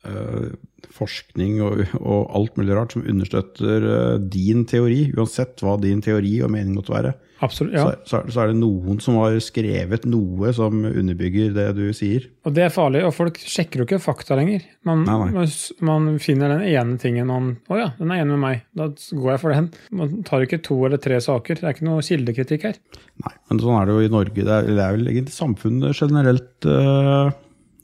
øh, 0.07 0.49
forskning 0.95 1.61
og, 1.65 1.85
og 2.01 2.31
alt 2.39 2.57
mulig 2.61 2.75
rart 2.77 2.95
som 2.97 3.05
understøtter 3.09 3.87
øh, 3.91 4.17
din 4.33 4.65
teori, 4.69 5.07
uansett 5.17 5.63
hva 5.65 5.77
din 5.83 6.03
teori 6.05 6.39
og 6.45 6.53
mening 6.55 6.77
måtte 6.79 6.95
være. 6.95 7.15
Absolutt, 7.45 7.75
ja. 7.77 7.83
Så, 8.09 8.23
så, 8.33 8.41
er- 8.47 8.49
det 8.55 8.57
noen 8.63 8.97
som 9.05 9.19
har 9.21 9.35
skrevet 9.45 10.07
noe 10.09 10.55
som 10.57 10.87
underbygger 10.89 11.51
det 11.53 11.67
du 11.77 11.83
sier. 11.93 12.25
Og 12.49 12.55
det 12.57 12.63
er 12.65 12.73
farlig, 12.73 13.03
og 13.05 13.13
folk 13.13 13.37
sjekker 13.43 13.83
jo 13.83 13.85
ikke 13.85 13.99
fakta 14.01 14.39
lenger. 14.39 14.65
Man, 14.89 15.03
Nei, 15.05 15.19
nei. 15.35 15.45
man 15.85 16.07
finner 16.23 16.55
den 16.55 16.65
ene 16.71 16.97
tingen 17.03 17.29
man 17.29 17.51
Å 17.69 17.77
ja, 17.83 17.91
den 17.99 18.15
er 18.15 18.23
enig 18.23 18.33
med 18.39 18.43
meg. 18.47 18.63
Da 18.79 18.87
går 18.89 19.35
jeg 19.35 19.43
for 19.43 19.53
den. 19.53 19.69
Man 20.01 20.23
tar 20.25 20.47
ikke 20.47 20.63
to 20.65 20.79
eller 20.89 21.03
tre 21.03 21.19
saker. 21.21 21.61
Det 21.61 21.67
er 21.69 21.77
ikke 21.77 21.89
noe 21.91 22.07
kildekritikk 22.07 22.65
her. 22.71 22.81
Nei, 23.27 23.35
men 23.51 23.61
sånn 23.61 23.77
er 23.83 23.91
det 23.91 23.99
jo 23.99 24.07
i 24.09 24.15
Norge. 24.17 24.41
Det 24.41 24.57
er, 24.57 24.71
det 24.73 24.87
er 24.87 24.97
vel 24.97 25.13
egentlig 25.13 25.37
samfunnet 25.37 26.01
generelt 26.01 26.71
uh, 26.73 27.29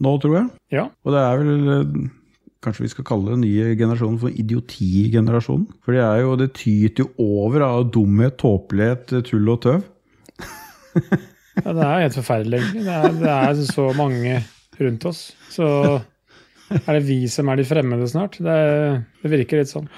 nå, 0.01 0.17
tror 0.25 0.39
jeg. 0.39 0.49
Ja. 0.79 0.89
Og 1.05 1.13
det 1.13 1.21
er 1.29 1.43
vel 1.45 1.73
øh, 1.77 1.93
Kanskje 2.63 2.85
vi 2.85 2.93
skal 2.93 3.07
kalle 3.09 3.33
den 3.35 3.43
nye 3.43 3.73
generasjonen 3.75 4.21
for 4.23 4.31
idiotigenerasjonen? 4.31 5.67
For 5.83 5.97
det 5.97 6.03
er 6.05 6.21
jo, 6.23 6.37
det 6.39 6.53
tyter 6.55 7.03
jo 7.03 7.11
over 7.43 7.65
av 7.67 7.89
dumhet, 7.95 8.37
tåpelighet, 8.39 9.17
tull 9.27 9.51
og 9.51 9.61
tøv. 9.65 9.83
ja 11.59 11.75
det 11.75 11.85
er 11.89 12.03
helt 12.05 12.19
forferdelig, 12.21 12.61
egentlig. 12.63 12.85
Det 12.87 12.97
er, 12.97 13.19
det 13.19 13.35
er 13.35 13.63
så 13.69 13.89
mange 13.99 14.39
rundt 14.79 15.07
oss. 15.11 15.23
Så 15.53 15.67
er 16.73 16.99
det 16.99 17.05
vi 17.09 17.21
som 17.31 17.51
er 17.53 17.61
de 17.61 17.67
fremmede 17.69 18.09
snart? 18.11 18.39
Det, 18.43 18.59
det 19.25 19.33
virker 19.35 19.63
litt 19.63 19.73
sånn. 19.73 19.91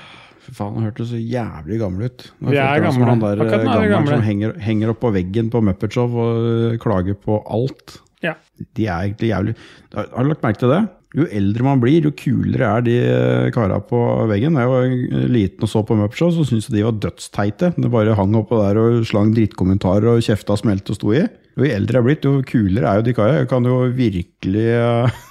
Fy 0.44 0.52
faen, 0.52 0.74
han 0.76 0.88
hørtes 0.88 1.12
så 1.12 1.20
jævlig 1.20 1.78
gammel 1.80 2.08
ut. 2.10 2.26
Vi 2.48 2.58
er 2.60 2.82
gamle. 2.84 3.06
Han 3.08 3.22
der, 3.22 3.44
Akkurat 3.44 3.64
nå 3.64 3.76
er 3.76 3.84
vi 3.86 3.92
gamle. 3.94 4.16
som 4.18 4.26
henger, 4.26 4.56
henger 4.60 4.92
opp 4.92 5.00
på 5.04 5.12
veggen 5.14 5.52
på 5.52 5.62
Muppet 5.64 5.96
Show 5.96 6.16
og 6.20 6.74
klager 6.82 7.16
på 7.16 7.38
alt. 7.44 7.98
Ja. 8.24 8.34
De 8.76 8.86
er 8.88 9.10
egentlig 9.10 9.28
jævlig 9.28 9.52
Har 9.92 10.06
har 10.08 10.24
du 10.24 10.30
lagt 10.30 10.44
merke 10.46 10.60
til 10.62 10.70
det? 10.72 10.82
Jo 11.14 11.28
eldre 11.30 11.62
man 11.62 11.78
blir, 11.82 12.08
jo 12.08 12.10
kulere 12.18 12.66
er 12.66 12.84
de 12.86 12.94
øh, 13.06 13.48
kara 13.54 13.76
på 13.86 13.98
veggen. 14.30 14.56
Da 14.56 14.64
jeg 14.64 14.72
var 14.72 15.28
liten 15.30 15.66
og 15.66 15.70
så 15.70 15.84
på 15.86 15.94
Muppet 15.98 16.18
Show, 16.18 16.32
så 16.34 16.46
syntes 16.48 16.66
jeg 16.66 16.80
de 16.80 16.86
var 16.88 16.96
dødsteite. 17.04 17.70
Det 17.78 17.90
bare 17.92 18.16
hang 18.18 18.34
oppå 18.40 18.58
der 18.58 18.80
og 18.82 19.06
slang 19.06 19.30
drittkommentarer 19.36 20.10
og 20.10 20.24
kjefta 20.26 20.56
smelte 20.58 20.94
og 20.94 20.98
sto 20.98 21.12
i. 21.14 21.22
Jo 21.54 21.68
eldre 21.70 22.00
jeg 22.00 22.02
er 22.02 22.08
blitt, 22.08 22.26
jo 22.26 22.42
kulere 22.48 22.90
er 22.90 22.98
jo 22.98 23.06
de 23.06 23.14
kara. 23.14 23.36
Jeg 23.38 23.50
kan 23.52 23.70
jo 23.70 23.78
virkelig 23.94 24.66
øh, 24.82 25.22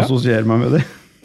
assosiere 0.00 0.48
meg 0.48 0.64
med 0.64 0.78
de. 0.78 0.82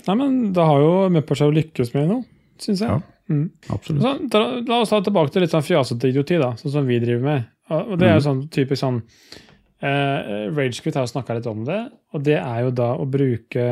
Nei, 0.10 0.18
men 0.18 0.36
da 0.58 0.68
har 0.68 0.84
jo 0.84 0.92
Muppet 1.16 1.40
Show 1.40 1.56
lykkes 1.56 1.94
med 1.96 2.10
noe, 2.12 2.26
syns 2.60 2.84
jeg. 2.84 2.92
Ja. 2.92 3.00
Mm. 3.32 3.46
Absolutt. 3.72 4.04
Så, 4.04 4.14
da, 4.34 4.44
la 4.68 4.82
oss 4.84 4.92
ta 4.92 5.00
tilbake 5.06 5.32
til 5.32 5.46
litt 5.46 5.54
sånn 5.54 5.64
fjasete 5.64 6.12
idioti, 6.12 6.40
da, 6.42 6.52
sånn 6.60 6.76
som 6.76 6.90
vi 6.90 7.00
driver 7.00 7.24
med. 7.24 7.48
Og 7.72 7.96
det 8.00 8.10
er 8.10 8.18
jo 8.18 8.26
sånn 8.26 8.42
typisk 8.52 8.82
sånn 8.82 9.00
eh, 9.00 9.51
Ragequit 9.82 10.96
har 10.98 11.08
jo 11.08 11.12
snakka 11.12 11.38
litt 11.40 11.50
om 11.50 11.66
det, 11.66 11.82
og 12.14 12.24
det 12.28 12.38
er 12.38 12.64
jo 12.68 12.72
da 12.78 12.92
å 13.02 13.08
bruke 13.10 13.66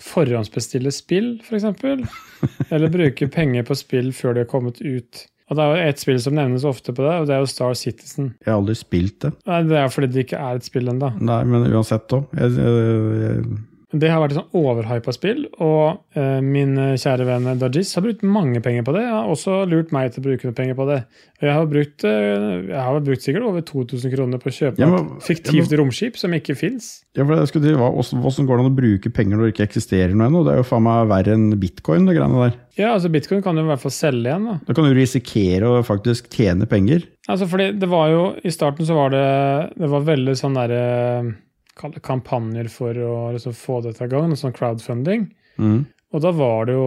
forhåndsbestille 0.00 0.92
spill, 0.94 1.34
f.eks. 1.44 1.66
Eller 2.72 2.92
bruke 2.92 3.28
penger 3.32 3.66
på 3.68 3.76
spill 3.78 4.12
før 4.16 4.36
de 4.36 4.44
har 4.44 4.50
kommet 4.50 4.80
ut. 4.80 5.26
Og 5.50 5.56
Det 5.58 5.64
er 5.64 5.70
jo 5.72 5.88
et 5.90 5.98
spill 5.98 6.20
som 6.22 6.36
nevnes 6.38 6.64
ofte 6.68 6.92
på 6.94 7.02
det, 7.02 7.14
og 7.20 7.26
det 7.26 7.34
er 7.34 7.40
jo 7.42 7.48
Star 7.50 7.74
Citizen. 7.74 8.34
Jeg 8.38 8.52
har 8.52 8.60
aldri 8.60 8.76
spilt 8.78 9.16
det. 9.24 9.32
Nei, 9.50 9.62
Det 9.66 9.80
er 9.80 9.88
fordi 9.90 10.10
det 10.14 10.22
ikke 10.28 10.38
er 10.38 10.60
et 10.60 10.68
spill 10.68 10.92
ennå. 10.92 11.10
Nei, 11.18 11.40
men 11.50 11.66
uansett. 11.72 12.14
Jeg, 12.38 12.54
jeg, 12.54 12.76
jeg 13.24 13.44
Det 13.90 14.06
har 14.06 14.20
vært 14.22 14.36
et 14.36 14.38
sånn 14.38 14.58
overhypa 14.60 15.12
spill, 15.14 15.40
og 15.58 16.18
eh, 16.18 16.38
min 16.44 16.76
kjære 17.00 17.24
venn 17.26 17.48
Dajis 17.58 17.96
har 17.96 18.04
brukt 18.04 18.22
mange 18.22 18.62
penger 18.62 18.84
på 18.86 18.94
det. 18.94 19.02
Jeg 19.02 19.14
har 19.16 19.30
også 19.32 19.56
lurt 19.66 19.90
meg 19.94 20.12
til 20.14 20.22
å 20.22 20.26
bruke 20.28 20.46
noe 20.46 20.54
penger 20.54 20.78
på 20.78 20.86
det. 20.86 20.98
Jeg 21.42 21.56
har 21.56 21.66
brukt, 21.72 22.04
eh, 22.06 22.46
jeg 22.70 22.84
har 22.86 23.00
brukt 23.02 23.26
sikkert 23.26 23.48
over 23.48 23.64
2000 23.66 24.14
kroner 24.14 24.42
på 24.42 24.50
å 24.52 24.54
kjøpe 24.54 24.82
Ja, 24.84 24.90
et 24.94 25.26
fiktivt 25.26 25.74
romskip 25.80 26.20
som 26.20 26.36
ikke 26.38 26.54
fins. 26.58 26.90
Ja, 27.18 27.24
for 27.24 27.34
jeg 27.34 27.50
skulle 27.50 27.66
til, 27.66 27.80
hvordan, 27.80 28.46
går 28.46 28.60
det 28.60 28.64
an 28.64 28.70
å 28.70 28.78
bruke 28.78 29.14
penger 29.16 29.36
når 29.36 29.48
det 29.48 29.54
ikke 29.56 29.68
eksisterer 29.72 30.14
noe 30.14 30.30
ennå? 30.30 30.44
Det 30.46 30.54
er 30.54 30.62
jo 30.62 30.68
faen 30.70 30.86
meg 30.86 31.10
verre 31.10 31.34
enn 31.34 31.50
bitcoin, 31.58 32.06
det 32.06 32.14
greiene 32.18 32.46
der. 32.46 32.58
Ja, 32.78 32.94
altså 32.94 33.10
Bitcoin 33.12 33.42
kan 33.44 33.58
du 33.58 33.64
i 33.64 33.68
hvert 33.68 33.82
fall 33.82 33.92
selge 33.92 34.30
igjen. 34.30 34.46
da. 34.46 34.54
Da 34.64 34.76
kan 34.76 34.86
du 34.86 34.94
risikere 34.96 35.68
å 35.68 35.82
faktisk 35.84 36.30
tjene 36.32 36.68
penger. 36.70 37.02
Altså, 37.26 37.50
fordi 37.50 37.72
det 37.76 37.90
var 37.90 38.08
jo, 38.14 38.22
I 38.46 38.54
starten 38.54 38.86
så 38.88 38.96
var 38.96 39.12
det 39.12 39.26
det 39.76 39.90
var 39.90 40.06
veldig 40.06 40.36
sånn 40.38 40.56
derre 40.56 40.80
det 40.80 41.34
Kampanjer 41.80 42.68
for 42.72 42.96
å 42.96 43.14
liksom 43.34 43.56
få 43.56 43.80
dette 43.86 44.04
i 44.06 44.12
gang, 44.12 44.28
noe 44.30 44.40
sånn 44.40 44.54
crowdfunding. 44.56 45.28
Mm. 45.60 45.80
Og 46.10 46.22
da 46.24 46.32
var 46.34 46.66
det 46.66 46.74
jo 46.74 46.86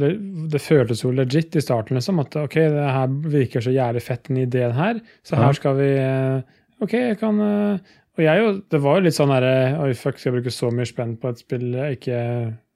Det, 0.00 0.08
det 0.50 0.60
føltes 0.62 1.04
jo 1.04 1.12
legit 1.14 1.54
i 1.56 1.62
starten, 1.62 1.98
liksom. 1.98 2.20
At 2.22 2.34
ok, 2.38 2.56
det 2.74 2.88
her 2.96 3.18
virker 3.36 3.64
så 3.64 3.74
jævlig 3.74 4.02
fett, 4.02 4.24
den 4.28 4.42
ideen 4.42 4.74
her. 4.74 5.00
Så 5.26 5.38
her 5.38 5.54
skal 5.56 5.78
vi 5.78 5.90
eh, 6.00 6.56
Ok, 6.82 6.96
jeg 6.98 7.20
kan 7.20 7.38
eh, 7.44 7.94
Og 8.18 8.24
jeg 8.24 8.42
jo 8.42 8.50
Det 8.72 8.82
var 8.82 8.98
jo 8.98 9.06
litt 9.06 9.16
sånn 9.18 9.34
herre 9.34 9.54
Oi, 9.84 9.92
fuck, 9.98 10.18
skal 10.18 10.32
jeg 10.32 10.40
bruke 10.40 10.54
så 10.54 10.72
mye 10.74 10.90
spenn 10.90 11.14
på 11.20 11.30
et 11.30 11.42
spill 11.44 11.68
jeg 11.76 12.00
ikke 12.00 12.20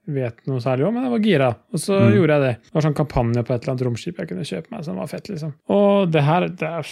vet 0.09 0.39
noe 0.49 0.59
særlig 0.65 0.87
om? 0.89 0.95
Men 0.97 1.05
jeg 1.05 1.13
var 1.13 1.25
gira, 1.27 1.49
og 1.73 1.79
så 1.83 1.99
Mm. 2.01 2.13
gjorde 2.17 2.35
jeg 2.37 2.43
det. 2.47 2.55
Det 2.65 2.75
var 2.75 2.83
sånn 2.89 2.95
kampanje 2.97 3.43
på 3.45 3.55
et 3.55 3.63
eller 3.63 3.73
annet 3.75 3.87
romskip 3.87 4.17
jeg 4.19 4.29
kunne 4.29 4.47
kjøpe 4.49 4.71
meg, 4.73 4.85
som 4.85 4.97
var 4.97 5.07
fett, 5.07 5.29
liksom. 5.29 5.53
Og 5.69 6.11
det 6.11 6.23
her 6.25 6.49
det 6.49 6.63
er, 6.69 6.87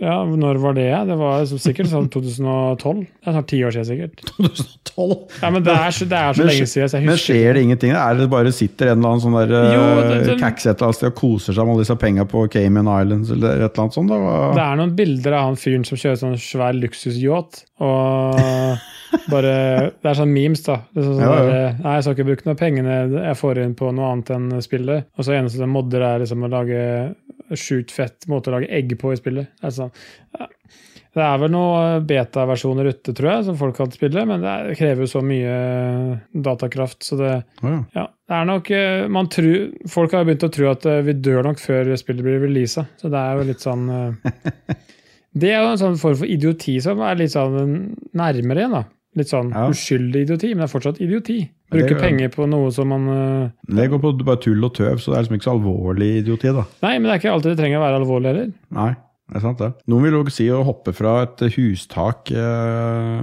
Ja, 0.00 0.24
når 0.24 0.58
var 0.58 0.72
det? 0.74 0.88
Det 1.06 1.16
var 1.16 1.44
sikkert 1.46 1.86
sånn 1.92 2.08
2012. 2.10 3.04
Det 3.06 3.28
er 3.28 3.32
snart 3.36 3.46
ti 3.46 3.60
år 3.62 3.70
siden, 3.70 3.86
sikkert. 3.86 4.24
2012! 4.36 5.28
Ja, 5.42 5.50
men 5.50 5.62
det 5.62 5.72
er 5.74 5.90
så, 5.94 6.08
det 6.08 6.18
er 6.18 6.32
så 6.34 6.38
Men 6.42 6.46
lenge 6.50 6.66
siden, 6.70 6.88
så 6.90 7.00
Men 7.04 7.16
skjer 7.20 7.54
det 7.54 7.62
ingenting? 7.62 7.92
Er 7.94 8.14
det 8.18 8.28
bare 8.30 8.52
sitter 8.52 8.90
en 8.92 8.98
eller 8.98 9.08
annen 9.14 9.22
sånn 9.22 9.36
der 9.48 10.24
det- 10.24 10.40
kaks 10.40 10.66
et 10.66 10.76
eller 10.76 10.86
annet 10.88 10.96
sted 10.96 11.08
og 11.12 11.14
koser 11.18 11.52
seg 11.54 11.64
med 11.66 11.74
alle 11.74 11.84
disse 11.84 11.96
penga 11.98 12.24
på 12.26 12.48
Cayman 12.50 12.86
Islands 13.02 13.30
eller 13.30 13.48
et 13.64 13.72
eller 13.74 13.84
annet 13.84 13.94
sånt? 13.94 14.08
Da? 14.08 14.52
Det 14.54 14.62
er 14.64 14.76
noen 14.76 14.96
bilder 14.96 15.32
av 15.34 15.44
han 15.50 15.56
fyren 15.56 15.84
som 15.86 15.98
kjører 15.98 16.18
sånn 16.18 16.36
svær 16.38 16.74
luksusyacht. 16.78 17.64
Og 17.80 18.38
bare 19.30 19.92
Det 20.02 20.10
er 20.10 20.14
sånn 20.18 20.32
memes, 20.34 20.62
da. 20.66 20.80
Det 20.94 21.02
er 21.02 21.06
sånn, 21.08 21.20
Ja, 21.20 21.34
ja. 21.34 21.44
der, 21.44 21.76
Nei, 21.84 21.94
jeg 21.94 22.02
skal 22.06 22.14
ikke 22.16 22.26
bruke 22.30 22.46
noe 22.46 22.53
pengene 22.58 22.96
jeg 23.12 23.36
får 23.40 23.60
inn 23.64 23.76
på 23.78 23.90
noe 23.94 24.12
annet 24.12 24.30
enn 24.34 24.48
spillet. 24.64 25.06
Og 25.18 25.26
så 25.26 25.36
eneste 25.36 25.60
de 25.62 25.68
modder 25.70 26.04
er 26.06 26.24
liksom 26.24 26.44
å 26.46 26.50
lage 26.52 26.80
sjukt 27.60 27.92
fett 27.94 28.26
måte 28.30 28.50
å 28.50 28.56
lage 28.58 28.70
egg 28.72 28.96
på 29.00 29.12
i 29.12 29.18
spillet. 29.20 29.50
Sånn, 29.74 29.92
det 31.14 31.22
er 31.22 31.36
vel 31.38 31.52
noen 31.54 32.06
beta-versjoner 32.08 32.88
ute, 32.90 33.12
tror 33.14 33.30
jeg, 33.30 33.44
som 33.46 33.58
folk 33.58 33.76
kan 33.78 33.92
spille, 33.94 34.24
men 34.26 34.42
det 34.42 34.50
er- 34.50 34.74
krever 34.74 35.04
jo 35.04 35.10
så 35.12 35.20
mye 35.22 35.52
datakraft, 36.34 37.04
så 37.06 37.18
det 37.20 37.32
oh, 37.62 37.68
ja. 37.68 37.82
ja, 37.94 38.06
det 38.28 38.34
er 38.40 38.48
nok 38.48 38.70
eh, 38.74 39.04
man 39.08 39.28
tror, 39.30 39.68
Folk 39.92 40.16
har 40.16 40.24
begynt 40.26 40.46
å 40.48 40.50
tro 40.50 40.70
at 40.72 40.86
eh, 40.90 41.02
vi 41.06 41.14
dør 41.14 41.44
nok 41.46 41.62
før 41.62 41.92
spillet 42.00 42.24
blir 42.26 42.42
releasa, 42.42 42.86
så 42.98 43.12
det 43.12 43.20
er 43.20 43.38
jo 43.38 43.46
litt 43.52 43.62
sånn 43.62 43.86
eh, 43.94 44.74
Det 45.44 45.50
er 45.50 45.62
jo 45.64 45.70
en 45.72 45.80
sånn 45.80 45.96
form 45.98 46.18
for 46.20 46.30
idioti 46.30 46.76
som 46.82 47.00
er 47.02 47.16
litt 47.18 47.32
sånn 47.34 47.94
nærmere 48.14 48.60
igjen, 48.64 48.74
da. 48.74 48.84
Litt 49.14 49.30
sånn 49.30 49.52
Ja. 49.54 49.68
uskyldig 49.70 50.24
idioti, 50.26 50.48
men 50.54 50.64
det 50.64 50.66
er 50.66 50.72
fortsatt 50.74 50.98
idioti. 51.04 51.36
Bruke 51.70 51.94
er 51.94 52.00
penger 52.02 52.28
på 52.34 52.46
noe 52.50 52.70
som 52.74 52.88
man 52.90 53.04
uh, 53.08 53.50
Det 53.70 53.86
går 53.90 54.00
på 54.02 54.10
bare 54.26 54.40
tull 54.42 54.64
og 54.66 54.72
tøv, 54.74 54.98
så 54.98 55.12
det 55.12 55.16
er 55.18 55.22
liksom 55.24 55.36
ikke 55.38 55.46
så 55.48 55.54
alvorlig 55.54 56.08
idioti, 56.22 56.50
da. 56.54 56.64
Nei, 56.82 56.94
men 56.98 57.06
det 57.08 57.12
er 57.14 57.20
ikke 57.22 57.32
alltid 57.34 57.52
det 57.54 57.58
trenger 57.62 57.78
å 57.78 57.84
være 57.84 58.00
alvorlig 58.02 58.30
heller. 58.32 58.48
Nei, 58.74 58.88
det 59.30 59.38
er 59.38 59.44
sant 59.46 59.62
det. 59.62 59.70
Noen 59.90 60.02
vil 60.08 60.16
jo 60.18 60.24
si 60.34 60.48
å 60.50 60.64
hoppe 60.66 60.94
fra 60.98 61.14
et 61.28 61.44
hustak 61.56 62.32
uh, 62.34 63.22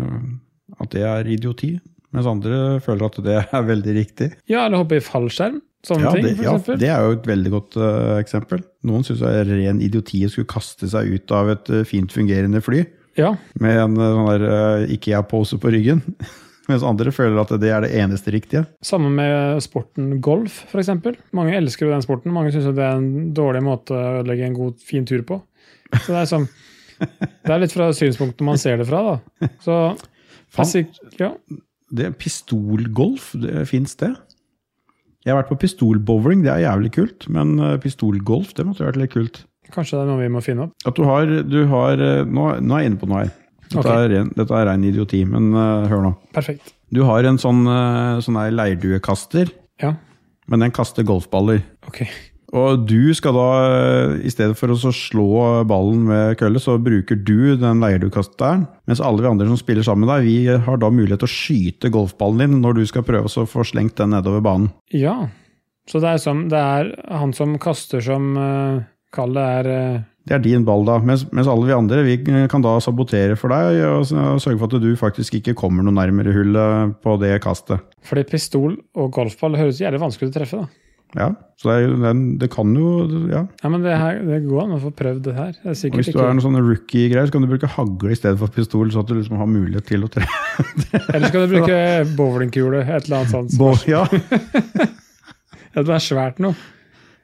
at 0.81 0.95
det 0.95 1.03
er 1.05 1.27
idioti, 1.35 1.73
mens 2.15 2.27
andre 2.27 2.79
føler 2.83 3.07
at 3.07 3.19
det 3.23 3.35
er 3.43 3.67
veldig 3.67 3.93
riktig. 3.99 4.31
Ja, 4.51 4.65
eller 4.67 4.81
hoppe 4.83 4.97
i 4.99 5.03
fallskjerm. 5.03 5.59
Sånne 5.81 6.03
Ja, 6.05 6.11
ting, 6.13 6.25
det, 6.27 6.35
for 6.37 6.45
ja, 6.45 6.51
eksempel. 6.55 6.79
det 6.83 6.89
er 6.93 7.05
jo 7.07 7.13
et 7.17 7.27
veldig 7.31 7.51
godt 7.55 7.77
uh, 7.81 8.15
eksempel. 8.21 8.59
Noen 8.85 9.03
syns 9.07 9.23
det 9.23 9.31
er 9.41 9.47
ren 9.49 9.79
idioti 9.81 10.19
å 10.27 10.29
skulle 10.29 10.49
kaste 10.51 10.87
seg 10.91 11.09
ut 11.15 11.31
av 11.33 11.49
et 11.55 11.71
fint 11.89 12.11
fungerende 12.13 12.61
fly 12.61 12.83
Ja, 13.19 13.33
med 13.59 13.75
en 13.75 13.97
eh, 13.99 14.13
sånn 14.15 14.29
der 14.29 14.45
uh, 14.47 14.93
Ikea-pose 14.95 15.59
på 15.61 15.73
ryggen. 15.73 16.03
Mens 16.69 16.85
andre 16.87 17.11
føler 17.11 17.39
at 17.41 17.51
det 17.59 17.71
er 17.73 17.83
det 17.83 17.91
eneste 17.99 18.31
riktige. 18.31 18.63
Samme 18.85 19.09
med 19.11 19.59
sporten 19.65 20.19
golf, 20.23 20.61
f.eks. 20.69 20.91
Mange 21.35 21.55
elsker 21.57 21.87
jo 21.87 21.91
den 21.91 22.05
sporten. 22.05 22.31
Mange 22.35 22.53
syns 22.53 22.69
det 22.69 22.85
er 22.85 22.99
en 22.99 23.31
dårlig 23.35 23.63
måte 23.65 23.97
å 23.97 24.21
ødelegge 24.21 24.47
en 24.47 24.55
god, 24.55 24.77
fin 24.85 25.07
tur 25.09 25.25
på. 25.27 25.41
Så 25.97 26.13
det 26.13 26.21
er, 26.21 26.29
som, 26.29 26.47
det 27.47 27.51
er 27.51 27.63
litt 27.65 27.75
fra 27.75 27.89
synspunktet 27.97 28.45
man 28.47 28.61
ser 28.61 28.79
det 28.79 28.87
fra, 28.87 29.03
da. 29.09 29.51
Så 29.65 29.81
Fan, 30.51 30.87
ja. 31.15 31.31
Det, 31.95 32.09
pistolgolf, 32.19 33.31
det 33.39 33.63
fins 33.69 33.95
det? 33.99 34.11
Jeg 35.21 35.31
har 35.31 35.37
vært 35.37 35.51
på 35.51 35.59
pistolbowling, 35.61 36.41
det 36.43 36.51
er 36.51 36.65
jævlig 36.65 36.91
kult. 36.95 37.27
Men 37.31 37.55
eh, 37.61 37.77
pistolgolf, 37.81 38.51
det 38.57 38.65
måtte 38.67 38.87
vært 38.87 38.99
litt 38.99 39.13
kult. 39.13 39.41
Kanskje 39.71 39.97
det 39.97 40.03
er 40.03 40.09
noe 40.11 40.21
vi 40.21 40.31
må 40.33 40.43
finne 40.45 40.67
opp. 40.67 40.75
At 40.87 40.97
du 40.97 41.05
har, 41.07 41.31
du 41.47 41.61
har 41.71 42.03
eh, 42.03 42.23
nå, 42.27 42.47
nå 42.59 42.77
er 42.77 42.83
jeg 42.83 42.91
inne 42.91 43.01
på 43.01 43.09
noe 43.11 43.23
her. 43.23 43.33
Dette, 43.71 43.79
okay. 43.79 44.03
er, 44.03 44.09
ren, 44.11 44.31
dette 44.35 44.55
er 44.57 44.67
ren 44.67 44.83
idioti, 44.83 45.21
men 45.23 45.53
uh, 45.55 45.87
hør 45.87 46.01
nå. 46.03 46.15
Perfekt. 46.35 46.73
Du 46.91 47.05
har 47.07 47.23
en 47.23 47.39
sånn, 47.39 47.63
uh, 47.69 48.19
sånn 48.23 48.39
leirduekaster, 48.51 49.53
Ja, 49.79 49.95
men 50.51 50.65
den 50.65 50.73
kaster 50.75 51.07
golfballer. 51.07 51.63
ok. 51.87 52.03
Og 52.51 52.81
du 52.83 53.13
skal 53.15 53.31
da, 53.37 53.51
i 54.19 54.31
stedet 54.31 54.57
for 54.59 54.73
å 54.73 54.75
så 54.75 54.91
slå 54.91 55.27
ballen 55.67 56.01
med 56.09 56.35
kølle, 56.41 56.59
så 56.59 56.75
bruker 56.83 57.15
du 57.15 57.55
den 57.55 57.79
leirduekasteren. 57.79 58.65
Mens 58.91 58.99
alle 58.99 59.23
vi 59.23 59.29
andre 59.29 59.47
som 59.47 59.59
spiller 59.59 59.87
sammen 59.87 60.03
med 60.03 60.11
deg, 60.11 60.27
vi 60.27 60.63
har 60.65 60.81
da 60.81 60.89
mulighet 60.91 61.23
til 61.23 61.29
å 61.29 61.31
skyte 61.31 61.91
golfballen 61.95 62.43
din 62.43 62.59
når 62.65 62.81
du 62.81 62.83
skal 62.89 63.05
prøve 63.07 63.31
å 63.31 63.47
få 63.47 63.63
slengt 63.67 63.95
den 64.01 64.11
nedover 64.11 64.43
banen. 64.43 64.67
Ja. 64.91 65.29
Så 65.87 66.03
det 66.03 66.11
er, 66.11 66.19
som, 66.21 66.43
det 66.51 66.59
er 66.59 66.91
han 67.07 67.31
som 67.35 67.55
kaster 67.61 68.03
som 68.03 68.35
uh, 68.35 68.83
Kall 69.11 69.33
det 69.35 69.43
er 69.43 69.67
eh, 69.71 70.01
Det 70.29 70.35
er 70.37 70.43
din 70.45 70.63
ball, 70.67 70.85
da. 70.87 70.99
Mens, 71.03 71.25
mens 71.35 71.49
alle 71.51 71.65
vi 71.67 71.73
andre 71.75 72.03
vi 72.07 72.17
kan 72.51 72.61
da 72.63 72.75
sabotere 72.83 73.35
for 73.39 73.51
deg 73.51 73.81
og 73.87 74.05
og 74.11 74.39
sørge 74.43 74.59
for 74.61 74.69
at 74.69 74.83
du 74.83 74.91
faktisk 74.99 75.39
ikke 75.41 75.55
kommer 75.57 75.83
noe 75.83 75.95
nærmere 75.97 76.31
hullet 76.35 76.93
på 77.03 77.17
det 77.19 77.33
kastet. 77.43 77.81
Fordi 78.07 78.23
pistol 78.29 78.77
og 78.95 79.11
golfball 79.17 79.57
høres 79.59 79.81
jævlig 79.81 79.99
vanskelig 80.03 80.29
ut 80.31 80.35
å 80.35 80.39
treffe, 80.39 80.61
da. 80.61 80.77
Ja, 81.11 81.25
så 81.59 81.73
det, 81.75 82.05
er 82.07 82.19
det 82.39 82.47
kan 82.53 82.69
jo 82.71 82.91
ja. 83.27 83.41
Ja, 83.59 83.69
men 83.73 83.81
det, 83.83 83.97
her, 83.99 84.21
det 84.23 84.37
går 84.45 84.61
an 84.61 84.77
å 84.77 84.79
få 84.79 84.93
prøvd 84.95 85.25
det 85.25 85.33
her. 85.35 85.49
Det 85.59 85.73
er 85.73 85.97
Hvis 85.97 86.07
du 86.07 86.13
er 86.21 86.29
noen 86.29 86.37
en 86.39 86.43
sånn 86.45 86.55
rookie-greier, 86.63 87.27
så 87.27 87.33
kan 87.35 87.43
du 87.43 87.49
bruke 87.51 87.67
hagle 87.73 88.13
i 88.13 88.15
stedet 88.15 88.39
for 88.39 88.47
pistol, 88.55 88.87
så 88.95 89.01
at 89.03 89.09
du 89.11 89.17
liksom 89.17 89.35
har 89.41 89.49
mulighet 89.51 89.89
til 89.91 90.05
å 90.07 90.11
treffe. 90.13 90.63
Eller 91.11 91.27
så 91.27 91.33
kan 91.35 91.43
du 91.43 91.57
bruke 91.57 91.81
bowlingkule, 92.15 92.85
et 92.85 93.09
eller 93.09 93.25
annet 93.25 93.33
sånt. 93.35 93.57
Bo- 93.59 93.75
Ja. 93.91 94.05
Ja, 95.75 95.83
det 95.87 95.93
er 95.95 96.03
svært 96.03 96.39
noe. 96.43 96.55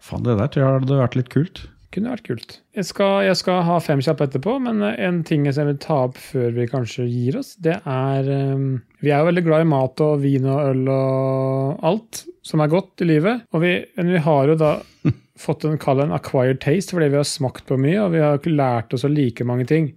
Faen, 0.03 0.23
det 0.23 0.37
der 0.39 0.47
tror 0.51 0.63
jeg 0.63 0.75
hadde 0.81 0.99
vært 1.01 1.15
litt 1.19 1.31
kult. 1.33 1.63
Kunne 1.95 2.11
vært 2.11 2.25
kult. 2.27 2.53
Jeg 2.75 2.85
skal, 2.89 3.21
jeg 3.23 3.37
skal 3.39 3.61
ha 3.63 3.77
fem 3.79 4.01
kjappe 4.03 4.25
etterpå, 4.27 4.57
men 4.59 4.83
en 4.83 5.21
ting 5.27 5.45
jeg 5.47 5.55
vil 5.69 5.77
ta 5.81 6.01
opp 6.09 6.17
før 6.19 6.51
vi 6.57 6.67
kanskje 6.67 7.05
gir 7.07 7.37
oss, 7.39 7.53
det 7.63 7.77
er 7.79 8.27
um, 8.55 8.81
Vi 8.99 9.13
er 9.13 9.21
jo 9.21 9.29
veldig 9.29 9.43
glad 9.45 9.63
i 9.63 9.69
mat 9.71 10.03
og 10.03 10.19
vin 10.25 10.49
og 10.51 10.73
øl 10.73 10.91
og 10.91 11.85
alt 11.87 12.25
som 12.47 12.63
er 12.63 12.71
godt 12.71 13.03
i 13.03 13.07
livet. 13.07 13.45
Og 13.55 13.63
vi, 13.63 13.71
men 13.99 14.11
vi 14.17 14.23
har 14.23 14.51
jo 14.51 14.57
da 14.59 14.73
fått 15.45 15.63
en, 15.67 15.79
kall 15.79 16.03
en 16.03 16.15
acquired 16.15 16.59
taste 16.63 16.95
fordi 16.95 17.11
vi 17.13 17.21
har 17.21 17.27
smakt 17.27 17.67
på 17.69 17.79
mye, 17.79 18.01
og 18.03 18.13
vi 18.15 18.23
har 18.23 18.39
ikke 18.39 18.55
lært 18.55 18.95
oss 18.97 19.07
å 19.07 19.13
like 19.13 19.47
mange 19.47 19.67
ting. 19.69 19.93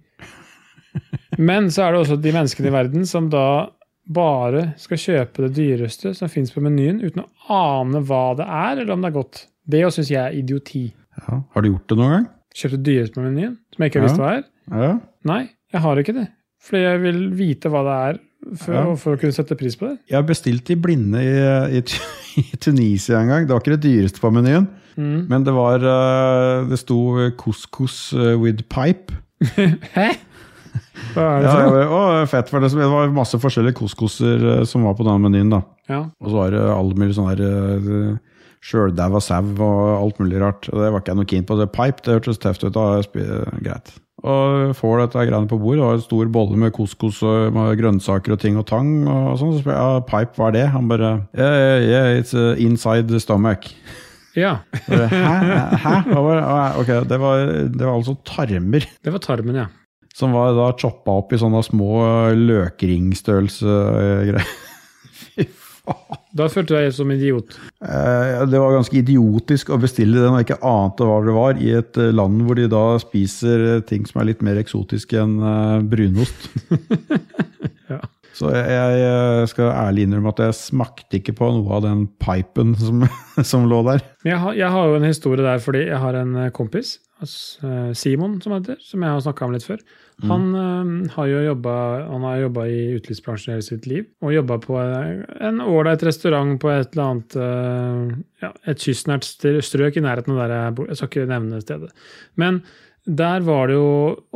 Men 1.39 1.69
så 1.71 1.85
er 1.85 1.93
det 1.93 2.01
også 2.01 2.17
de 2.19 2.33
menneskene 2.35 2.67
i 2.67 2.73
verden 2.75 3.05
som 3.07 3.29
da 3.31 3.71
bare 4.11 4.73
skal 4.81 4.99
kjøpe 4.99 5.45
det 5.45 5.53
dyreste 5.55 6.11
som 6.17 6.31
fins 6.31 6.51
på 6.51 6.63
menyen, 6.63 6.99
uten 6.99 7.23
å 7.23 7.29
ane 7.55 8.01
hva 8.07 8.33
det 8.35 8.47
er, 8.47 8.81
eller 8.81 8.95
om 8.95 9.05
det 9.05 9.11
er 9.11 9.15
godt. 9.15 9.45
Det 9.71 9.83
syns 9.95 10.11
jeg 10.11 10.19
er 10.19 10.35
idioti. 10.35 10.89
Ja. 11.19 11.41
Har 11.53 11.61
du 11.65 11.69
gjort 11.73 11.87
det 11.91 11.97
noen 11.99 12.11
gang? 12.15 12.27
Kjøpt 12.55 12.75
det 12.77 12.83
dyreste 12.87 13.15
på 13.17 13.23
menyen, 13.25 13.57
som 13.73 13.83
jeg 13.85 13.91
ikke 13.91 14.03
Ja. 14.07 14.15
hva 14.17 14.31
er? 14.37 14.43
Ja. 14.71 14.91
Nei, 15.25 15.41
jeg 15.73 15.81
har 15.81 15.95
ikke 16.01 16.13
det. 16.15 16.27
Fordi 16.61 16.81
jeg 16.83 17.01
vil 17.01 17.19
vite 17.35 17.69
hva 17.73 17.81
det 17.87 17.95
er, 18.09 18.19
for, 18.57 18.73
Ja. 18.73 18.95
for 18.95 19.15
å 19.15 19.19
kunne 19.21 19.33
sette 19.35 19.55
pris 19.57 19.75
på 19.75 19.87
det. 19.89 19.99
Jeg 20.09 20.15
har 20.17 20.23
bestilt 20.27 20.69
i 20.69 20.75
blinde 20.75 21.21
i, 21.21 21.77
i, 21.77 21.81
i 22.41 22.57
Tunisia 22.57 23.19
en 23.21 23.27
gang. 23.27 23.45
Det 23.47 23.53
var 23.55 23.61
ikke 23.63 23.77
det 23.77 23.85
dyreste 23.87 24.19
på 24.23 24.31
menyen, 24.33 24.67
Mm. 24.97 25.27
men 25.29 25.43
det 25.47 25.53
var 25.55 25.79
eh, 25.79 26.65
Det 26.67 26.77
sto 26.81 26.97
couscous 27.39 28.11
eh, 28.11 28.35
with 28.35 28.65
pipe. 28.67 29.13
Hæ? 29.95 30.09
Hva 31.15 31.23
er 31.23 31.39
det 31.39 31.47
Ja, 31.47 31.53
for 31.55 31.77
ja, 31.79 31.85
å, 31.87 32.27
fett, 32.27 32.49
for 32.51 32.59
det, 32.59 32.69
det 32.75 32.89
var 32.91 33.07
masse 33.15 33.39
forskjellige 33.39 33.77
couscouser 33.79 34.43
eh, 34.59 34.63
som 34.67 34.83
var 34.83 34.93
på 34.99 35.05
den 35.07 35.23
menyen. 35.23 35.49
da. 35.49 35.61
Ja. 35.89 36.01
Og 36.19 36.27
så 36.29 36.35
var 36.35 36.51
det 36.51 36.61
alle 36.75 36.93
mulig 36.99 37.15
sånn 37.15 37.29
her 37.31 38.19
sjøldaua 38.61 39.17
sau 39.23 39.41
og 39.57 39.97
alt 39.97 40.19
mulig 40.21 40.37
rart. 40.41 40.67
Og 40.69 40.77
det 40.83 40.91
var 40.93 41.01
ikke 41.01 41.11
jeg 41.15 41.19
noe 41.21 41.29
keen 41.31 41.45
på. 41.49 41.57
Det 41.59 41.71
pipe 41.73 42.01
det 42.05 42.13
hørtes 42.19 42.37
tøft 42.43 42.61
ut. 42.67 42.77
spi- 43.07 43.25
greit. 43.65 43.87
Og 44.21 44.75
får 44.77 44.99
dette 45.01 45.17
greiene 45.25 45.49
på 45.49 45.57
bordet, 45.57 45.81
og 45.81 45.95
en 45.97 46.03
stor 46.03 46.27
bolle 46.29 46.53
med 46.61 46.69
couscous 46.75 47.23
og 47.25 47.49
med 47.55 47.73
grønnsaker 47.79 48.35
og 48.35 48.39
ting 48.43 48.53
og 48.61 48.67
tang. 48.69 48.91
og 49.09 49.33
sånn, 49.39 49.55
Så 49.55 49.59
spør 49.63 49.73
jeg 49.73 49.81
ja, 49.81 50.03
pipe, 50.05 50.33
hva 50.37 50.45
er 50.51 50.55
det? 50.59 50.67
Han 50.75 50.85
bare 50.91 51.09
yeah, 51.33 51.81
yeah, 51.81 52.07
it's 52.21 52.33
uh, 52.37 52.53
inside 52.61 53.07
the 53.09 53.17
stomach. 53.19 53.71
ja. 54.37 54.59
Bare, 54.87 55.07
Hæ? 55.09 55.17
Hæ? 55.81 55.95
Var, 56.13 56.77
ok, 56.79 56.87
det 57.09 57.17
var, 57.19 57.37
det 57.73 57.81
var 57.81 57.95
altså 57.97 58.13
tarmer. 58.23 58.85
Det 59.03 59.09
var 59.11 59.19
tarmen, 59.25 59.55
ja. 59.57 59.65
Som 60.13 60.33
var 60.35 60.53
da 60.53 60.69
choppa 60.77 61.11
opp 61.17 61.33
i 61.33 61.37
sånne 61.41 61.63
små 61.65 62.03
løkringstørrelse-greier. 62.37 64.45
Da 66.31 66.45
følte 66.47 66.79
jeg 66.79 66.93
som 66.95 67.09
idiot. 67.11 67.57
Eh, 67.83 68.43
Det 68.47 68.59
var 68.61 68.77
ganske 68.77 68.95
idiotisk 69.01 69.73
å 69.73 69.79
bestille 69.81 70.21
den 70.21 70.37
og 70.37 70.45
ikke 70.45 70.61
ante 70.63 71.03
hva 71.03 71.17
det 71.25 71.35
var, 71.35 71.59
i 71.59 71.73
et 71.81 71.99
eh, 71.99 72.13
land 72.15 72.45
hvor 72.47 72.55
de 72.55 72.69
da 72.71 72.85
spiser 73.03 73.65
eh, 73.65 73.81
ting 73.83 74.05
som 74.07 74.21
er 74.21 74.29
litt 74.29 74.45
mer 74.45 74.61
eksotiske 74.61 75.19
enn 75.25 75.37
brunost. 75.91 76.49
Ja. 77.91 77.97
Så 78.31 78.47
jeg, 78.55 79.47
skal 79.51 79.73
ærlig 79.75 80.05
innrømme 80.07 80.31
at 80.31 80.39
jeg 80.39 80.55
smakte 80.55 81.17
ikke 81.19 81.33
på 81.35 81.49
noe 81.51 81.73
av 81.75 81.81
den 81.83 82.05
pipen 82.23 82.71
som, 82.79 83.03
som 83.49 83.65
lå 83.67 83.81
der. 83.89 84.05
Jeg 84.23 84.39
har, 84.39 84.55
jeg 84.55 84.71
har 84.71 84.87
jo 84.87 84.95
en 84.95 85.07
historie 85.09 85.43
der 85.43 85.59
fordi 85.59 85.81
jeg 85.89 85.99
har 85.99 86.15
en 86.21 86.37
kompis, 86.55 86.93
Simon 87.23 88.39
som 88.41 88.53
heter, 88.55 88.77
som 88.81 89.03
jeg 89.03 89.13
har 89.13 89.21
snakka 89.21 89.45
om 89.45 89.53
litt 89.55 89.65
før. 89.67 89.81
Han 90.29 90.43
eh, 90.53 91.13
har 91.15 91.29
jo 91.31 91.39
jobba 91.47 91.73
han 92.11 92.25
har 92.27 92.43
jobba 92.43 92.65
i 92.69 92.81
utelivsbransjen 92.99 93.55
hele 93.55 93.65
sitt 93.65 93.87
liv, 93.89 94.05
og 94.21 94.35
jobba 94.35 94.59
på 94.61 94.77
eh, 94.81 95.23
en 95.47 95.63
ålreit 95.63 96.03
restaurant 96.05 96.59
på 96.61 96.69
et 96.69 96.93
eller 96.93 97.07
annet 97.07 97.37
eh, 97.41 98.19
ja, 98.45 98.51
et 98.69 98.83
kystnært 98.85 99.25
strøk 99.25 99.97
i 99.97 100.05
nærheten 100.05 100.35
av 100.35 100.43
der 100.43 100.55
jeg 100.57 100.75
bor. 100.77 100.91
Jeg 100.91 100.99
skal 100.99 101.11
ikke 101.11 101.31
nevne 101.31 101.61
stedet. 101.63 101.89
Men 102.37 102.61
der 103.09 103.41
var 103.41 103.71
det 103.71 103.79
jo 103.79 103.87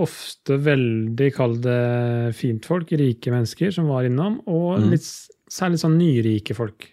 ofte 0.01 0.57
veldig, 0.65 1.29
kall 1.35 1.59
det 1.61 2.33
fintfolk, 2.39 2.95
rike 2.97 3.29
mennesker, 3.29 3.69
som 3.75 3.91
var 3.93 4.07
innom, 4.09 4.39
og 4.49 4.79
Mm. 4.81 4.89
litt, 4.95 5.05
særlig 5.53 5.77
sånn 5.83 5.99
nyrike 6.01 6.55
folk. 6.57 6.89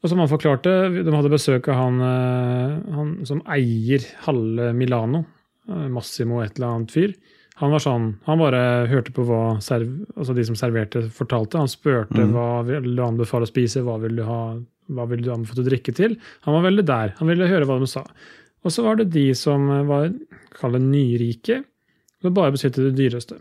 Og 0.00 0.08
som 0.08 0.22
han 0.22 0.30
forklarte, 0.30 0.72
de 0.96 1.12
hadde 1.12 1.32
besøk 1.32 1.68
av 1.68 1.76
han, 1.76 2.00
eh, 2.00 2.94
han 2.96 3.12
som 3.28 3.42
eier 3.52 4.04
halve 4.24 4.70
Milano, 4.76 5.26
eh, 5.68 5.88
Massimo 5.92 6.40
et 6.40 6.56
eller 6.56 6.70
annet 6.70 6.94
fyr. 6.94 7.14
Han 7.60 7.74
var 7.74 7.82
sånn, 7.84 8.06
han 8.24 8.40
bare 8.40 8.88
hørte 8.88 9.12
på 9.12 9.26
hva 9.28 9.60
serv, 9.60 9.90
altså 10.16 10.32
de 10.34 10.44
som 10.48 10.56
serverte, 10.56 11.02
fortalte. 11.12 11.60
Han 11.60 11.68
spurte 11.68 12.16
mm. 12.16 12.32
hva 12.32 12.62
vil 12.64 12.94
du 12.96 13.02
anbefale 13.04 13.44
å 13.44 13.50
spise, 13.50 13.82
hva 13.84 13.98
vil 14.00 14.16
du 14.16 14.24
ha, 14.24 14.56
hva 14.88 15.04
vil 15.10 15.20
du 15.26 15.28
anbefale 15.34 15.66
å 15.66 15.68
drikke 15.68 15.92
til. 15.92 16.16
Han 16.48 16.56
var 16.56 16.64
veldig 16.70 16.86
der. 16.88 17.12
Han 17.18 17.28
ville 17.28 17.50
høre 17.50 17.68
hva 17.68 17.76
de 17.82 17.90
sa. 17.90 18.06
Og 18.64 18.72
så 18.72 18.84
var 18.86 18.96
det 18.96 19.10
de 19.12 19.26
som 19.36 19.68
var 19.88 20.08
kall 20.56 20.78
det 20.78 20.82
nyrike, 20.86 21.60
som 22.24 22.36
bare 22.36 22.56
bestilte 22.56 22.88
det 22.88 22.96
dyreste. 22.96 23.36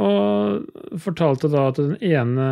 Og 0.00 1.00
fortalte 1.00 1.48
da 1.52 1.66
at 1.70 1.80
den 1.80 1.96
ene 2.04 2.46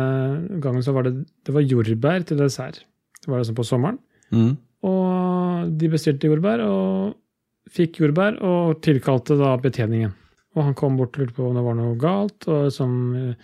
gangen 0.61 0.85
så 0.85 0.93
var 0.97 1.05
det, 1.05 1.19
det 1.45 1.53
var 1.53 1.65
jordbær 1.65 2.25
til 2.25 2.41
dessert. 2.41 2.83
Det 3.19 3.31
var 3.31 3.41
liksom 3.41 3.57
på 3.57 3.67
sommeren. 3.67 3.99
Mm. 4.31 4.53
Og 4.89 5.73
de 5.79 5.89
bestilte 5.91 6.29
jordbær, 6.29 6.63
og 6.63 7.73
fikk 7.73 7.99
jordbær, 8.01 8.39
og 8.45 8.79
tilkalte 8.85 9.37
da 9.39 9.55
betjeningen. 9.61 10.13
Og 10.57 10.63
han 10.65 10.77
kom 10.77 10.95
bort 10.97 11.17
og 11.17 11.25
lurte 11.25 11.35
på 11.37 11.49
om 11.49 11.57
det 11.57 11.65
var 11.65 11.75
noe 11.77 11.97
galt. 11.99 12.47
og 12.47 12.69
liksom, 12.69 13.35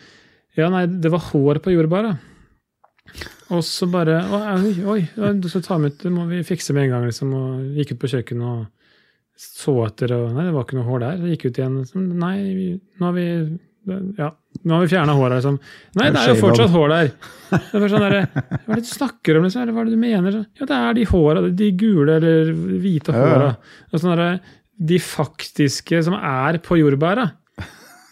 Ja, 0.56 0.70
nei, 0.72 0.86
det 0.88 1.12
var 1.12 1.28
hår 1.32 1.60
på 1.62 1.74
jordbæret. 1.76 2.18
Og 3.54 3.62
så 3.64 3.86
bare 3.92 4.16
Oi, 4.58 4.72
oi, 4.82 5.34
du 5.38 5.48
skal 5.52 5.62
ta 5.62 5.78
med 5.78 5.94
ut, 5.94 6.00
det 6.02 6.12
må 6.12 6.26
vi 6.32 6.42
fikse 6.48 6.74
med 6.74 6.88
en 6.88 6.96
gang. 6.96 7.06
liksom, 7.06 7.34
Og 7.36 7.78
gikk 7.78 7.94
ut 7.94 8.02
på 8.02 8.12
kjøkkenet 8.16 8.48
og 8.48 8.66
så 9.36 9.76
etter, 9.84 10.14
og 10.16 10.32
nei, 10.32 10.46
det 10.48 10.54
var 10.56 10.64
ikke 10.64 10.78
noe 10.80 10.88
hår 10.88 11.02
der. 11.04 11.24
Gikk 11.34 11.50
ut 11.50 11.58
igjen. 11.60 11.78
Liksom, 11.84 12.04
nei, 12.24 12.36
nå 12.96 13.06
har 13.10 13.16
vi 13.18 13.26
ja, 14.18 14.30
nå 14.64 14.76
har 14.78 14.84
vi 14.86 14.92
fjerna 14.94 15.16
håret. 15.18 15.40
Liksom. 15.40 15.58
Nei, 16.00 16.10
det 16.14 16.22
er 16.22 16.34
jo 16.34 16.42
fortsatt 16.42 16.74
hår 16.74 16.94
der. 16.94 17.10
Det 17.52 17.80
er 17.80 17.92
sånn 17.92 18.06
der, 18.06 18.18
Hva 18.34 18.74
er 18.74 18.80
det 18.80 18.84
du 18.84 18.92
snakker 18.92 19.40
om? 19.40 19.48
Liksom? 19.48 19.64
Eller 19.64 19.76
Hva 19.76 19.84
er 19.84 19.90
det 19.90 19.96
du 19.96 20.04
mener? 20.04 20.38
Ja, 20.60 20.68
det 20.70 20.82
er 20.82 21.00
de 21.00 21.08
håra, 21.12 21.48
de 21.64 21.72
gule 21.80 22.20
eller 22.20 22.54
hvite 22.84 23.16
håra. 23.16 23.56
Og 23.92 24.02
sånn 24.02 24.16
der, 24.16 24.38
de 24.76 25.02
faktiske 25.02 26.04
som 26.06 26.18
er 26.20 26.60
på 26.64 26.80
jordbæra, 26.82 27.30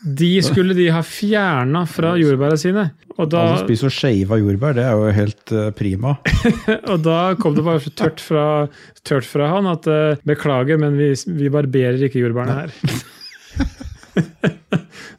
de 0.03 0.33
skulle 0.43 0.75
de 0.75 0.89
ha 0.91 0.99
fjerna 1.05 1.85
fra 1.87 2.17
jordbæra 2.19 2.57
sine. 2.59 2.89
Og 3.13 3.29
da, 3.29 3.43
og 3.61 3.93
shave 3.93 4.33
av 4.33 4.41
jordbær, 4.41 4.73
det 4.75 4.83
er 4.83 4.97
jo 4.97 5.13
helt 5.15 5.53
eh, 5.53 5.69
prima. 5.77 6.15
og 6.91 7.03
da 7.05 7.19
kom 7.39 7.55
det 7.55 7.63
bare 7.65 7.93
tørt 7.93 8.23
fra, 8.23 8.45
tørt 9.05 9.27
fra 9.29 9.51
han 9.53 9.69
at 9.69 9.87
eh, 9.87 10.19
beklager, 10.27 10.81
men 10.81 10.97
vi, 10.97 11.13
vi 11.37 11.51
barberer 11.53 12.01
ikke 12.09 12.23
jordbærene 12.23 12.63
her. 12.63 12.73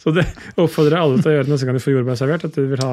så 0.04 0.12
det 0.12 0.26
oppfordrer 0.60 0.98
jeg 0.98 1.00
alle 1.06 1.22
til 1.24 1.30
å 1.30 1.34
gjøre 1.38 1.48
neste 1.50 1.66
gang 1.68 1.78
de 1.78 1.82
får 1.82 1.94
jordbær 1.96 2.18
servert, 2.20 2.44
at 2.44 2.58
de 2.58 2.64
vil 2.68 2.82
ha 2.84 2.90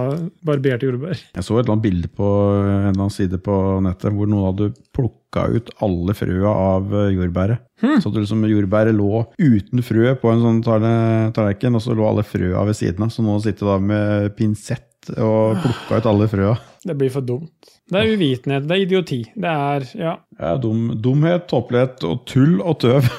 barberte 0.48 0.88
jordbær. 0.88 1.20
Jeg 1.36 1.44
så 1.44 1.58
et 1.58 1.66
eller 1.66 1.76
annet 1.76 1.86
bilde 1.90 2.12
på 2.16 2.30
en 2.56 2.70
eller 2.72 2.96
annen 2.96 3.12
side 3.14 3.42
på 3.44 3.58
nettet 3.84 4.16
hvor 4.16 4.32
noen 4.32 4.48
hadde 4.50 4.70
plukka 4.96 5.44
ut 5.52 5.72
alle 5.84 6.16
frøa 6.16 6.54
av 6.56 6.88
jordbæret. 7.12 7.60
jordbæret. 7.82 8.04
Så 8.04 8.12
det 8.14 8.24
liksom 8.24 8.46
jordbæret 8.50 8.96
lå 8.96 9.26
uten 9.40 9.84
frø 9.86 10.16
på 10.22 10.32
en 10.32 10.42
sånn 10.46 10.62
tallerken, 10.66 11.76
og 11.76 11.84
så 11.84 11.96
lå 11.98 12.08
alle 12.08 12.24
frøa 12.28 12.64
ved 12.68 12.78
siden 12.78 13.06
av. 13.06 13.12
Så 13.14 13.24
noen 13.26 13.42
sitter 13.44 13.72
da 13.74 13.78
med 13.82 14.32
pinsett 14.38 14.88
og 15.18 15.58
plukka 15.64 15.98
ut 16.02 16.10
alle 16.12 16.28
frøa. 16.30 16.56
Det 16.86 16.96
blir 16.98 17.12
for 17.14 17.26
dumt. 17.26 17.52
Det 17.92 18.00
er 18.00 18.14
uvitenhet, 18.16 18.68
det 18.70 18.76
er 18.78 18.86
idioti. 18.86 19.20
Det 19.36 19.52
er, 19.52 19.86
ja, 20.00 20.16
Ja, 20.40 20.56
dum, 20.62 20.92
dumhet, 21.02 21.48
tåpelighet 21.52 22.06
og 22.08 22.24
tull 22.30 22.62
og 22.62 22.80
tøv. 22.82 23.10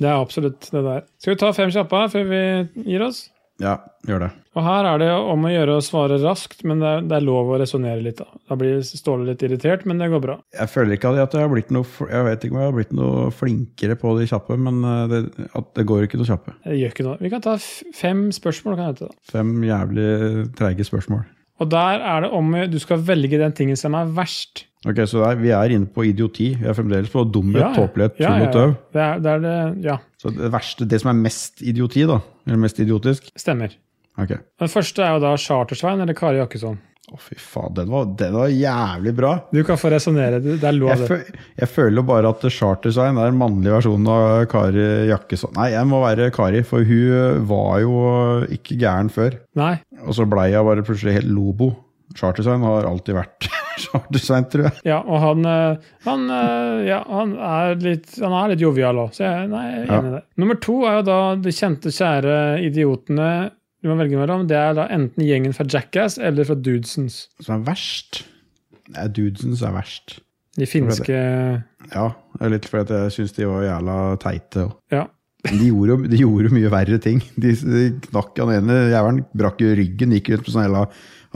det 0.00 0.08
er 0.10 0.16
absolutt 0.18 0.66
det 0.72 0.82
der. 0.84 1.04
Skal 1.22 1.34
vi 1.34 1.40
ta 1.40 1.52
fem 1.56 1.70
kjappe 1.72 2.02
før 2.12 2.26
vi 2.32 2.42
gir 2.90 3.04
oss? 3.06 3.26
Ja, 3.62 3.78
gjør 4.04 4.26
det. 4.26 4.28
Og 4.56 4.64
her 4.64 4.86
er 4.88 5.00
det 5.00 5.08
om 5.16 5.44
å 5.48 5.50
gjøre 5.52 5.76
å 5.78 5.84
svare 5.84 6.16
raskt, 6.20 6.62
men 6.68 6.80
det 6.80 6.88
er, 6.88 7.04
det 7.08 7.16
er 7.18 7.24
lov 7.24 7.50
å 7.52 7.58
resonnere 7.60 8.02
litt. 8.04 8.20
Da 8.20 8.40
Da 8.50 8.58
blir 8.60 8.82
Ståle 8.84 9.28
litt 9.30 9.44
irritert, 9.44 9.86
men 9.88 10.00
det 10.00 10.10
går 10.12 10.22
bra. 10.24 10.36
Jeg 10.56 10.72
føler 10.72 10.96
ikke 10.96 11.12
at 11.14 11.36
jeg 11.36 11.44
har 11.44 11.52
blitt 11.52 11.72
noe 11.74 11.84
Jeg 12.10 12.26
vet 12.28 12.44
ikke 12.44 12.56
om 12.56 12.60
jeg 12.60 12.70
har 12.70 12.76
blitt 12.76 12.96
noe 12.96 13.30
flinkere 13.36 13.96
på 14.00 14.12
de 14.20 14.28
kjappe, 14.28 14.58
men 14.60 14.82
eh, 14.84 15.06
det, 15.12 15.48
at 15.56 15.72
det 15.76 15.86
går 15.88 16.08
ikke 16.08 16.20
noe 16.20 16.28
kjappe. 16.28 16.56
Det 16.66 16.80
gjør 16.80 16.94
ikke 16.94 17.08
noe. 17.08 17.16
Vi 17.20 17.32
kan 17.32 17.44
ta 17.44 17.56
fem 17.60 18.26
spørsmål. 18.34 18.76
kan 18.76 18.92
hete 18.92 19.08
det. 19.08 19.16
Fem 19.32 19.56
jævlig 19.64 20.10
treige 20.58 20.88
spørsmål. 20.88 21.24
Og 21.58 21.70
der 21.72 22.02
er 22.04 22.20
det 22.26 22.30
om 22.36 22.52
du 22.72 22.78
skal 22.82 23.00
velge 23.06 23.38
den 23.40 23.52
tingen 23.56 23.76
som 23.80 23.94
er 23.96 24.10
verst. 24.12 24.66
Ok, 24.86 25.00
Så 25.08 25.18
der, 25.24 25.38
vi 25.40 25.48
er 25.50 25.72
inne 25.74 25.86
på 25.90 26.04
idioti. 26.06 26.50
Vi 26.60 26.66
er 26.68 26.76
fremdeles 26.76 27.10
på 27.10 27.24
dumhet, 27.24 27.60
Ja, 27.60 27.68
ja. 27.70 27.74
tåpelighet, 27.74 28.12
tull 28.18 28.26
Ja, 28.26 28.34
ja, 28.38 28.46
og 28.46 28.52
tøv. 28.52 28.74
Det 28.92 29.02
er, 29.02 29.18
det 29.24 29.30
er 29.32 29.38
det 29.46 29.84
Ja, 29.84 29.96
Så 30.22 30.30
det 30.36 30.52
verste, 30.52 30.84
det 30.86 31.00
som 31.02 31.10
er 31.10 31.18
mest 31.22 31.62
idioti, 31.62 32.04
da, 32.06 32.20
eller 32.46 32.60
mest 32.62 32.78
idiotisk 32.78 33.30
stemmer. 33.36 33.74
Ok. 34.18 34.36
Den 34.60 34.68
første 34.72 35.02
er 35.02 35.16
jo 35.16 35.24
da 35.24 35.34
Chartersvein 35.36 36.00
eller 36.00 36.14
Kari 36.16 36.38
Jakkesson. 36.38 36.78
Å, 37.06 37.16
fy 37.22 37.36
faen, 37.38 37.70
den 37.76 37.90
var, 37.92 38.06
den 38.18 38.32
var 38.34 38.48
jævlig 38.50 39.12
bra. 39.14 39.28
Du 39.54 39.60
kan 39.66 39.78
få 39.78 39.92
resonnere. 39.92 40.40
Det 40.42 40.56
er 40.58 40.74
lov, 40.74 40.90
Jeg, 40.90 41.06
føl, 41.06 41.20
fø, 41.22 41.42
jeg 41.60 41.68
føler 41.70 42.06
bare 42.08 42.32
at 42.34 42.46
Chartersvein 42.50 43.20
er 43.22 43.30
en 43.30 43.38
mannlig 43.38 43.70
versjon 43.76 44.08
av 44.10 44.40
Kari 44.50 44.86
Jakkesson. 45.12 45.52
Nei, 45.54 45.68
jeg 45.76 45.86
må 45.86 46.00
være 46.02 46.32
Kari, 46.34 46.64
for 46.66 46.82
hun 46.88 47.44
var 47.46 47.76
jo 47.84 47.92
ikke 48.56 48.78
gæren 48.80 49.12
før. 49.14 49.36
Nei, 49.60 49.76
Og 50.02 50.16
så 50.18 50.26
blei 50.26 50.48
jeg 50.50 50.66
bare 50.66 50.82
plutselig 50.86 51.14
helt 51.20 51.30
lobo. 51.30 51.70
Chartersvein 52.18 52.66
har 52.66 52.88
alltid 52.90 53.20
vært 53.20 53.48
Chartersvein, 53.84 54.48
tror 54.50 54.66
jeg. 54.66 54.82
ja, 54.90 54.98
og 55.06 55.22
han, 55.22 55.46
eh, 55.52 55.86
han, 56.08 56.26
ja, 56.88 56.98
han 57.06 57.36
er 57.38 57.78
litt, 57.86 58.16
han 58.18 58.34
er 58.40 58.50
litt 58.56 58.62
jovial 58.66 58.98
òg, 59.04 59.14
så 59.14 59.28
jeg, 59.28 59.46
nei, 59.54 59.62
jeg 59.68 59.84
er 59.84 59.94
enig 60.00 60.10
i 60.10 60.14
det. 60.16 60.22
Nummer 60.42 60.58
to 60.66 60.80
er 60.90 60.98
jo 60.98 61.06
da 61.12 61.20
de 61.46 61.54
kjente, 61.54 61.94
kjære 61.94 62.36
idiotene 62.66 63.30
du 63.82 63.90
må 63.90 63.96
velge 64.00 64.18
mellom. 64.18 64.46
Det 64.48 64.56
er 64.58 64.76
da 64.78 64.86
enten 64.92 65.26
gjengen 65.26 65.54
fra 65.56 65.66
Jackass 65.68 66.16
eller 66.22 66.48
fra 66.48 66.56
Dudesons. 66.58 67.26
Som 67.44 67.58
er 67.58 67.66
verst. 67.72 68.22
Nei, 68.94 69.08
Dudesons 69.12 69.64
er 69.66 69.74
verst. 69.74 70.18
De 70.56 70.64
finske 70.68 71.12
Ja, 71.92 72.06
det 72.38 72.46
er 72.46 72.52
litt 72.54 72.66
fordi 72.70 72.96
jeg 73.02 73.14
syns 73.18 73.36
de 73.36 73.48
var 73.48 73.66
jævla 73.66 73.96
teite. 74.22 74.70
Ja. 74.94 75.04
De 75.46 75.68
gjorde, 75.68 75.98
de 76.10 76.18
gjorde 76.18 76.50
mye 76.54 76.70
verre 76.72 76.98
ting. 77.02 77.20
De, 77.38 77.52
de 77.52 77.84
knakk 78.08 78.40
han 78.40 78.54
ene 78.56 78.78
jævelen, 78.90 79.20
brakk 79.36 79.60
ryggen, 79.78 80.14
gikk 80.16 80.32
rundt 80.32 80.48
med 80.48 80.54
sånn 80.54 80.64
hele 80.64 80.86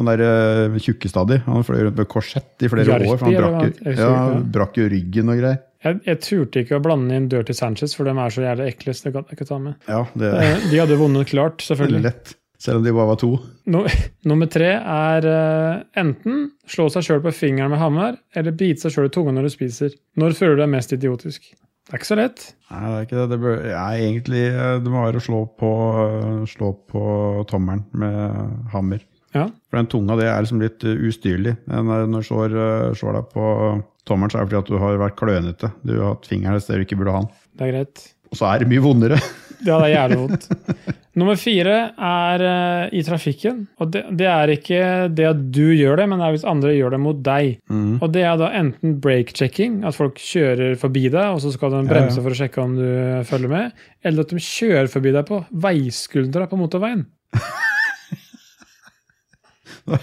Han 0.00 0.08
der 0.08 0.22
uh, 0.24 0.78
tjukkestadig, 0.80 1.42
han 1.44 1.66
fløy 1.66 1.84
rundt 1.84 2.00
med 2.00 2.08
korsett 2.10 2.64
i 2.64 2.70
flere 2.72 2.88
Jarpi, 2.88 3.10
år. 3.12 3.20
For 3.20 3.28
han 3.28 3.36
brakk, 3.36 3.82
ja, 4.00 4.14
brakk 4.56 4.80
jo 4.80 4.88
ryggen 4.90 5.30
og 5.30 5.42
greier. 5.42 5.60
Jeg, 5.84 6.00
jeg 6.04 6.18
turte 6.20 6.60
ikke 6.64 6.76
å 6.76 6.82
blande 6.84 7.16
inn 7.16 7.28
Dirty 7.32 7.54
Sanchez, 7.56 7.94
for 7.96 8.04
de 8.04 8.12
er 8.12 8.34
så 8.34 8.42
jævlig 8.44 8.66
ekle. 8.74 8.92
så 8.94 9.06
det 9.08 9.12
kan 9.14 9.24
jeg 9.30 9.38
ikke 9.38 9.48
ta 9.48 9.58
med. 9.58 9.78
Ja, 9.88 10.02
det 10.20 10.32
Eh, 10.36 10.66
De 10.70 10.80
hadde 10.82 10.98
vunnet 11.00 11.30
klart, 11.30 11.62
selvfølgelig. 11.64 12.02
lett. 12.04 12.34
Selv 12.60 12.76
om 12.76 12.84
de 12.84 12.92
bare 12.92 13.08
var 13.08 13.16
to. 13.16 13.30
No, 13.72 13.86
nummer 14.28 14.46
tre 14.52 14.74
er 14.76 15.24
eh, 15.30 15.82
enten 16.02 16.50
slå 16.68 16.90
seg 16.92 17.06
sjøl 17.06 17.22
på 17.24 17.32
fingeren 17.32 17.72
med 17.72 17.80
hammer, 17.80 18.18
eller 18.36 18.52
bite 18.52 18.84
seg 18.84 18.92
sjøl 18.92 19.08
i 19.08 19.14
tunga 19.14 19.32
når 19.32 19.48
du 19.48 19.52
spiser. 19.54 19.94
Når 20.20 20.36
føler 20.36 20.58
du 20.58 20.62
deg 20.66 20.72
mest 20.74 20.92
idiotisk? 20.92 21.48
Det 21.88 21.94
er 21.96 22.02
ikke 22.02 22.10
så 22.10 22.18
lett. 22.20 22.42
Nei, 22.70 22.80
det 22.84 22.96
er 22.98 23.06
ikke 23.06 23.16
det. 23.22 23.28
det 23.32 23.38
bør, 23.46 23.56
ja, 23.72 23.86
egentlig, 23.96 24.42
eh, 24.52 24.74
det 24.84 24.92
må 24.92 25.06
være 25.06 25.22
å 25.22 25.24
slå 25.24 25.40
på, 25.58 25.70
slå 26.52 26.74
på 26.92 27.06
tommelen 27.48 27.86
med 27.96 28.68
hammer. 28.74 29.00
Ja. 29.32 29.46
For 29.70 29.78
den 29.80 29.88
tunga 29.88 30.16
det 30.20 30.26
er 30.28 30.42
liksom 30.44 30.60
litt 30.60 30.84
ustyrlig. 30.84 31.56
Når 31.70 32.08
du 32.12 32.20
slår, 32.26 32.54
slår 32.98 33.16
deg 33.20 33.28
på 33.32 33.44
tommelen, 34.08 34.32
er 34.34 34.44
det 34.44 34.50
fordi 34.50 34.62
at 34.62 34.72
du 34.72 34.80
har 34.82 35.02
vært 35.02 35.18
klønete. 35.20 35.72
Du 35.86 35.94
har 35.98 36.14
hatt 36.14 36.30
fingeren 36.30 36.58
et 36.58 36.64
sted 36.64 36.80
du 36.80 36.86
ikke 36.86 36.98
burde 37.00 37.14
ha 37.16 37.22
den. 37.24 37.30
Det 37.58 37.66
er 37.66 37.72
greit. 37.74 38.08
Og 38.30 38.38
så 38.38 38.46
er 38.50 38.62
det 38.62 38.70
mye 38.72 38.84
vondere. 38.84 39.20
Ja, 39.60 39.76
det 39.76 39.90
er 39.90 39.92
jævlig 39.92 40.16
vondt. 40.22 40.44
Nummer 41.20 41.36
fire 41.36 41.72
er 41.92 42.42
uh, 42.48 42.94
i 42.96 43.02
trafikken. 43.04 43.58
Og 43.76 43.90
det, 43.92 44.06
det 44.16 44.24
er 44.32 44.52
ikke 44.54 44.78
det 45.12 45.26
at 45.28 45.42
du 45.52 45.66
gjør 45.76 46.00
det, 46.00 46.06
men 46.08 46.16
det 46.16 46.24
er 46.24 46.32
hvis 46.32 46.46
andre 46.48 46.72
gjør 46.72 46.94
det 46.94 47.00
mot 47.04 47.20
deg. 47.26 47.58
Mm. 47.68 47.98
Og 47.98 48.06
det 48.14 48.22
er 48.24 48.38
da 48.40 48.48
enten 48.56 48.94
break-checking, 49.04 49.82
at 49.84 49.98
folk 49.98 50.16
kjører 50.16 50.78
forbi 50.80 51.10
deg, 51.12 51.34
og 51.34 51.42
så 51.44 51.52
skal 51.52 51.74
de 51.76 51.82
bremse 51.90 52.16
Ja, 52.16 52.22
ja. 52.22 52.24
for 52.24 52.32
å 52.32 52.38
sjekke 52.40 52.64
om 52.64 52.78
du 52.78 52.86
følger 53.28 53.52
med, 53.52 53.84
eller 54.00 54.24
at 54.24 54.32
de 54.32 54.40
kjører 54.46 54.88
forbi 54.96 55.12
deg 55.18 55.28
på 55.28 55.42
veiskuldra 55.66 56.48
på 56.48 56.62
motorveien. 56.62 57.04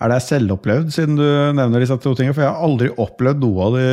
Er 0.00 0.08
det 0.08 0.22
selvopplevd, 0.24 0.88
siden 0.94 1.18
du 1.18 1.26
nevner 1.52 1.82
disse 1.82 1.96
to 2.00 2.14
tingene? 2.16 2.32
For 2.32 2.46
jeg 2.46 2.54
har 2.54 2.64
aldri 2.64 2.88
opplevd 3.02 3.42
noe 3.42 3.66
av 3.66 3.74
de, 3.76 3.88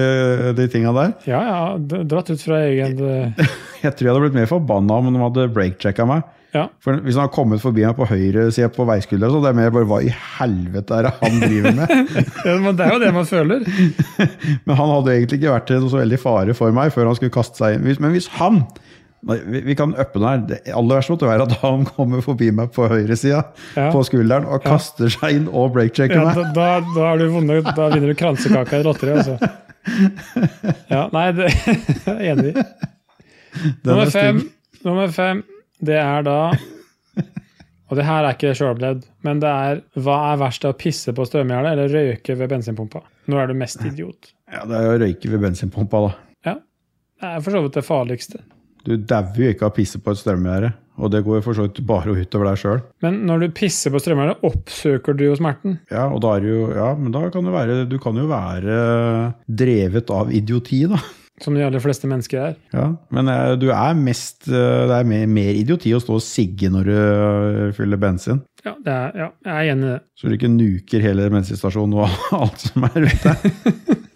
de 0.56 0.68
tinga 0.72 0.94
der. 0.96 1.14
Ja, 1.28 1.42
ja. 1.44 1.60
Dratt 2.08 2.32
ut 2.32 2.44
fra 2.44 2.62
egen 2.70 2.96
jeg, 3.02 3.50
Jeg 3.84 3.92
tror 3.92 4.08
jeg 4.08 4.14
hadde 4.14 4.24
blitt 4.24 4.38
mer 4.38 4.50
forbanna 4.50 5.02
om 5.02 5.10
de 5.12 5.24
hadde 5.26 5.50
breakchecka 5.56 6.08
meg. 6.08 6.24
Ja. 6.56 6.64
For 6.82 7.02
Hvis 7.04 7.18
han 7.20 7.28
har 7.28 7.34
kommet 7.36 7.62
forbi 7.62 7.84
meg 7.84 7.98
på 7.98 8.08
høyre 8.08 8.48
side 8.56 8.70
på 8.76 8.86
veiskuldra, 8.88 9.30
så 9.34 9.42
det 9.44 9.52
er 9.52 9.60
mer 9.60 9.74
bare 9.76 9.90
hva 9.90 10.00
i 10.06 10.14
helvete 10.38 10.96
er 10.96 11.10
det 11.10 11.14
han 11.20 11.40
driver 11.44 11.76
med? 11.82 11.94
ja, 12.48 12.56
men 12.64 12.78
det 12.80 12.88
er 12.88 12.96
jo 12.96 13.02
det 13.04 13.14
man 13.18 13.28
føler. 13.28 13.68
Men 14.64 14.80
han 14.80 14.94
hadde 14.96 15.18
egentlig 15.18 15.42
ikke 15.42 15.56
vært 15.58 15.68
til 15.70 15.84
noe 15.84 15.92
så 15.92 16.02
veldig 16.02 16.22
fare 16.24 16.56
for 16.58 16.76
meg 16.76 16.94
før 16.96 17.12
han 17.12 17.20
skulle 17.20 17.36
kaste 17.36 17.60
seg 17.60 17.78
inn. 17.78 17.90
Men 18.04 18.16
hvis 18.16 18.32
han 18.40 18.64
Vi 19.26 19.62
vi 19.66 19.74
kan 19.76 19.96
uppe 19.98 20.20
den 20.22 20.28
her. 20.52 20.60
Aller 20.78 21.00
verste 21.00 21.16
måtte 21.16 21.26
være 21.28 21.48
at 21.48 21.56
han 21.64 21.86
kommer 21.90 22.22
forbi 22.22 22.52
meg 22.54 22.70
på 22.76 22.86
høyresida 22.92 23.40
Ja. 23.76 23.88
på 23.92 24.04
skulderen 24.06 24.46
og 24.46 24.62
kaster 24.64 25.10
seg 25.10 25.40
inn 25.40 25.48
og 25.50 25.74
breakchecker 25.74 26.20
Ja, 26.20 26.26
meg. 26.30 26.36
da, 26.36 26.52
da, 26.54 26.92
da, 26.96 27.16
du 27.18 27.26
vunnet, 27.34 27.66
da 27.76 27.88
vinner 27.90 28.14
du 28.14 28.16
kransekaka 28.20 28.80
i 28.80 28.86
lotteri, 28.86 29.16
altså. 29.18 29.40
Ja, 30.92 31.08
nei, 31.16 31.32
det 31.34 31.50
jeg 32.06 32.14
er 32.14 32.24
enig 32.34 32.52
i. 32.54 32.66
Nummer 33.88 34.04
er 34.06 34.12
fem, 34.14 34.42
nummer 34.86 35.08
fem, 35.16 35.42
det 35.82 35.96
er 35.98 36.26
da 36.28 36.36
Og 37.88 37.96
det 37.98 38.04
her 38.06 38.26
er 38.28 38.36
ikke 38.36 38.52
sjølopplevd, 38.58 39.06
men 39.24 39.40
det 39.42 39.48
er 39.50 39.80
hva 40.04 40.18
er 40.34 40.42
verst 40.42 40.66
av 40.68 40.74
å 40.76 40.78
pisse 40.78 41.14
på 41.16 41.24
strømgjerdet 41.26 41.72
eller 41.72 41.94
røyke 41.94 42.36
ved 42.38 42.52
bensinpumpa? 42.52 43.00
Når 43.32 43.42
er 43.46 43.48
du 43.48 43.54
mest 43.62 43.82
idiot? 43.88 44.34
Ja, 44.52 44.66
det 44.68 44.76
er 44.76 44.84
jo 44.90 44.96
å 44.98 45.00
røyke 45.06 45.32
ved 45.32 45.42
bensinpumpa, 45.46 46.02
da. 46.10 46.12
Ja, 46.52 46.56
det 47.24 47.32
er 47.32 47.46
for 47.46 47.56
så 47.56 47.62
vidt 47.64 47.80
det 47.80 47.86
farligste. 47.88 48.44
Du 48.88 48.96
dauer 48.96 49.36
jo 49.36 49.52
ikke 49.52 49.68
av 49.68 49.74
å 49.74 49.76
pisse 49.76 50.00
på 50.00 50.14
et 50.14 50.22
strømgjerde. 50.22 50.72
Og 50.98 51.12
det 51.14 51.20
går 51.26 51.38
jo 51.38 51.44
for 51.46 51.58
så 51.58 51.68
vidt 51.68 51.84
bare 51.86 52.16
utover 52.18 52.48
deg 52.50 52.62
sjøl. 52.62 52.80
Men 53.06 53.20
når 53.30 53.44
du 53.44 53.52
pisser 53.60 53.94
på 53.94 54.00
strømgjerdet, 54.02 54.40
oppsøker 54.48 55.18
du 55.18 55.28
jo 55.28 55.36
smerten. 55.38 55.78
Ja, 55.94 56.08
og 56.10 56.24
da 56.26 56.38
er 56.38 56.48
jo 56.48 56.64
Ja, 56.74 56.90
men 56.98 57.14
da 57.14 57.28
kan 57.34 57.46
du 57.46 57.54
være 57.54 57.84
Du 57.90 58.00
kan 58.02 58.18
jo 58.18 58.26
være 58.32 58.80
drevet 59.46 60.10
av 60.14 60.34
idioti, 60.34 60.86
da. 60.90 61.02
Som 61.44 61.54
de 61.54 61.62
aller 61.62 61.84
fleste 61.84 62.10
mennesker 62.10 62.40
er. 62.42 62.56
Ja, 62.74 62.88
Men 63.14 63.30
eh, 63.30 63.52
du 63.62 63.68
er 63.70 63.94
mest 63.94 64.48
eh, 64.50 64.88
Det 64.90 64.96
er 64.96 65.06
mer, 65.06 65.28
mer 65.30 65.60
idioti 65.60 65.94
å 65.94 66.02
stå 66.02 66.18
og 66.18 66.26
sigge 66.26 66.72
når 66.74 66.90
du 66.90 66.96
eh, 66.98 67.60
fyller 67.78 68.02
bensin. 68.02 68.42
Ja, 68.66 68.74
det 68.82 68.96
er, 68.96 69.14
ja 69.22 69.30
jeg 69.46 69.54
er 69.54 69.76
enig 69.76 69.86
i 69.86 69.92
det. 69.92 70.02
Så 70.18 70.32
du 70.32 70.38
ikke 70.40 70.50
nuker 70.50 71.06
hele 71.06 71.30
bensinstasjonen 71.30 72.00
og 72.02 72.18
alt 72.42 72.66
som 72.72 72.90
er 72.90 73.06
deg. 73.06 74.02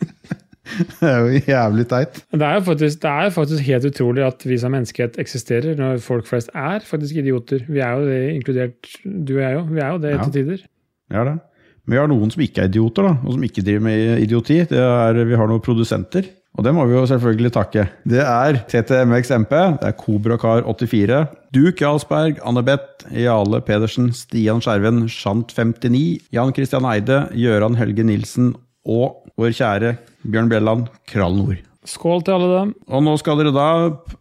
Det 1.00 1.10
er 1.10 1.20
jo 1.26 1.42
jævlig 1.48 1.86
teit. 1.92 2.20
Det 2.32 2.42
er 2.48 2.58
jo 2.60 2.64
faktisk, 2.70 3.02
det 3.04 3.12
er 3.12 3.30
faktisk 3.36 3.64
helt 3.68 3.86
utrolig 3.92 4.24
at 4.26 4.44
vi 4.48 4.58
som 4.62 4.72
menneskehet 4.76 5.20
eksisterer, 5.22 5.76
når 5.80 6.02
folk 6.06 6.28
flest 6.30 6.52
er 6.56 6.80
faktisk 6.88 7.16
idioter. 7.22 7.64
Vi 7.68 7.80
er 7.84 7.96
jo 8.00 8.06
det, 8.10 8.20
inkludert 8.38 8.92
du 9.06 9.36
og 9.38 9.42
jeg 9.44 9.58
òg. 9.62 9.72
Vi 9.76 9.80
er 9.84 9.90
jo 9.96 10.02
det 10.08 10.12
Ja. 10.18 10.24
til 10.24 10.34
tider. 10.40 10.68
Ja, 11.12 11.24
det. 11.28 11.38
Men 11.86 11.96
vi 11.96 11.98
har 11.98 12.08
noen 12.12 12.30
som 12.32 12.42
ikke 12.46 12.62
er 12.62 12.70
idioter, 12.70 13.04
da, 13.10 13.16
og 13.26 13.34
som 13.34 13.44
ikke 13.44 13.64
driver 13.66 13.82
med 13.88 14.22
idioti. 14.22 14.60
Det 14.70 14.78
er, 14.80 15.18
vi 15.26 15.36
har 15.36 15.48
noen 15.50 15.64
produsenter. 15.66 16.30
Og 16.60 16.66
det 16.68 16.74
må 16.76 16.84
vi 16.86 16.94
jo 16.98 17.06
selvfølgelig 17.08 17.52
takke. 17.56 17.86
Det 18.12 18.20
er 18.20 18.58
TTMXMP, 18.68 19.54
det 19.80 19.88
er 19.88 19.94
Kobrakar84, 19.96 21.20
Duke 21.56 21.80
Jarlsberg, 21.86 22.42
Annebeth, 22.46 23.06
Jale 23.16 23.62
Pedersen, 23.64 24.10
Stian 24.16 24.60
Skjerven, 24.64 25.06
Shant59, 25.08 26.02
Jan 26.36 26.52
Christian 26.56 26.84
Eide, 26.92 27.22
Gøran 27.36 27.78
Helge 27.80 28.04
Nilsen 28.04 28.52
og 28.86 29.24
vår 29.40 29.56
kjære 29.56 29.94
Bjørn 30.24 30.52
Bjelland, 30.52 30.90
Kral 31.10 31.36
Nord. 31.38 31.62
Skål 31.88 32.22
til 32.26 32.36
alle 32.38 32.50
dem. 32.54 32.76
Og 32.94 33.02
nå 33.06 33.16
skal 33.18 33.40
dere 33.42 33.54
da 33.56 33.68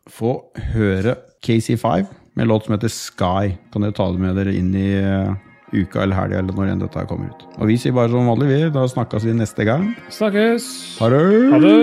få 0.09 0.39
høre 0.73 1.19
KC5 1.45 2.09
med 2.35 2.47
en 2.47 2.51
låt 2.53 2.67
som 2.67 2.77
heter 2.77 2.93
Sky. 2.93 3.55
Kan 3.73 3.85
dere 3.85 3.97
ta 3.97 4.09
det 4.13 4.23
med 4.23 4.39
dere 4.41 4.55
inn 4.57 4.73
i 4.79 4.89
eh, 4.97 5.35
uka 5.75 6.05
eller 6.07 6.17
helga 6.17 6.41
eller 6.41 6.57
når 6.57 6.73
enn 6.73 6.83
dette 6.87 7.05
kommer 7.11 7.35
ut. 7.35 7.45
Og 7.59 7.69
vi 7.69 7.77
sier 7.81 7.97
bare 7.97 8.13
som 8.13 8.31
vanlig, 8.33 8.49
vi. 8.49 8.61
Da 8.73 8.87
snakkes 8.89 9.29
vi 9.29 9.37
neste 9.37 9.69
gang. 9.69 9.91
Snakkes. 10.15 10.73
Ha 11.03 11.13
det! 11.13 11.25
Ha 11.53 11.63
det. 11.67 11.79